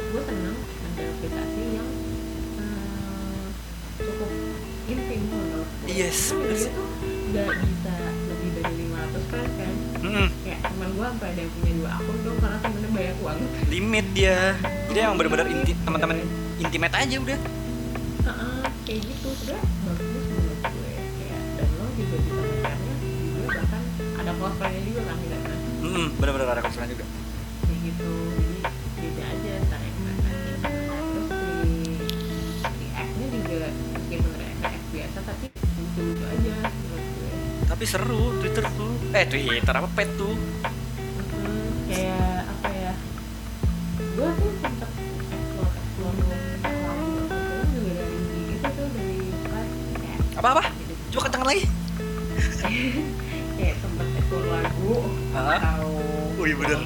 [0.00, 1.88] gue seneng ada aplikasi yang
[2.56, 3.44] eh,
[4.00, 4.30] cukup
[4.86, 5.44] intim gue
[5.82, 6.72] Yes, Karena bener sih.
[7.30, 7.94] nggak bisa
[8.26, 10.26] lebih dari 500 friends kan Mm-mm.
[10.40, 14.06] kayak teman gue sampai ada yang punya dua akun dong karena temennya banyak banget Limit
[14.12, 14.38] dia.
[14.86, 16.16] Jadi emang bener-bener inti teman-teman
[16.56, 17.38] intimate aja udah.
[18.20, 22.72] Heeh, kayak gitu sudah bagus menurut gue kayak dan lo juga bisa juga
[23.48, 23.82] bahkan
[24.16, 27.04] ada close friend-nya juga kan tidak kan Mm-mm, bener-bener ada konsulen juga.
[27.62, 28.59] kayak gitu jadi
[35.90, 36.54] tapi lucu-lucu aja
[37.66, 38.92] Tapi seru Twitter tuh.
[39.10, 40.34] Eh Twitter apa pet tuh?
[40.34, 42.92] Mhm, kayak apa ya
[44.10, 44.74] gue tuh pas
[49.92, 50.62] kayak Apa-apa?
[50.64, 51.62] jadi Coba kencang lagi.
[53.58, 54.94] kayak sempet explore lagu
[55.32, 55.58] Hah?
[55.58, 55.94] tahu
[56.34, 56.80] Oh iya, bener.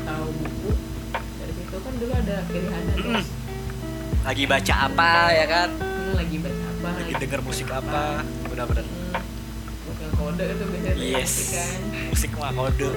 [0.00, 0.70] tahu buku
[1.12, 3.24] dari situ kan dulu ada pilihannya tuh Mm-mm.
[4.20, 5.70] Lagi baca apa ya kan?
[7.20, 8.24] Denger musik apa.
[8.48, 8.84] Benar-benar
[10.10, 11.32] kode itu biasanya Yes.
[11.32, 12.88] musik kan musik mah kode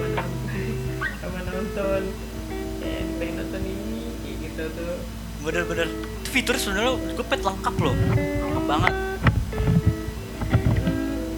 [1.20, 2.02] sama nonton.
[2.80, 4.96] Kayak pengen nonton ini kayak gitu tuh.
[5.42, 7.96] Bener-bener itu fitur sebenarnya gue pet lengkap loh.
[8.16, 8.94] Lengkap banget.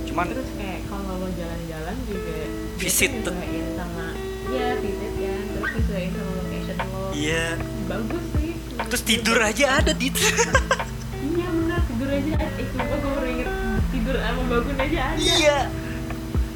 [0.05, 2.37] Cuman terus kayak kalau lo jalan-jalan juga
[2.77, 3.11] Visit.
[3.21, 3.33] tuh.
[3.75, 4.05] sama
[4.45, 7.03] iya visit kan terus nyesuaiin sama location lo.
[7.11, 7.45] Iya.
[7.85, 8.51] Bagus sih.
[8.75, 10.07] Terus tidur aja ada di
[14.95, 15.19] aja ada.
[15.19, 15.57] Iya.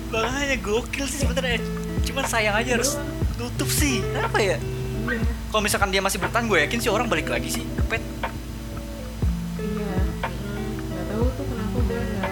[0.10, 1.60] Makanya gokil sih sebenarnya.
[2.07, 2.98] Cuman sayang aja harus
[3.36, 4.02] tutup sih.
[4.02, 4.57] Kenapa ya?
[4.57, 5.22] Iya.
[5.49, 8.03] Kalau misalkan dia masih bertahan gue yakin sih orang balik lagi sih ke pet.
[9.60, 9.98] Iya.
[10.90, 12.32] Nggak tahu tuh kenapa gue nggak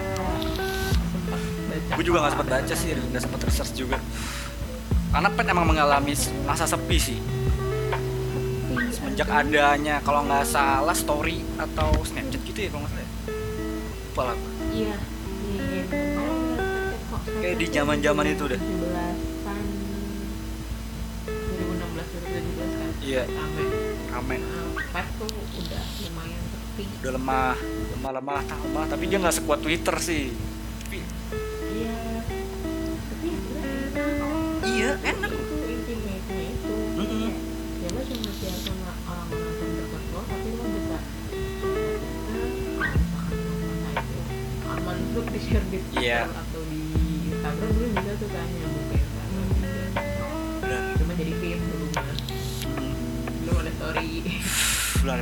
[1.02, 1.92] sempat baca.
[1.94, 3.98] Gue juga nggak sempat baca sih nggak sempat research juga.
[5.08, 6.14] Karena pet emang mengalami
[6.46, 7.18] masa sepi sih.
[8.68, 13.10] Iya, semenjak adanya kalau nggak salah story atau snapchat gitu ya kalau nggak salah ya.
[14.18, 14.52] lupa lah gue.
[14.74, 15.17] iya iya iya.
[17.38, 18.58] Kayak di zaman-zaman itu dah.
[18.58, 19.62] 17-an
[21.54, 22.90] 2016 2017 kan?
[22.98, 23.22] Iya.
[23.30, 23.62] rame
[24.10, 24.36] rame
[24.88, 26.84] Nah, tuh udah lumayan sepi.
[27.04, 27.54] Udah lemah
[27.94, 28.84] lemah lemah tambah.
[28.90, 30.34] Tapi dia nggak sekuat twitter sih.
[30.82, 30.98] Tapi
[31.78, 31.96] iya
[33.08, 35.17] tapi enak iya enak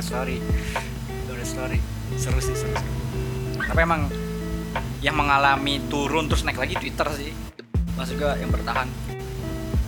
[0.07, 0.39] story.
[1.27, 1.77] Ada story.
[2.15, 3.07] Seru sih seru sih
[3.67, 4.07] tapi emang
[5.03, 7.29] yang mengalami turun terus naik lagi twitter sih.
[7.99, 8.87] Maksud gue yang bertahan.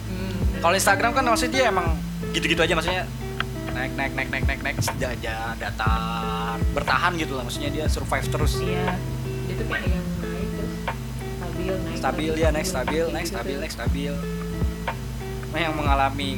[0.10, 0.62] Hmm.
[0.62, 1.98] kalau Instagram kan maksudnya dia emang
[2.36, 2.76] gitu-gitu aja.
[2.76, 3.08] Maksudnya
[3.74, 7.48] naik naik naik naik naik naik aja datar bertahan gitu lah.
[7.48, 8.62] Maksudnya dia survive terus.
[8.62, 8.94] Iya.
[9.48, 10.74] Dia tuh kayak yang naik terus
[11.50, 14.14] stabil naik stabil ya naik stabil naik stabil naik stabil.
[15.50, 16.38] Nah yang mengalami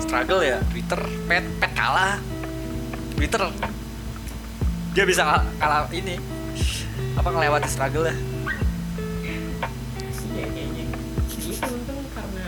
[0.00, 2.20] struggle ya Twitter pet pet kalah
[3.14, 3.42] Twitter
[4.90, 6.14] dia bisa kal- kalah ini.
[7.14, 8.14] Apa ngelewati struggle ya
[9.24, 10.82] Iya kayaknya
[11.40, 12.46] itu untung karena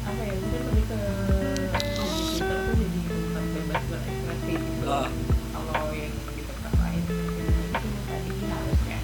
[0.00, 0.98] apa ya mungkin lebih ke
[1.90, 4.84] di Twitter tuh jadi tempat bebas berekspresi gitu.
[4.88, 5.10] Ah.
[5.52, 9.02] kalau yang di tempat lain mungkin itu tadi harus kayak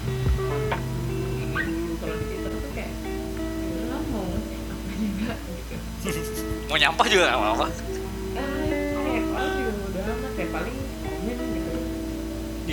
[1.33, 5.75] ini dulu kalau di Twitter tuh kayak ya udah mau nge-share apa juga gitu
[6.65, 7.67] mau nyampah juga gak apa-apa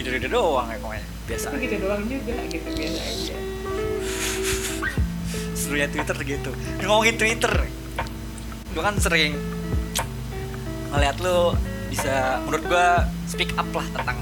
[0.00, 1.04] tidur tidur doang ya pokoknya.
[1.28, 3.36] Biasa tapi gitu doang juga gitu biasa aja.
[5.52, 6.50] Serunya Twitter gitu.
[6.80, 7.52] Ngomongin Twitter.
[8.72, 9.36] Gue kan sering
[10.90, 11.52] ngeliat lu
[11.92, 14.18] bisa menurut gua speak up lah tentang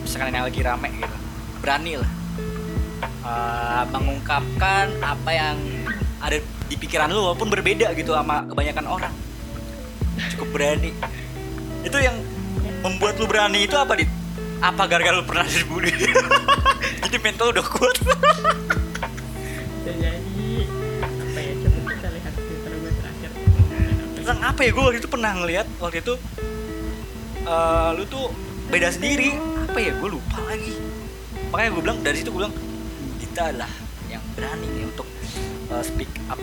[0.00, 1.16] misalkan yang lagi rame gitu.
[1.60, 2.12] Berani lah.
[3.04, 5.56] Eh, mengungkapkan apa yang
[6.24, 9.14] ada di pikiran lu walaupun berbeda gitu sama kebanyakan orang.
[10.32, 10.96] Cukup berani.
[11.84, 12.16] Itu yang
[12.80, 14.08] membuat lu berani itu apa dit
[14.60, 15.90] apa gara-gara lu pernah dibully
[17.02, 17.96] jadi mental udah kuat.
[19.84, 20.66] Jadi
[21.00, 23.30] apa ya coba kita lihat Twitter gue terakhir.
[24.20, 24.70] Tentang apa ya?
[24.70, 26.14] Gue waktu itu pernah ngeliat waktu itu
[27.48, 28.28] eh, lu tuh
[28.68, 29.34] beda sendiri.
[29.70, 29.92] Apa ya?
[29.96, 30.76] Gue lupa lagi.
[31.48, 32.54] Makanya gue bilang dari situ gue bilang
[33.22, 33.72] kita adalah
[34.12, 35.08] yang berani nih untuk
[35.72, 36.40] eh, speak up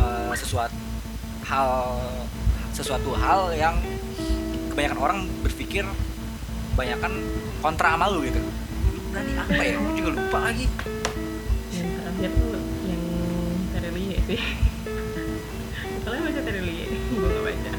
[0.00, 0.76] eh, sesuatu
[1.48, 1.98] hal
[2.72, 3.74] sesuatu hal yang
[4.70, 5.82] kebanyakan orang berpikir
[6.78, 7.10] kebanyakan
[7.58, 8.38] kontra sama lu gitu.
[9.10, 9.74] Berani apa ya?
[9.82, 10.70] Gue juga lupa lagi.
[11.74, 13.02] Yang terakhir tuh yang
[13.74, 14.40] Terelie sih.
[16.06, 17.72] Kalian baca Terelie gue gak baca.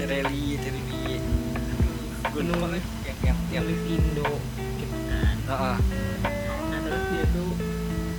[0.00, 1.20] Tereli tereli
[2.24, 2.88] gue lupa lagi.
[3.04, 5.36] Yang yang yang tulis Indo gitu kan.
[5.44, 5.76] Heeh.
[6.72, 7.52] nah terus dia tuh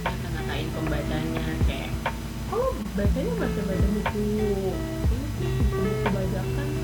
[0.06, 1.90] ngata-ngatain pembacanya kayak
[2.54, 4.30] oh bacanya baca-baca buku.
[5.10, 6.83] Ini sih buku-buku bajakan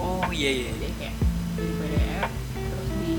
[0.00, 1.14] oh iya iya jadi kayak
[1.52, 3.14] di PDF terus di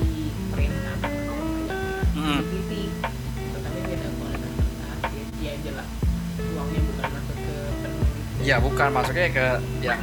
[0.49, 1.79] print pebajaknya
[2.11, 2.39] Hmm.
[2.39, 2.69] di TV
[3.47, 5.87] tetapi beda kualitas kertas ya, ya jelas
[6.37, 9.45] uangnya bukan masuk ke penulis Ya bukan masuknya ke
[9.79, 9.99] yang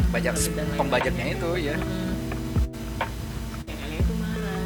[0.56, 0.78] lain-lain.
[0.78, 1.74] pembajaknya itu ya.
[1.76, 2.14] Hmm.
[3.68, 4.62] yang itu marah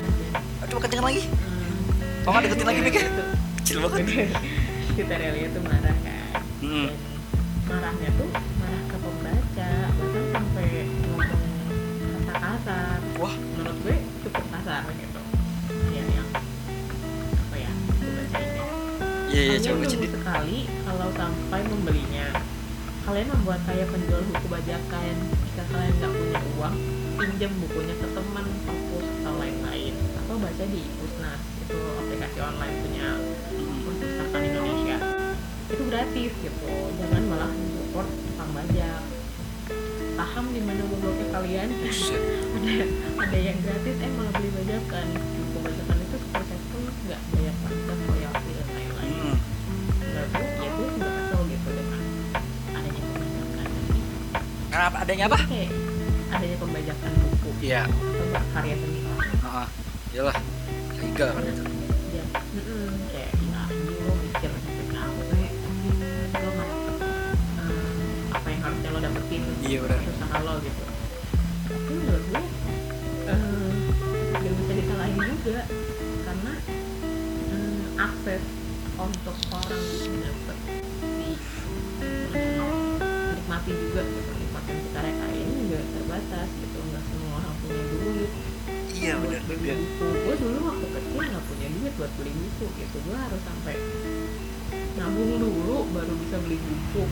[0.62, 1.22] Coba kenceng lagi.
[1.24, 2.22] hmm.
[2.22, 3.00] Oh nggak deketin lagi Mika?
[3.02, 3.24] Itu.
[3.58, 4.04] Kecil banget.
[4.88, 6.88] si Terelia tuh marah kan Hmm.
[7.64, 8.28] marahnya tuh
[19.42, 22.30] Iya hanya sekali kalau sampai membelinya.
[23.02, 25.14] Kalian membuat saya penjual buku bajakan.
[25.50, 26.76] Jika kalian nggak punya uang
[27.18, 29.94] pinjam bukunya ke teman perpus atau lain-lain.
[30.22, 33.08] Atau baca di Pusnas itu aplikasi online punya
[33.82, 34.96] perpustakaan Indonesia.
[35.74, 36.70] Itu gratis gitu.
[37.02, 39.02] Jangan malah support tukang bajak.
[40.14, 41.68] Paham di mana gobloknya kalian?
[41.82, 42.74] Ada
[43.26, 45.06] ada yang gratis eh malah beli bajakan
[55.02, 55.38] adanya apa?
[55.42, 55.70] kayak
[56.30, 57.82] adanya pembajakan buku Iya.
[57.90, 59.66] atau karya seni orang Heeh.
[60.12, 60.36] Iyalah.
[60.94, 61.62] Liga kan itu.
[62.12, 62.24] ya
[62.54, 65.50] mm-mm, kayak ya ini lo mikir sampai capek
[66.32, 66.94] lo dapet
[67.58, 69.98] eh, apa yang harusnya lo dapetin Iya, benar.
[70.04, 70.82] usaha lo gitu
[71.64, 72.42] tapi menurut gue
[74.32, 75.62] gak bisa disalahin juga
[76.22, 76.52] karena
[77.50, 78.42] mm, akses
[78.94, 79.82] untuk orang
[80.20, 80.56] dapet
[81.12, 81.30] di
[82.30, 82.94] mm,
[83.34, 84.32] nikmati juga gitu
[84.78, 88.30] si karya-karya ini juga terbatas gitu nggak semua orang punya duit.
[88.92, 90.06] Iya buat benar beli buku.
[90.22, 92.96] Gue dulu waktu kecil nggak punya duit buat beli buku gitu.
[93.02, 93.74] Gue harus sampai
[94.94, 97.04] nabung dulu baru bisa beli buku.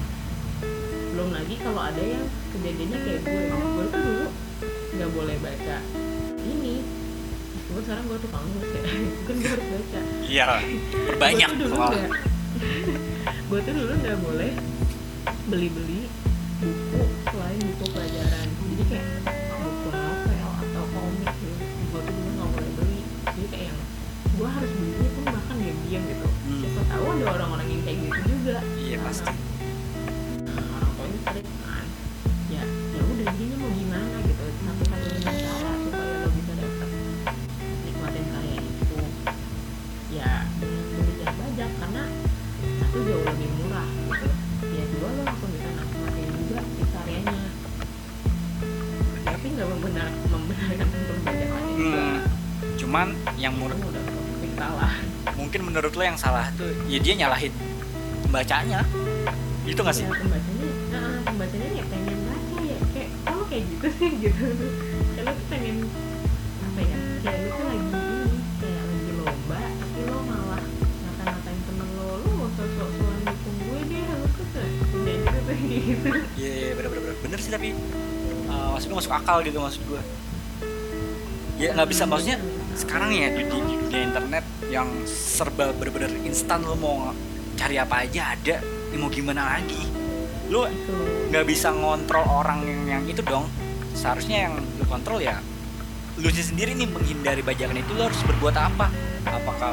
[1.10, 3.42] Belum lagi kalau ada yang kejadiannya kayak gue.
[3.50, 4.26] Gue tuh dulu
[4.70, 5.76] nggak boleh baca
[6.46, 6.76] ini.
[7.50, 8.82] Meskipun sekarang gue tukang nulis ya.
[9.26, 10.00] Kan gue harus baca.
[10.24, 10.48] Iya.
[11.18, 12.08] Banyak gue tuh dulu nggak
[13.50, 14.52] gue tuh dulu nggak boleh
[15.50, 16.06] beli-beli
[16.60, 19.06] buku selain buku pelajaran jadi kayak
[19.58, 21.56] buku novel atau komik gitu
[21.90, 23.78] gue tuh dulu nggak boleh beli jadi kayak yang
[24.30, 26.56] gue harus belinya pun bahkan diam-diam gitu Hmm.
[26.58, 29.32] siapa tahu ada orang-orang yang kayak gitu juga Iya pasti.
[30.42, 31.18] nah, orang tuanya
[53.50, 54.04] yang menurut udah
[54.54, 54.92] salah
[55.34, 57.50] mungkin menurut lo yang salah tuh ya dia nyalahin
[58.22, 58.86] pembacanya.
[59.66, 60.06] Itu gak sih?
[60.06, 64.46] ya pembacanya nah, pembacanya ya pengen baca ya kayak kalau kayak gitu sih gitu
[65.18, 65.76] kayak lo tuh pengen
[66.62, 70.62] apa ya kayak lo tuh lagi ini kayak lagi lomba tapi lo malah
[71.02, 75.54] ngata-ngatain temen lo lo gak usah sok-sokan dukung gue deh lo tuh kayak gitu tuh
[75.58, 76.08] kayak gitu
[76.38, 77.16] Iya iya bener bener bener.
[77.26, 77.68] Bener sih tapi
[78.46, 80.02] uh, maksud gue masuk akal gitu maksud gue.
[81.58, 82.38] Ya nggak bisa maksudnya
[82.80, 87.12] sekarang ya di, dunia internet yang serba bener-bener instan lo mau
[87.60, 88.56] cari apa aja ada.
[88.64, 89.84] Ya mau gimana lagi?
[90.48, 90.64] Lo
[91.28, 93.44] nggak bisa ngontrol orang yang, yang itu dong.
[93.92, 95.36] Seharusnya yang lo kontrol ya
[96.20, 98.92] lu sendiri nih menghindari bajakan itu lo harus berbuat apa?
[99.24, 99.72] Apakah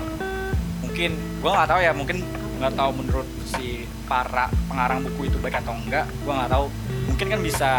[0.83, 2.17] mungkin gua nggak tahu ya mungkin
[2.57, 6.65] nggak tahu menurut si para pengarang buku itu baik atau enggak gua nggak tahu.
[7.11, 7.71] Mungkin kan bisa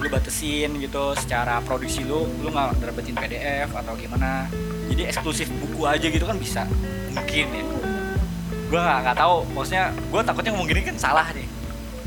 [0.00, 4.48] lu batasin gitu secara produksi lu lu nggak dapetin PDF atau gimana.
[4.88, 6.64] Jadi eksklusif buku aja gitu kan bisa.
[7.12, 7.64] Mungkin ya.
[8.72, 9.44] Gue nggak nggak tahu.
[9.54, 11.60] Maksudnya gue takutnya ngomong gini kan salah nih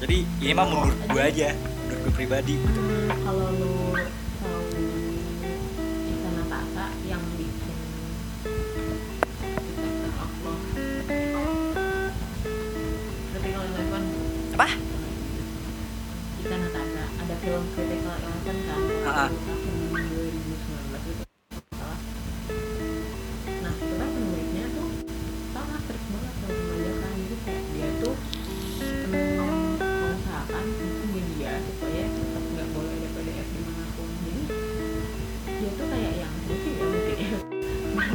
[0.04, 1.56] jadi ini mah menurut gue aja
[1.88, 3.73] menurut gue pribadi Hmm, kalau lo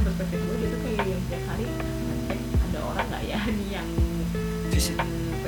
[0.08, 3.88] perspektif gue dia tuh kayak yang tiap hari ngecek ada orang nggak ya nih yang.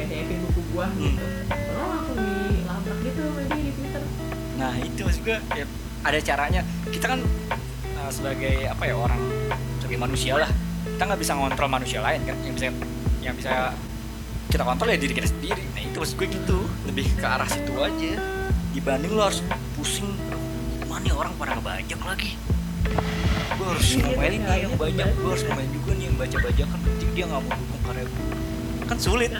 [0.01, 1.13] PDF buku gua Hmm.
[1.13, 1.25] gitu.
[1.77, 4.03] Lo langsung dilabrak gitu sama dia di Twitter.
[4.57, 5.65] Nah itu maksud gue ya,
[6.03, 6.61] ada caranya.
[6.89, 7.21] Kita kan
[8.01, 9.21] uh, sebagai apa ya orang
[9.79, 10.51] sebagai manusia lah.
[10.87, 12.37] Kita nggak bisa ngontrol manusia lain kan.
[12.43, 12.67] Yang bisa
[13.21, 13.53] yang bisa
[14.51, 15.63] kita kontrol ya diri kita sendiri.
[15.77, 16.59] Nah itu maksud gue gitu.
[16.89, 18.13] Lebih ke arah situ aja.
[18.73, 19.45] Dibanding lo harus
[19.77, 20.11] pusing
[20.91, 22.35] mana nih orang pada ngebajak lagi
[23.61, 25.05] gue harus Iya, ngomelin nih yang pembaca.
[25.05, 28.25] gue harus ngomelin juga nih yang baca bajakan nanti dia nggak mau dukung karya gue.
[28.89, 29.31] Kan sulit.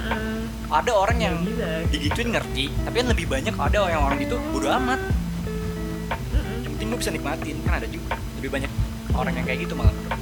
[0.71, 4.69] Ada orang yang bisa digituin ngerti tapi kan lebih banyak ada yang orang gitu bodo
[4.69, 5.01] amat.
[6.61, 8.15] Yang penting lu bisa nikmatin kan ada juga.
[8.39, 8.71] Lebih banyak
[9.17, 9.91] orang yang kayak gitu malah.
[9.91, 10.20] menurut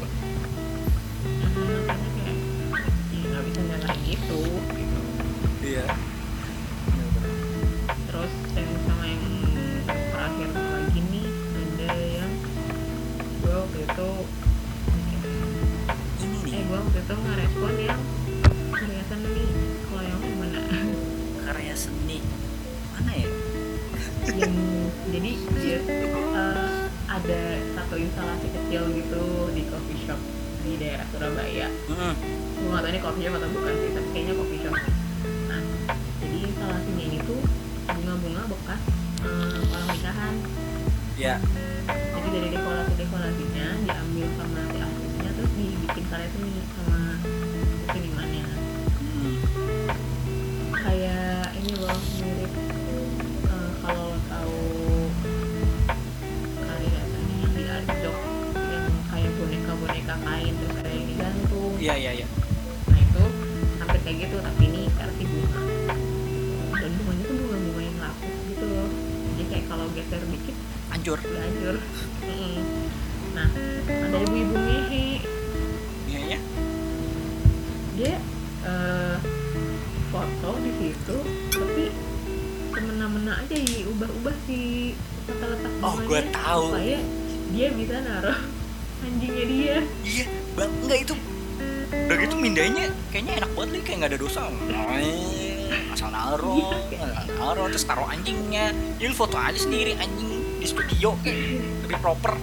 [99.18, 100.30] foto aja sendiri anjing
[100.62, 101.18] di studio.
[101.26, 102.38] Kayak lebih proper.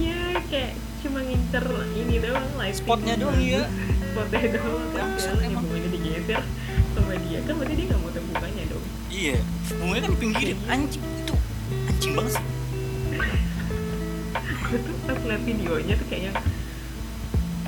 [0.00, 0.72] Iya kayak
[1.04, 1.66] cuma ngincer
[2.00, 2.80] ini doang lighting.
[2.80, 3.68] Spotnya doang, iya.
[4.08, 5.08] spotnya doang kan.
[5.20, 5.64] Jalan emang.
[5.68, 6.40] bunganya digeser
[6.96, 7.38] sama dia.
[7.44, 8.84] Kan berarti dia nggak mau bunganya dong.
[9.12, 9.36] Iya.
[9.76, 10.58] Bunganya kan pinggirin.
[10.64, 11.34] Anjing itu
[11.92, 12.44] anjing banget sih.
[14.70, 16.36] Gue tuh pas liat videonya tuh kayak yang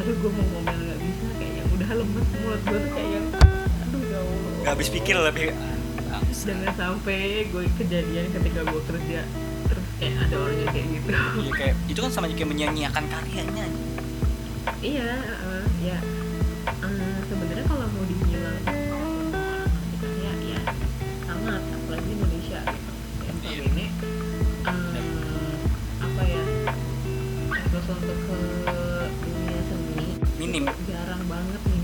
[0.01, 2.27] aduh gue mau ngomel nggak bisa kayak yang udah lemes.
[2.41, 3.27] Mulut gue tuh kayak yang
[3.85, 4.53] aduh ya Allah.
[4.65, 5.47] Nggak habis pikir lebih
[6.43, 9.21] jangan sampai gue kejadian ketika gue kerja
[9.65, 13.67] terus kayak ada orang yang kayak gitu Iya kayak itu kan sama kayak menyanyiakan karyanya.
[14.79, 15.99] iya eh, ya
[16.67, 20.61] eh, sebenarnya kalau mau dibilang karya ya
[21.23, 22.61] sangat apalagi Indonesia
[23.43, 23.63] Iya.
[23.63, 23.87] ini
[25.99, 26.43] apa ya
[27.65, 28.39] terus untuk ke
[29.21, 30.07] dunia seni
[30.37, 30.65] Minim.
[30.87, 31.82] jarang banget minim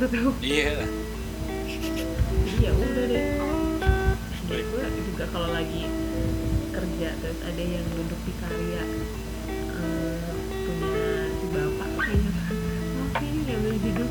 [0.00, 0.80] gitu tuh Iya.
[1.68, 2.00] jadi
[2.56, 3.26] ya udah deh
[4.48, 5.84] gue juga kalau lagi
[6.72, 8.82] kerja terus ada yang duduk di karya
[9.76, 10.16] eh,
[10.64, 11.04] punya
[11.36, 11.88] si bapak
[13.12, 14.04] nggak boleh gitu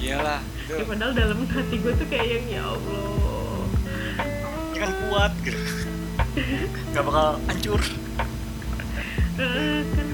[0.00, 0.40] Iyalah.
[0.64, 3.04] Itu ya padahal dalam hati gue tuh kayak yang ya Allah
[4.64, 5.60] ini kan kuat gitu.
[6.96, 7.80] Gak bakal hancur.
[9.36, 10.08] Eh, kan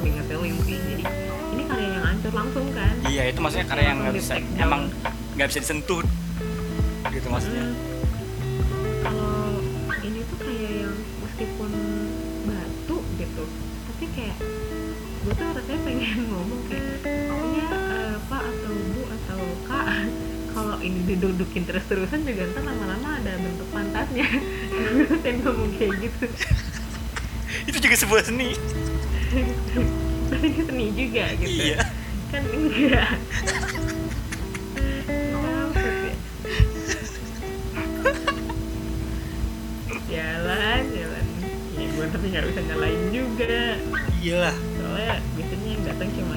[0.00, 1.04] gitu ngeselin sih jadi
[1.50, 4.58] ini karya yang hancur langsung kan Iya itu maksudnya karya yang nggak bisa down.
[4.58, 4.80] emang
[5.34, 6.00] nggak bisa disentuh.
[7.10, 7.64] Gitu maksudnya.
[7.64, 7.76] Hmm.
[9.02, 9.60] kalau
[10.00, 11.70] ini tuh kayak yang meskipun
[12.44, 13.44] batu gitu
[13.84, 14.36] tapi kayak
[15.20, 16.86] gue tuh rasanya pengen ngomong kayak
[17.50, 19.86] iya eh, pak atau bu atau kak
[20.52, 24.26] kalau ini didudukin terus-terusan juga ntar lama-lama ada bentuk pantatnya
[25.24, 26.24] pengen ngomong kayak gitu
[27.60, 28.54] Itu juga sebuah seni.
[30.50, 31.78] Ini seni juga gitu Iya.
[32.30, 33.14] kan enggak
[40.10, 41.24] jalan jalan
[41.78, 43.58] ya gue tapi nggak bisa nyalain juga
[44.20, 44.56] Iyalah.
[44.76, 46.34] soalnya biasanya yang datang cuma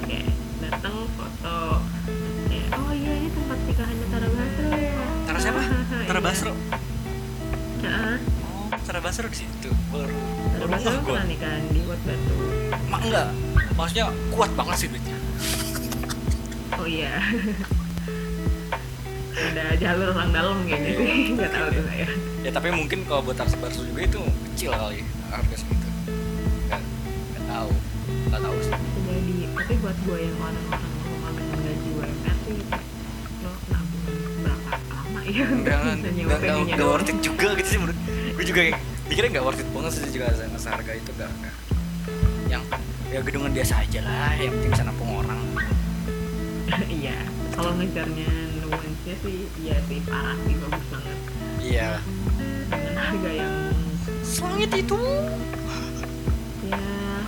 [13.84, 15.18] Maksudnya kuat banget sih duitnya.
[16.80, 17.20] oh iya
[19.52, 22.08] ada jalur orang dalam kayaknya sih nggak tahu tuh saya
[22.48, 24.20] Ya tapi mungkin kalau buat Tara Basro juga itu
[24.52, 25.88] kecil kali harga segitu.
[26.68, 27.72] Nggak, nggak tahu.
[28.32, 28.74] Nggak tahu sih.
[29.04, 32.60] jadi tapi buat gue yang orang-orang rumah dengan gaji UMR sih
[33.44, 34.04] lo nabung
[34.44, 35.46] berapa lama ya
[36.88, 38.00] worth it juga gitu sih menurut
[38.32, 38.62] gue juga
[39.12, 41.36] mikirnya enggak worth it banget sih juga seharga itu yang
[43.14, 45.42] ya gedungan biasa aja lah yang penting bisa nampung orang.
[46.90, 47.14] Iya
[47.54, 48.34] kalau ngejarnya
[48.66, 51.18] nuansnya sih iya sih parah sih bagus banget.
[51.62, 51.90] Iya.
[52.74, 53.56] Dengan harga yang
[54.26, 55.02] selangit itu.
[56.66, 56.82] Ya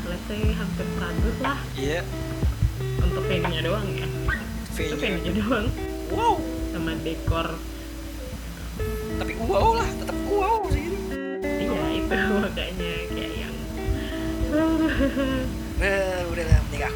[0.10, 1.60] let's say hampir 100 lah.
[1.78, 2.02] Iya.
[3.06, 4.08] Untuk venue-nya doang ya.
[4.74, 5.68] Itu V-nya venue-nya doang.
[6.10, 6.42] Wow.
[6.74, 7.48] Sama dekor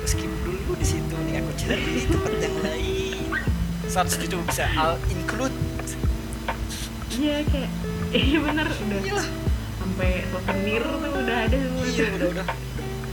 [0.10, 1.14] skip dulu di situ.
[1.30, 3.30] Nih aku cari di tempat yang lain.
[3.86, 5.53] 100 juta bisa all include.
[7.14, 7.69] Iya kayak
[8.30, 9.27] iya bener udah iyalah
[9.77, 12.45] sampai souvenir tuh udah ada semua iya udah udah.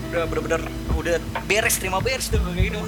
[0.06, 0.62] Udah bener-bener
[0.96, 1.14] udah
[1.44, 2.80] beres terima beres tuh kayak gitu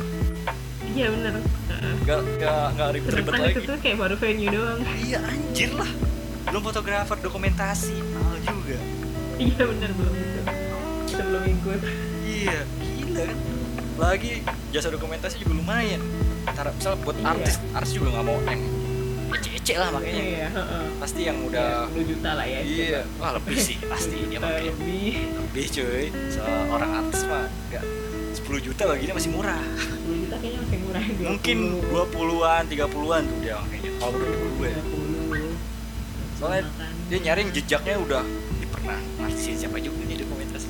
[0.89, 1.33] iya bener.
[1.69, 1.95] Heeh.
[2.09, 3.55] gak gak gak ribet-ribet lagi.
[3.55, 4.81] itu tuh kayak baru venue doang.
[5.05, 5.91] Iya anjir lah.
[6.49, 7.93] Belum fotografer dokumentasi.
[7.93, 8.79] Mahal juga.
[9.37, 10.41] Iya bener belum itu.
[11.13, 11.81] Kita belum ikut.
[12.25, 12.59] Iya
[13.09, 13.39] gila kan
[14.01, 14.33] lagi
[14.71, 16.01] jasa dokumentasi juga lumayan.
[16.45, 17.29] Ntar misal buat Iya.
[17.29, 18.63] artis artis juga nggak mau yang
[19.51, 20.23] ece lah makanya.
[20.23, 20.85] Iya heeh.
[20.99, 23.01] pasti yang Ya, udah 10 juta lah ya iya.
[23.17, 24.65] wah lebih sih pasti dia pakai.
[24.67, 25.13] lebih.
[25.37, 26.05] Lebih cuy.
[26.29, 27.85] Seorang artis mah nggak
[28.39, 29.61] 10 juta baginya masih murah.
[29.61, 31.29] 10 juta kayaknya masih murah 20.
[31.29, 36.93] mungkin 20-an 30-an tuh dia kayaknya kalau menurut gue 30 soalnya Makan.
[37.11, 38.23] dia nyaring jejaknya udah
[38.57, 38.99] dia pernah.
[39.19, 40.69] Ngasih siapa juga nih dokumentasi.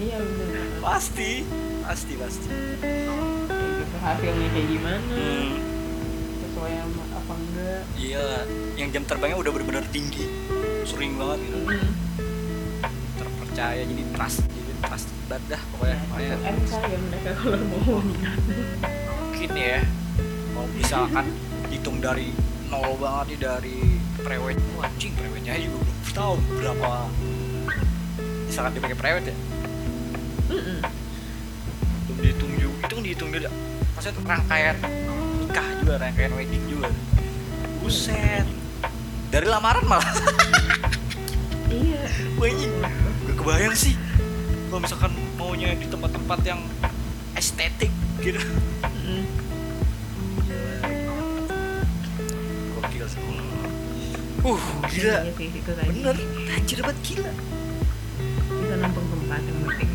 [0.00, 0.64] Iya bener.
[0.80, 1.44] Pasti
[1.84, 2.48] pasti pasti.
[3.48, 4.98] Kayak gitu hasilnya kayak gimana?
[5.14, 5.50] Hmm,
[6.40, 7.82] sesuai sama apa enggak?
[7.96, 8.26] Iya
[8.76, 10.24] yang jam terbangnya udah bener-bener tinggi.
[10.84, 11.58] Sering banget gitu.
[11.68, 11.92] Mm.
[13.20, 15.96] terpercaya jadi trust jadi trust banget dah pokoknya.
[15.96, 16.34] Nah, pokoknya.
[16.34, 17.98] itu M kali ya mereka kalau mau
[19.20, 19.78] mungkin ya
[20.50, 21.26] kalau misalkan
[21.70, 22.28] hitung dari
[22.70, 23.78] nol banget nih dari
[24.20, 26.90] prewed wah anjing prewednya juga belum tahu berapa?
[28.48, 29.36] Misalkan dia pakai prewed ya?
[30.50, 30.78] Mm-mm.
[30.82, 30.99] belum
[33.10, 33.50] dihitung juga.
[33.98, 34.76] Maksudnya tuh rangkaian
[35.42, 36.86] nikah juga rangkaian wedding juga.
[37.82, 38.46] Buset.
[39.34, 40.06] Dari lamaran malah.
[41.70, 42.02] Iya.
[42.42, 42.94] Ini gak
[43.38, 43.94] kebayang sih.
[44.66, 46.58] Kalau misalkan maunya di tempat-tempat yang
[47.38, 48.42] estetik gitu.
[48.82, 49.22] Mm-mm.
[52.74, 53.22] gokil sih
[54.42, 55.30] uh gila.
[55.30, 55.32] Iya
[55.94, 56.16] bener.
[56.58, 57.32] Anjir banget gila.
[58.50, 59.90] Bisa nampung tempat yang penting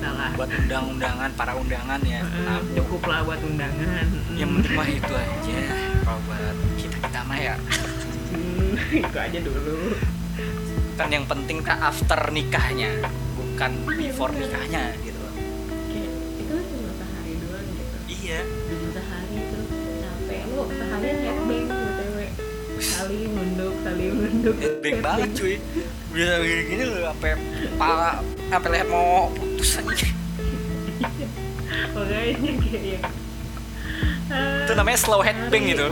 [0.00, 0.32] kita lah.
[0.32, 2.24] Buat undang-undangan para undangan ya.
[2.24, 4.08] Nah, cukup lah buat undangan.
[4.32, 5.60] yang penting mah itu aja.
[6.00, 7.54] Kalau buat kita kita mah ya.
[8.32, 9.76] Hmm, itu aja dulu.
[10.96, 12.96] Kan yang penting kan after nikahnya
[13.36, 15.20] bukan before nikahnya gitu.
[15.92, 17.96] Kayak itu kan cuma sehari doang gitu.
[18.08, 18.40] Iya.
[18.48, 19.68] Cuma sehari terus
[20.00, 20.40] capek.
[20.48, 22.18] Lu seharian headbang btw
[22.80, 24.56] kali nunduk kali nunduk.
[24.64, 25.56] Headbang banget cuy
[26.10, 27.30] bisa gini gini loh sampai
[27.78, 28.18] pala
[28.50, 30.08] sampai leher mau putus aja.
[31.94, 33.02] Makanya kayak
[34.34, 35.86] ah, itu namanya slow headbang gitu.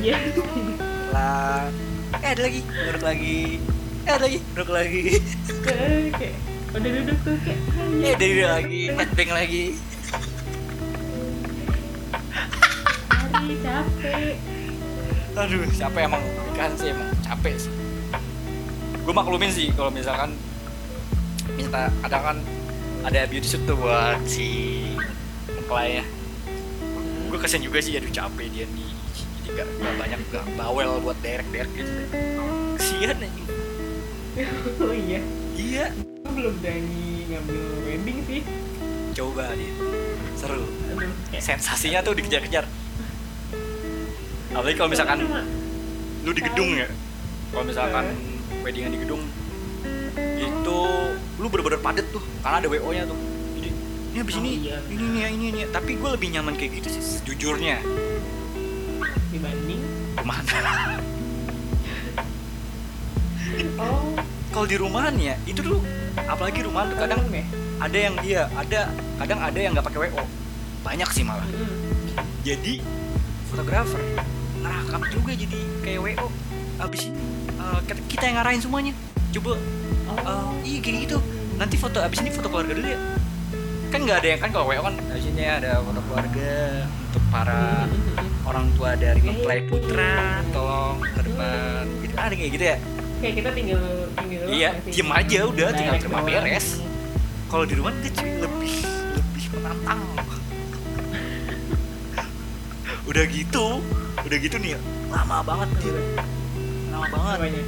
[0.00, 0.16] iya.
[1.12, 1.68] Lah
[2.20, 3.60] eh ada lagi duduk lagi.
[4.08, 5.02] Eh ada lagi duduk lagi.
[5.60, 6.36] Kayak
[6.70, 7.60] udah duduk tuh kayak
[8.00, 9.64] eh "Ayo, dari lagi headbang lagi.
[13.10, 14.34] Hari capek.
[15.36, 17.79] Aduh capek emang nikahan sih emang capek sih
[19.10, 20.30] gue maklumin sih kalau misalkan
[21.58, 22.36] minta kadang kan
[23.02, 24.86] ada beauty shoot tuh buat si
[25.50, 26.06] mempelainya
[27.26, 28.86] gue kasian juga sih aduh capek dia nih.
[29.42, 31.90] Jadi gak, gak banyak gak bawel buat derek derek gitu.
[32.78, 33.44] Kesian aja
[34.86, 35.18] oh iya?
[35.58, 35.86] Iya.
[36.22, 38.40] Aku belum berani ngambil wedding sih.
[39.18, 39.74] Coba dia.
[40.38, 40.70] Seru.
[40.94, 41.10] Aduh.
[41.34, 42.62] Sensasinya tuh dikejar-kejar.
[44.54, 45.26] Apalagi kalau misalkan
[46.22, 46.86] lu di gedung ya.
[47.50, 48.29] Kalau misalkan
[48.62, 49.22] weddingan di gedung.
[50.36, 50.78] Itu
[51.40, 53.18] lu bener-bener padet tuh karena ada wo nya tuh.
[53.56, 53.70] Jadi
[54.10, 55.60] ini abis Oh, ini iya, ini ini ini ini.
[55.70, 57.80] Tapi gue lebih nyaman kayak gitu sih sejujurnya.
[59.30, 59.80] Dibanding?
[60.20, 60.42] Mana
[63.80, 64.14] oh.
[64.50, 65.78] Kalau di rumahan ya itu tuh
[66.26, 67.46] apalagi rumahan tuh kadang ya?
[67.80, 70.22] ada yang iya ada kadang ada yang nggak pakai wo
[70.84, 71.46] banyak sih malah.
[72.44, 72.84] Jadi
[73.48, 74.02] fotografer
[74.60, 76.28] ngerakam juga jadi kayak wo
[76.80, 77.22] abis ini
[77.60, 78.92] eh, kita- yang ngarahin semuanya.
[79.30, 79.58] Coba oh
[80.20, 81.16] Eh, iya kayak gitu.
[81.54, 82.98] Nanti foto abis ini foto keluarga dulu ya.
[83.88, 86.50] Kan nggak ada yang kan kalau WO kan abis ini ada foto keluarga
[86.86, 87.86] untuk para
[88.42, 91.82] orang tua dari mempelai putra tolong ke depan.
[92.00, 92.76] Gitu ada kayak gitu ya?
[93.20, 93.82] Kayak kita tinggal
[94.14, 96.42] tinggal Iya, diem aja udah, tinggal direct terima doang.
[96.42, 96.66] beres.
[97.46, 98.74] kalau di rumah tuh cuy lebih
[99.12, 100.00] lebih menantang.
[103.06, 103.82] Udah gitu
[104.20, 104.76] udah gitu nih
[105.08, 105.68] lama banget.
[105.82, 105.92] dia
[107.00, 107.38] lama banget.
[107.40, 107.64] Apanya?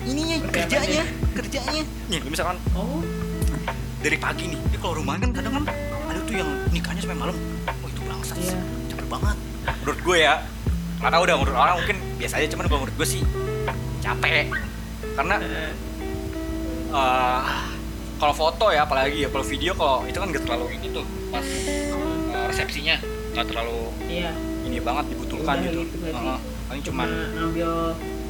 [0.00, 1.04] ininya kerjanya
[1.36, 1.82] kerjanya.
[2.08, 3.04] Nih misalkan oh.
[4.00, 5.64] dari pagi nih dia kalau rumah kan kadang kan
[6.08, 7.36] ada tuh yang nikahnya sampai malam.
[7.68, 8.60] Oh itu bangsat sih Iya.
[8.96, 9.36] capek banget.
[9.84, 10.34] Menurut gue ya
[11.00, 13.22] nggak tahu udah menurut orang mungkin biasa aja cuman kalau menurut gue sih
[14.00, 14.46] capek.
[15.14, 15.36] Karena
[16.90, 17.40] eh,
[18.20, 21.44] kalau foto ya apalagi ya kalau video kalau itu kan gak terlalu ini tuh pas
[21.44, 23.00] eh, resepsinya
[23.30, 24.34] nggak terlalu iya.
[24.66, 25.80] ini banget dibutuhkan Udah gitu.
[25.86, 25.96] gitu?
[26.04, 26.38] Heeh.
[26.68, 27.70] paling cuman cuma ngambil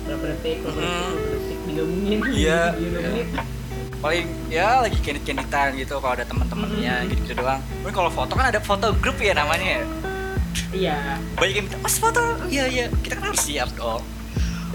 [0.06, 0.58] berapa detik?
[0.64, 1.06] Berapa detik?
[1.10, 1.58] Berapa detik?
[1.66, 3.24] Digabungin Iya, iya.
[4.00, 7.60] paling ya lagi candid candidan gitu kalau ada teman-temannya gitu, gitu doang.
[7.84, 9.64] Mungkin kalau foto kan ada foto grup ya namanya.
[9.76, 9.82] Ya
[10.72, 10.96] iya.
[11.36, 12.22] Banyak yang minta mas foto.
[12.48, 12.84] Iya iya.
[13.04, 14.00] Kita kan harus siap dong.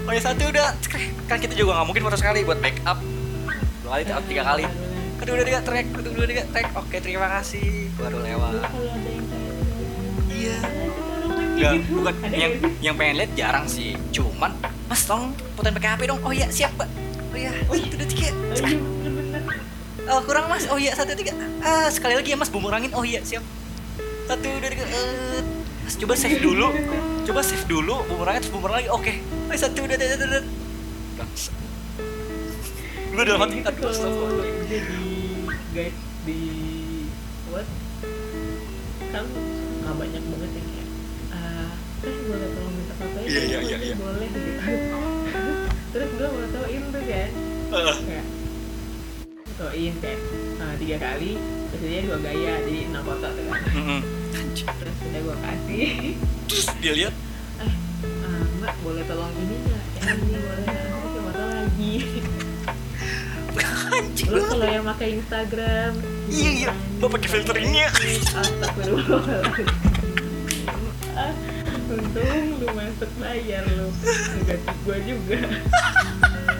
[0.06, 0.78] Oh ya satu udah.
[1.26, 3.02] Kan kita juga nggak mungkin foto sekali buat backup.
[3.82, 4.64] Dua kali atau tiga kali.
[5.16, 7.90] Kedua udah tiga track kedua udah tiga track oke terima kasih.
[7.98, 8.62] Baru lewat.
[8.62, 8.70] Kayak
[10.30, 10.58] iya
[11.56, 12.14] Enggak, bukan.
[12.36, 12.52] Yang
[12.84, 13.96] yang pengen lihat jarang sih.
[14.12, 14.52] Cuman
[14.86, 16.20] mas tolong fotoin pakai hp dong.
[16.20, 16.88] Oh iya siap mbak
[17.36, 18.28] oh iya satu dua tiga.
[18.32, 18.78] Oh iya
[20.08, 20.64] oh kurang mas.
[20.68, 21.32] Oh iya satu tiga.
[21.60, 23.44] Ah sekali lagi ya mas bumerangin oh iya siap.
[24.28, 24.84] Satu dua tiga.
[24.88, 25.40] Eh
[25.84, 26.72] mas coba save dulu.
[27.26, 28.88] Coba save dulu bumerangin terus bumerang lagi.
[28.92, 29.12] Oke.
[29.48, 30.40] Oh satu dua tiga tiga tiga.
[33.16, 34.46] Gue udah mati Kayak gitu aduh kalau astagfirullah.
[34.68, 35.04] dia di
[35.72, 35.96] guide
[36.28, 36.40] di
[37.48, 37.64] what?
[39.08, 39.24] Kan
[39.80, 40.22] nggak banyak
[42.06, 43.96] teh boleh tolong minta fotonya Iya, iya, iya, Boleh, iya.
[43.98, 44.50] boleh gitu.
[45.92, 47.30] Terus gue fotoin tuh kan.
[47.66, 48.26] Eh, kayak
[49.50, 50.20] fotoin kayak
[50.62, 51.32] ah, tiga kali
[51.66, 53.44] terus dia dua gaya jadi enam foto tuh.
[53.50, 56.14] Kan terus udah gue kasih.
[56.46, 57.14] Terus dia lihat?
[57.56, 57.72] Eh
[58.22, 59.82] ah, mbak boleh tolong ini nggak?
[59.96, 61.94] Ya ini boleh aku pakai foto lagi.
[63.86, 64.28] Anjing.
[64.28, 65.92] Lu kalau yang pakai Instagram
[66.28, 66.72] Iya, iya.
[67.00, 67.90] Gua pakai filter ini ya.
[68.36, 69.66] Astagfirullahaladzim
[71.86, 73.86] Untung lu masuk bayar lu.
[74.42, 75.38] Ganti gua juga.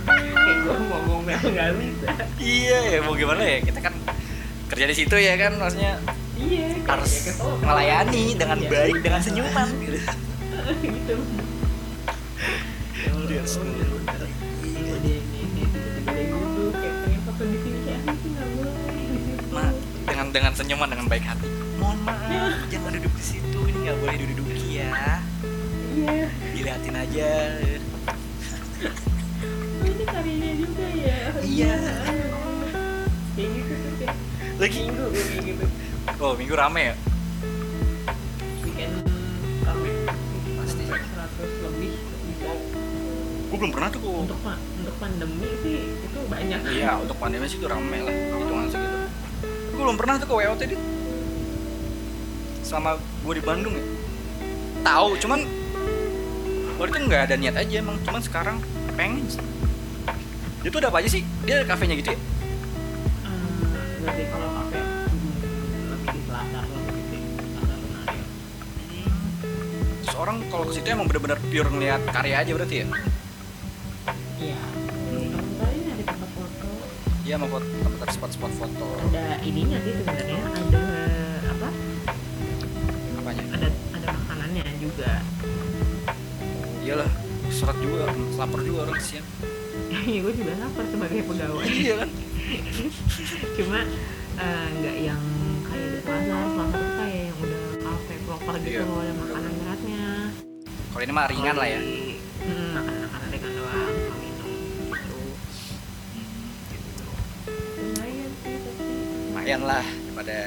[0.06, 2.10] Kayak gua mau ngomel nggak bisa.
[2.38, 3.58] Iya ya mau gimana ya?
[3.66, 3.94] Kita kan
[4.70, 5.98] kerja di situ ya kan maksudnya
[6.36, 7.32] Iya harus ya
[7.62, 8.68] melayani dengan Iya.
[8.70, 9.68] baik dengan senyuman.
[9.82, 9.98] Gitu.
[10.84, 11.14] Gitu
[13.26, 14.36] Dia harus duduk nggak situ.
[19.50, 19.64] Ma,
[20.06, 21.48] dengan dengan senyuman dengan baik hati.
[21.80, 24.45] Mohon maaf jangan duduk di situ ini nggak boleh duduk-duduki
[24.76, 24.92] ya
[25.96, 26.28] Iya.
[26.52, 27.30] Dilihatin aja.
[29.56, 31.18] Oh, ini karyanya juga ya?
[31.40, 31.76] Iya.
[33.32, 34.16] kayak gitu tuh kayak
[34.56, 34.80] lagi?
[34.82, 35.64] Minggu kayak gitu.
[36.18, 36.94] Oh minggu rame ya?
[38.60, 38.96] Weekend
[39.62, 39.90] rame.
[40.58, 40.84] Pasti.
[40.84, 41.92] 100 lebih.
[41.96, 42.50] Bisa
[43.46, 43.98] gue belum pernah tuh.
[43.98, 46.60] Kok untuk pa- untuk pandemi sih itu banyak.
[46.70, 48.98] Iya untuk pandemi sih itu rame lah hitungan segitu.
[49.72, 50.80] Gue belum pernah tuh ke WOT dit.
[52.60, 53.95] Sama gue di Bandung ya
[54.86, 55.42] tahu cuman
[56.78, 58.56] waktu itu nggak ada niat aja emang cuman sekarang
[58.94, 59.42] pengen sih.
[60.62, 61.22] itu ada apa aja sih?
[61.42, 62.18] Dia ada kafenya gitu ya?
[62.18, 62.22] Eh,
[64.02, 65.34] berarti kalau kafe hmm,
[65.90, 66.22] lebih di
[66.78, 69.02] lebih di
[70.06, 72.86] terus orang kalau ke situ emang bener-bener pure ngeliat karya aja berarti ya?
[74.38, 74.58] Iya.
[75.34, 76.68] Kamu tahu ini ada tempat foto.
[77.26, 78.86] Iya mau foto tempat spot-spot foto.
[79.10, 80.85] Ada ininya sih sebenarnya ada
[84.96, 85.12] juga.
[86.80, 87.10] Iyalah
[87.52, 88.08] serat juga
[88.40, 89.28] lapar juga orang siang.
[90.06, 91.66] Ya gue juga lapar sebagai pegawai.
[91.84, 92.10] Iya kan?
[93.58, 93.80] Cuma
[94.38, 95.22] eh, nggak yang
[95.66, 99.52] kayak di plaza plaza tuh kayak yang udah kafe proper gitu Iya, loh ada makanan
[99.58, 100.04] beratnya.
[100.88, 101.80] Kalau ini mah ringan lah ya.
[101.80, 104.52] hmm, makan makanan ringan doang sama minum
[104.86, 105.18] gitu.
[106.72, 107.04] Gitu.
[107.76, 108.84] lumayan sih tapi
[109.26, 110.38] lumayan lah daripada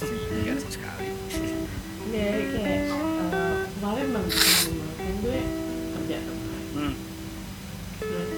[0.38, 1.08] nggak sama sekali.
[2.10, 2.82] Ya kayak
[3.80, 5.40] kemarin bang kan gue
[5.96, 6.36] kerja tuh.
[6.76, 6.92] Hmm.
[7.96, 8.30] terus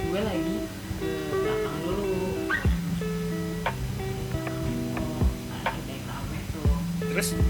[0.00, 0.56] gue lagi
[1.04, 2.04] ke belakang dulu.
[4.96, 6.72] Oh ada yang rame tuh.
[7.12, 7.49] Terus terus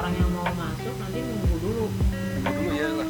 [0.00, 1.86] orang yang mau masuk nanti nunggu dulu.
[2.40, 3.08] Tunggu dulu ya lah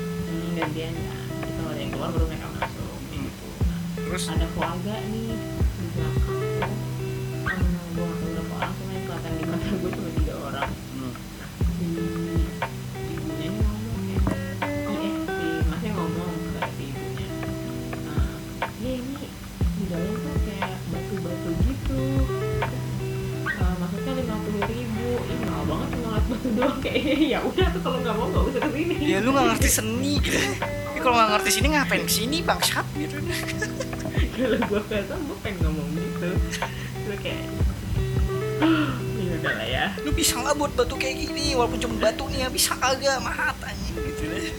[0.00, 3.20] hmm, gantian jadi kalau ada yang keluar baru mereka masuk Hmm.
[3.20, 3.48] gitu.
[3.68, 4.24] Nah, terus?
[4.32, 5.28] ada keluarga nih
[29.66, 30.38] ngerti seni gitu.
[30.62, 33.18] Tapi kalau nggak ngerti sini ngapain ke sini bangsat gitu.
[34.38, 36.28] Kalau gue kata gue pengen ngomong gitu.
[37.02, 37.42] Gue kayak
[39.18, 39.84] ya udah lah ya.
[40.06, 41.58] Lu bisa nggak buat batu kayak gini?
[41.58, 43.18] Walaupun cuma batu nih ya bisa kagak?
[43.18, 44.54] Mahat anjing gitu deh.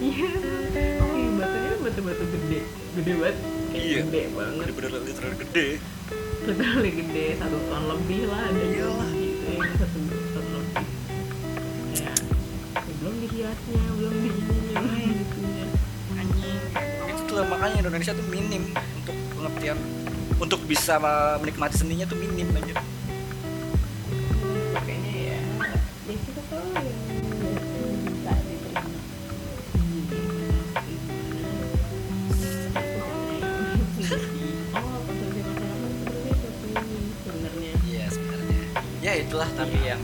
[0.00, 0.28] Iya
[1.40, 2.60] batunya kan batu-batu gede.
[3.00, 3.36] Gede banget.
[3.70, 3.98] Kayak Iya.
[4.04, 4.56] gede banget.
[4.60, 5.66] Bener-bener literal gede.
[6.40, 9.08] Literally gede satu ton lebih lah ada Iyalah.
[9.12, 9.98] gitu yang satu
[17.80, 19.78] makanya Indonesia tuh minim untuk pengertian
[20.36, 21.00] untuk bisa
[21.40, 22.76] menikmati seninya tuh minim aja
[24.76, 25.40] makanya ya
[26.04, 27.00] kita tahu yang
[28.04, 28.84] bisa diterima
[35.08, 38.60] konsumsi masyarakat sebenarnya itu sih sebenarnya iya sebenarnya.
[39.00, 40.02] Ya itulah tapi yang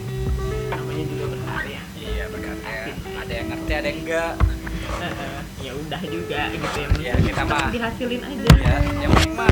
[0.72, 4.55] namanya juga berkarya iya berkarya ada yang ngerti ada yang enggak
[5.08, 6.88] Eh, ya udah juga gitu ya.
[6.98, 8.50] Ya, kita mah- dihasilin aja.
[8.56, 9.50] ya yang penting mah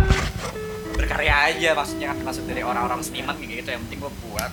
[0.94, 4.50] berkarya aja maksudnya kan masuk dari orang-orang seniman gitu yang penting gua buat.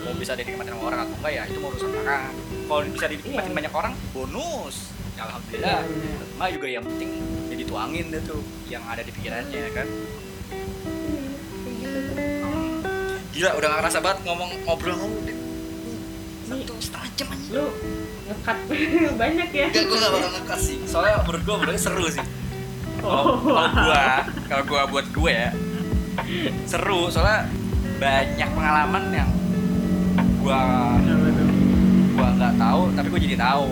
[0.00, 2.32] Mau bisa dinikmatin sama orang atau enggak ya itu mau urusan orang
[2.64, 3.56] kalau bisa dinikmatin Iya.
[3.56, 4.76] banyak orang bonus.
[5.12, 5.80] Ya, alhamdulillah.
[5.80, 6.26] Iya, bener.
[6.34, 7.10] mah juga yang penting
[7.48, 9.88] jadi tuangin deh tuh yang ada di pikirannya kan.
[13.30, 14.98] Gila udah gak kerasa banget ngomong ngobrol.
[16.44, 17.50] Satu setengah jam aja.
[17.50, 17.66] lu
[18.28, 18.56] ngekat.
[19.20, 19.66] Banyak ya.
[19.66, 20.76] Enggak, gue gak bakal ngekas sih.
[20.84, 22.22] Soalnya menurut gue benernya seru sih.
[22.98, 24.02] Kalau Oh, kalau gue,
[24.46, 25.50] kalau gue buat gue ya
[26.64, 27.46] Seru, soalnya
[27.96, 29.30] banyak pengalaman yang
[30.38, 30.60] gue
[32.10, 33.68] gua nggak tahu tapi gue jadi tahu.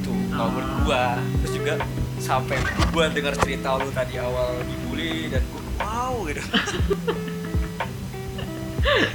[0.00, 0.50] Tuh kalau Ah.
[0.50, 1.02] menurut gue
[1.40, 1.72] terus juga
[2.20, 2.56] sampai
[2.86, 6.40] gue dengar cerita lu tadi awal dibully dan gue wow gitu.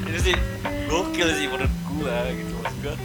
[0.06, 0.35] Itu sih
[0.88, 2.53] gokil sih menurut gue gitu.
[2.57, 2.95] Maksud gue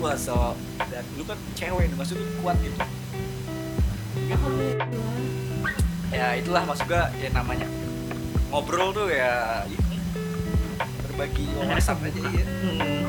[0.00, 0.56] wah so
[0.88, 2.76] dan lu kan cewek maksud lu kuat gitu.
[6.10, 7.66] Ya itulah maksud gue ya namanya.
[8.50, 9.96] Ngobrol tuh ya ini.
[11.06, 13.04] Berbagi wawasan aja ya Hmm.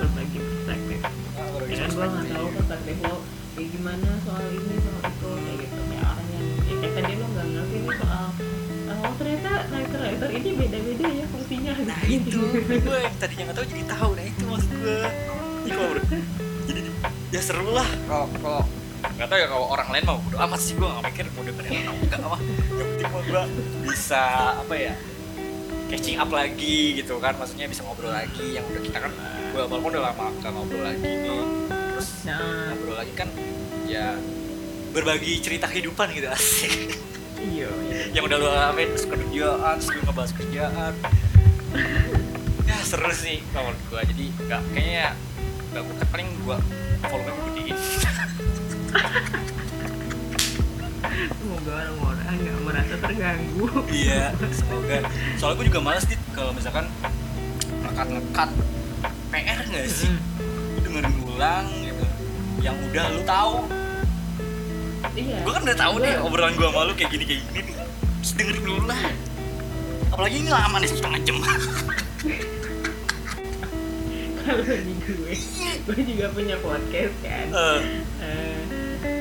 [0.00, 0.98] berbagi perspektif.
[1.04, 1.10] Nah,
[1.68, 3.16] ya kan gua nggak tahu perspektif lo
[3.54, 5.28] kayak gimana soal ini soal itu?
[5.30, 5.76] Kayak gitu.
[5.78, 8.26] Kayak orang yang ya kayak tadi lo nggak ngerti nih soal
[9.04, 11.72] oh ternyata writer writer ini beda beda ya fungsinya.
[11.84, 12.40] Nah itu.
[12.66, 14.10] Gue yang tadinya nggak tahu jadi tahu.
[14.16, 15.00] Nah itu maksud gue
[15.64, 15.94] Ini kalau
[16.64, 16.80] jadi
[17.34, 17.86] ya seru lah.
[18.08, 18.62] Kalau kalau.
[19.04, 20.72] Nggak tahu ya kalau orang lain mau udah amat sih.
[20.80, 23.42] Gue nggak mikir mau dengerin atau enggak apa yang penting mau gue
[23.84, 24.22] bisa
[24.64, 24.92] apa ya
[25.92, 27.36] catching up lagi gitu kan.
[27.36, 28.56] Maksudnya bisa ngobrol lagi.
[28.56, 29.12] Yang udah kita kan
[29.52, 31.42] gue walaupun udah lama gak ngobrol lagi nih.
[31.68, 32.72] Terus nah.
[32.72, 33.28] ngobrol lagi kan
[33.84, 34.16] ya
[34.96, 36.96] berbagi cerita kehidupan gitu asik.
[37.44, 38.02] Iya iya.
[38.16, 40.92] yang udah lu alamin terus kerjaan terus lu ngebahas kerjaan.
[42.64, 44.00] Ya seru sih kalau gua.
[44.00, 45.12] Jadi nggak kayaknya
[45.74, 46.06] nggak bukan.
[46.14, 46.56] Paling gua
[47.04, 47.76] volume gue gedein
[51.34, 53.66] semoga orang-orang nggak merasa terganggu.
[53.90, 54.24] Iya
[54.54, 54.96] semoga.
[55.36, 56.86] Soalnya gua juga males nih kalau misalkan
[57.84, 58.50] ngekat ngekat
[59.34, 60.10] PR nggak sih?
[60.74, 62.04] Lu dengerin ulang gitu.
[62.62, 63.54] Yang udah lu tahu.
[65.14, 65.36] Iya.
[65.42, 67.74] Gua kan udah tahu nih obrolan gua sama lu kayak gini kayak gini nih.
[68.22, 69.14] Terus dengerin ulang
[70.14, 71.36] apalagi ini lama nih setengah jam
[74.44, 75.34] kalau di gue
[75.88, 77.46] gue juga punya podcast kan?
[77.48, 77.80] Eh,
[78.20, 78.60] eh,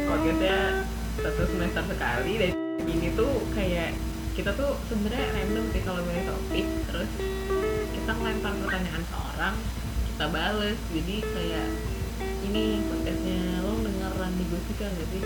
[0.04, 0.84] podcastnya
[1.24, 2.52] satu semester sekali dan
[2.84, 3.96] ini tuh kayak
[4.36, 7.10] kita tuh sebenarnya random sih kalau milih topik terus
[7.96, 9.56] kita ngelempar pertanyaan ke orang
[10.12, 10.80] kita bales.
[10.92, 11.68] Jadi kayak
[12.52, 15.24] ini podcastnya lo denger Randy Gosika nggak sih?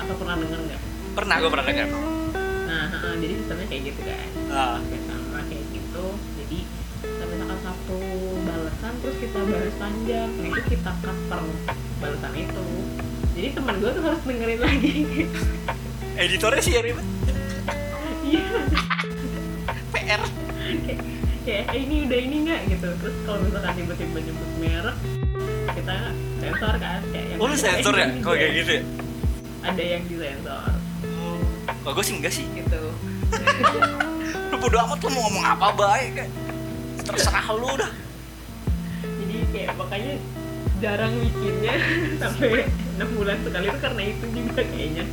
[0.00, 0.82] Atau pernah denger nggak?
[1.12, 1.88] Pernah gua pernah dengar
[2.64, 4.28] nah heeh, jadi sistemnya kayak gitu kan.
[4.50, 4.82] Ah.
[4.82, 6.06] Hampir sama kayak gitu.
[6.42, 6.58] Jadi
[7.04, 7.98] kita misalkan satu
[8.84, 11.40] balasan terus kita balas panjang nah itu kita cut per
[12.04, 12.64] balasan itu.
[13.32, 14.92] Jadi teman gue tuh harus dengerin lagi.
[16.28, 17.06] Editornya sih ya ribet
[18.24, 18.44] iya
[19.88, 20.20] PR
[20.84, 21.00] kayak
[21.44, 22.60] kayak, "Eh, ini udah ini nggak?
[22.76, 22.88] Gitu.
[23.00, 24.96] Terus kalau misalkan tiba-tiba nyebut merek
[25.74, 25.96] kita
[26.44, 28.06] sensor kan kayak yang oh lu sensor ya?
[28.20, 28.82] kalau kayak gitu ya?
[29.64, 30.72] Ada yang di sensor.
[31.88, 32.44] Oh gue sih enggak sih.
[32.52, 32.82] Gitu.
[34.52, 36.28] Lu bodo amat lu mau ngomong apa baik
[37.04, 38.03] terserah lu dah
[39.54, 40.14] kayak makanya
[40.82, 41.74] jarang bikinnya
[42.20, 42.66] sampai
[42.98, 45.04] enam bulan sekali itu karena itu juga kayaknya.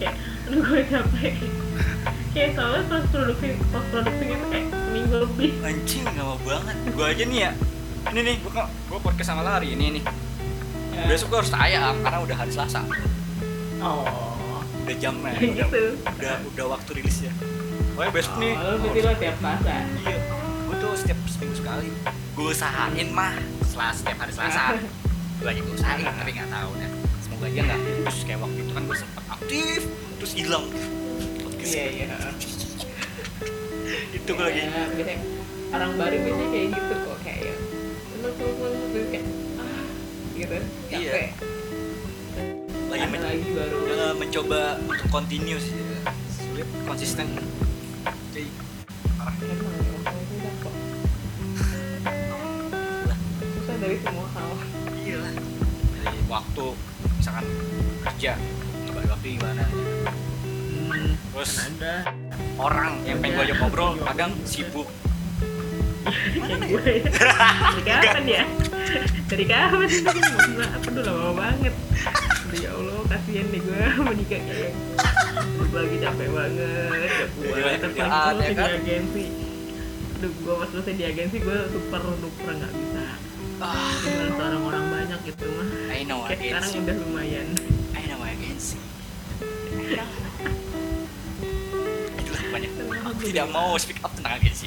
[0.00, 0.14] Kayak
[0.48, 1.34] aduh gue capek.
[2.32, 5.50] Kayak soalnya pas produksi pas produksinya tuh kayak seminggu lebih.
[5.60, 6.76] Anjing lama banget.
[6.96, 7.50] Gue aja nih ya.
[8.02, 10.04] Ini nih gue gue podcast sama lari ini nih.
[10.92, 11.08] Ya.
[11.08, 12.80] besok gue harus tayang karena udah hari selasa.
[13.80, 14.04] Oh.
[14.82, 15.82] Udah jamnya kayak udah, gitu.
[16.04, 17.32] udah udah waktu rilisnya
[17.92, 18.52] pokoknya besok nih.
[18.56, 19.76] Oh, lo berarti lo tiap selasa?
[20.02, 20.18] Iya.
[20.66, 21.88] Gue tuh setiap seminggu sekali.
[22.34, 23.34] Gue usahain mah
[23.72, 24.62] selasa setiap hari selasa.
[25.40, 26.90] Gue lagi usahain tapi nggak tahu deh.
[27.18, 29.80] Semoga aja nggak terus kayak waktu itu kan gue sempet aktif
[30.20, 30.66] terus hilang.
[31.62, 32.06] Iya iya
[34.16, 34.60] itu gue lagi.
[34.68, 35.18] Biasanya
[35.72, 37.54] orang baru biasanya kayak gitu kok kayak
[38.22, 38.34] terus
[38.92, 39.26] terus kayak
[39.56, 39.84] ah
[40.36, 40.54] gitu.
[40.92, 40.98] Iya.
[41.10, 41.28] capek.
[42.92, 43.76] Lagi men- lagi baru.
[44.20, 45.80] Mencoba untuk continue sih.
[46.36, 47.26] Sulit konsisten
[53.82, 54.50] dari semua hal.
[55.02, 55.18] Iya
[56.02, 56.66] dari waktu
[57.18, 57.46] misalkan
[58.06, 58.32] kerja
[58.86, 59.62] ngebagi waktu gimana?
[59.66, 59.90] Gitu.
[61.32, 61.94] terus kan ada.
[62.60, 64.86] orang yang pengen gue ajak ngobrol kadang sibuk.
[66.06, 67.00] Kayak gue dari
[67.82, 68.44] kapan ya?
[69.26, 69.88] Dari kapan?
[70.62, 71.74] Apa dulu lama banget.
[72.46, 74.72] Aduh, ya Allah kasihan nih gue menikah kayak
[75.42, 78.70] gue lagi capek banget gak kuat lagi ya di kan?
[78.78, 79.24] agensi.
[80.20, 83.31] Aduh gue pas selesai di agensi gue super duper gak bisa
[83.62, 85.68] ah tinggal seorang orang banyak gitu mah.
[85.88, 87.46] I know kayak sekarang agency udah lumayan.
[87.94, 88.78] I know agency
[92.18, 92.70] itulah banyak.
[93.02, 94.66] Aku tidak mau speak up tentang agensi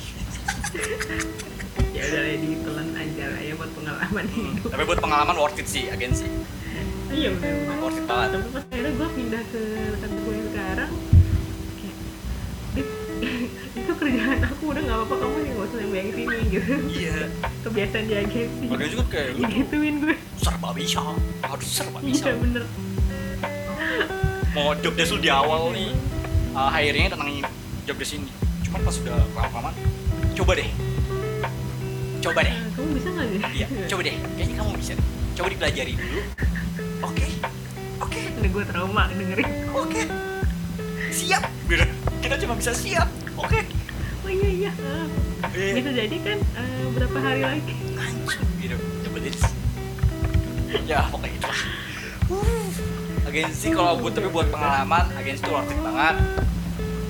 [1.96, 4.68] ya udah lah ditelan aja lah ya buat pengalaman hidup.
[4.68, 6.28] tapi buat pengalaman worth it sih agensi
[7.16, 7.80] iya bener.
[7.80, 8.30] Worth it banget.
[8.36, 9.62] Tapi pas akhirnya gue pindah ke
[10.04, 10.92] kantor gue sekarang.
[10.92, 11.15] kayak "Dit,
[13.86, 14.64] itu kerjaan aku.
[14.74, 16.74] Udah nggak apa-apa kamu yang gak usah yang sini gitu.
[16.90, 17.18] Iya.
[17.62, 20.16] Kebiasaan di agensi agensi kan kayak lu tuh digituin gue.
[20.42, 21.02] Serba bisa
[21.46, 22.64] harus serba bisa iya bener.
[24.56, 25.92] Mau job desk lu di awal nih.
[26.56, 27.30] Uh, hiringnya tentang
[27.86, 28.30] job desk ini.
[28.64, 29.72] Cuman pas udah lama-lama
[30.34, 30.70] coba deh.
[32.20, 32.56] Coba deh.
[32.56, 33.40] "Ah, kamu bisa nggak sih?
[33.54, 34.16] Iya coba deh.
[34.36, 35.06] Kayaknya kamu bisa deh.
[35.36, 36.20] coba dipelajari dulu.
[37.04, 37.26] Oke
[38.00, 38.22] oke.
[38.40, 39.50] Udah gue trauma dengerin.
[39.72, 40.02] Oke.
[41.12, 41.86] Siap Gitu.
[42.22, 43.08] kita cuma bisa siap
[43.38, 43.60] oke.
[44.22, 44.72] Oh iya iya.
[44.76, 45.08] Ah.
[45.52, 45.74] eh.
[45.74, 47.74] Bisa jadi kan eh, berapa hari lagi?
[47.96, 48.76] Anjir gitu
[49.16, 49.36] deh.
[50.86, 51.62] Ya pokoknya itu lah.
[52.26, 52.68] Uh,
[53.26, 56.16] agensi kalau buat tapi buat pengalaman agensi tuh worth it banget.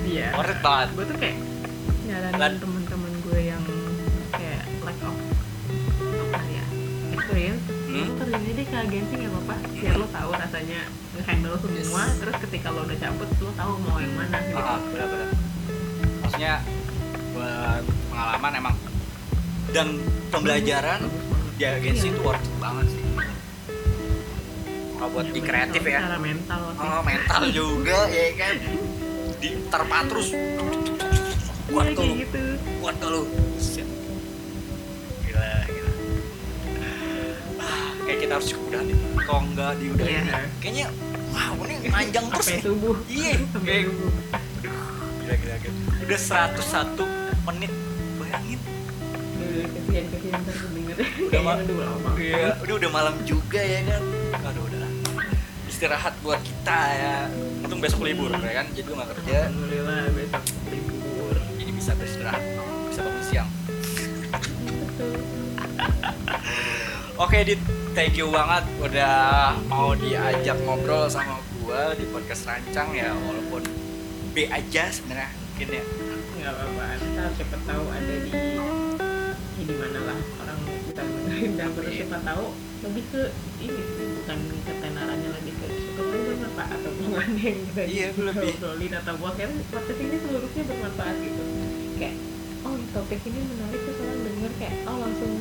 [0.06, 0.28] Iya.
[0.34, 0.88] Worth it banget.
[0.94, 1.38] Gue tuh kayak
[2.06, 3.64] nyaranin Lan- temen-temen gue yang
[4.30, 5.16] kayak lack of
[6.26, 6.66] apa ya
[7.12, 7.64] experience.
[7.86, 8.06] Hmm?
[8.06, 9.56] lu terjun aja ke agensi nggak apa-apa.
[9.72, 10.80] Biar lo tahu rasanya
[11.16, 12.04] nge-handle semua.
[12.04, 12.16] Yes.
[12.20, 14.38] terus ketika lo udah cabut lo tahu mau yang mana.
[14.38, 15.30] Gitu Ah, benar-benar.
[16.26, 16.58] Maksudnya
[17.38, 18.76] buat pengalaman emang
[19.70, 19.88] dan
[20.34, 21.06] pembelajaran
[21.56, 23.02] di agensi itu worth it banget sih.
[24.96, 28.56] Kalau buat di kreatif ya, mental oh, mental juga ya kan.
[29.38, 30.34] Di terpa terus
[31.70, 32.44] kuat iya tuh, gitu
[32.82, 33.22] kuat tuh lu.
[33.62, 33.86] Shit.
[35.30, 35.92] Gila, gila.
[37.62, 38.98] Ah, kayak kita harus udahan deh.
[39.22, 40.40] Kalau nggak diudahin, Iya.
[40.58, 40.86] kayaknya
[41.30, 42.48] wow ini panjang terus.
[42.50, 42.62] nih.
[42.64, 43.84] subuh Iya, kayak
[44.64, 47.02] gila gila gila udah 101
[47.50, 47.74] menit
[48.22, 48.62] bayangin.
[48.62, 50.98] Udah kesian kesian gue denger
[51.34, 51.56] Udah, Mak.
[51.66, 52.54] Kayaknya udah iya.
[52.62, 54.04] Udah udah malam juga ya kan?
[54.54, 54.86] Aduh udah
[55.66, 57.26] istirahat buat kita ya.
[57.66, 58.70] Untung besok libur ya kan?
[58.70, 59.38] Jadi gue gak kerja.
[59.50, 61.36] Alhamdulillah besok libur.
[61.58, 62.44] Jadi bisa beristirahat
[62.94, 63.50] bisa bangun siang.
[67.18, 67.62] Oke dit.
[67.96, 73.16] Thank you banget udah mau diajak ngobrol sama gua di podcast rancang ya.
[73.16, 73.64] Walaupun
[74.36, 75.84] B aja sebenarnya mungkin ya.
[76.36, 78.32] Nggak apa-apa ntar siapa tahu ada di
[79.56, 80.20] ya di mana lah.
[80.44, 81.04] Orang kita
[81.56, 81.98] dan terus Iya.
[82.04, 82.46] siapa tahu
[82.84, 83.22] lebih ke
[83.64, 83.82] ini
[84.20, 84.38] bukan
[84.68, 88.52] ketenarannya lebih ke siapa tahu bermanfaat atau bukan yang kita Iya, lebih.
[88.52, 91.44] ngobrolin atau buat kan podcast ini seluruhnya bermanfaat gitu.
[91.96, 92.16] Kayak
[92.62, 95.32] oh topik ini menarik terus orang denger kayak oh langsung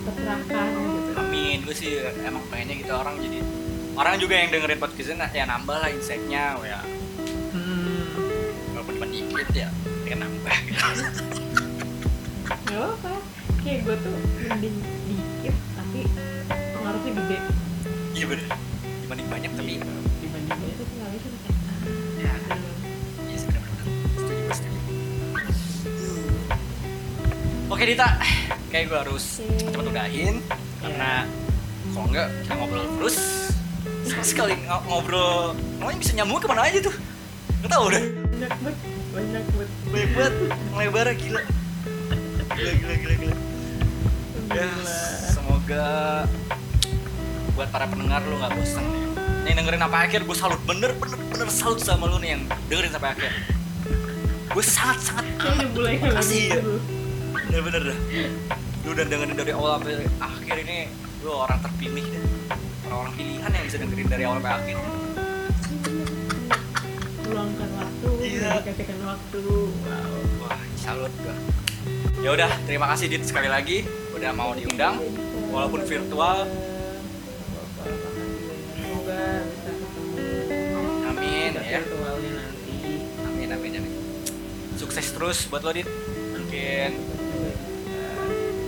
[0.00, 1.10] tercerahkan gitu.
[1.12, 1.90] Amin, gue sih
[2.24, 3.38] emang pengennya gitu orang jadi
[3.92, 6.80] orang juga yang dengerin podcast ini ya nambah lah insight-nya ya.
[6.80, 6.97] walaupun cuma
[9.08, 9.68] dikit ya.
[10.04, 10.84] Ya nambah gitu.
[12.68, 13.12] nggak apa
[13.60, 16.00] kayak gue tuh mending dikit tapi
[16.48, 17.36] pengaruhnya gede.
[18.12, 18.46] Iya bener,
[19.04, 19.72] dibanding banyak tapi
[20.20, 21.76] dibanding banyak tuh pengaruhnya ah,
[22.18, 22.32] ya
[23.28, 23.38] iya.
[24.16, 24.80] Setuju gue setuju.
[27.68, 28.08] Oke Dita,
[28.68, 29.68] kayak gue harus Oke.
[29.68, 30.34] cepet udahin
[30.80, 31.12] karena
[31.92, 33.16] kalau enggak kita ngobrol terus.
[34.18, 35.52] Sekali ng- ngobrol.
[35.78, 36.94] Namanya bisa nyambung ke mana aja tuh?
[37.64, 38.02] Gak tau udah
[39.18, 39.70] banyak banget.
[39.90, 40.34] Banyak
[40.70, 41.42] melebar gila.
[42.54, 43.36] Gila gila gila gila.
[44.48, 44.70] Ya
[45.34, 45.86] semoga
[47.58, 49.02] buat para pendengar lu nggak bosan nih
[49.44, 50.20] nih dengerin sampai akhir.
[50.24, 53.32] Gue salut bener bener bener salut sama lu nih yang dengerin sampai akhir.
[54.54, 55.26] Gue sangat sangat
[55.74, 56.60] terima kasih ya.
[57.48, 57.98] bener bener dah.
[58.86, 60.76] Lu udah dengerin dari awal sampai akhir ini
[61.26, 62.24] lu orang terpilih deh.
[62.88, 64.76] Orang-orang pilihan yang bisa dengerin dari awal sampai akhir.
[67.28, 67.68] Meluangkan
[68.38, 68.62] Iya.
[68.62, 69.42] dedikasikan waktu.
[69.42, 71.34] Wow wah salut gua.
[72.22, 73.82] Ya udah terima kasih dit sekali lagi
[74.14, 75.02] udah mau diundang
[75.50, 76.46] walaupun virtual.
[78.78, 79.72] semoga bisa.
[81.10, 81.82] Amin ya.
[81.82, 82.78] virtualnya nanti.
[83.26, 83.92] Amin amin amin.
[84.78, 85.88] Sukses terus buat lo dit.
[86.38, 86.90] Mungkin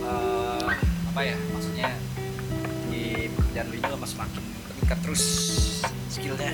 [0.03, 0.67] eh,
[1.11, 1.89] apa ya maksudnya
[2.91, 5.23] di pekerjaan lo ini lo masih makin meningkat terus
[6.11, 6.51] skillnya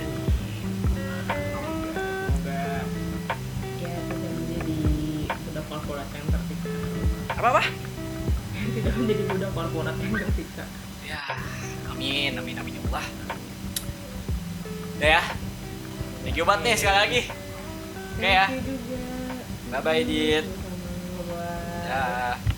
[5.88, 6.70] korporat yang tersiksa
[7.32, 7.64] apa apa
[8.76, 10.64] tidak menjadi budak korporat yang tersiksa
[11.08, 11.22] ya
[11.96, 13.06] amin amin amin ya Allah
[15.00, 15.24] udah ya
[16.28, 17.22] thank you banget nih sekali lagi
[18.18, 18.50] Oke ya.
[18.50, 18.98] You juga.
[19.70, 20.46] Bye bye Dit.
[20.50, 21.30] Sama-sama.
[21.30, 21.86] Bye.
[21.86, 22.57] Ya.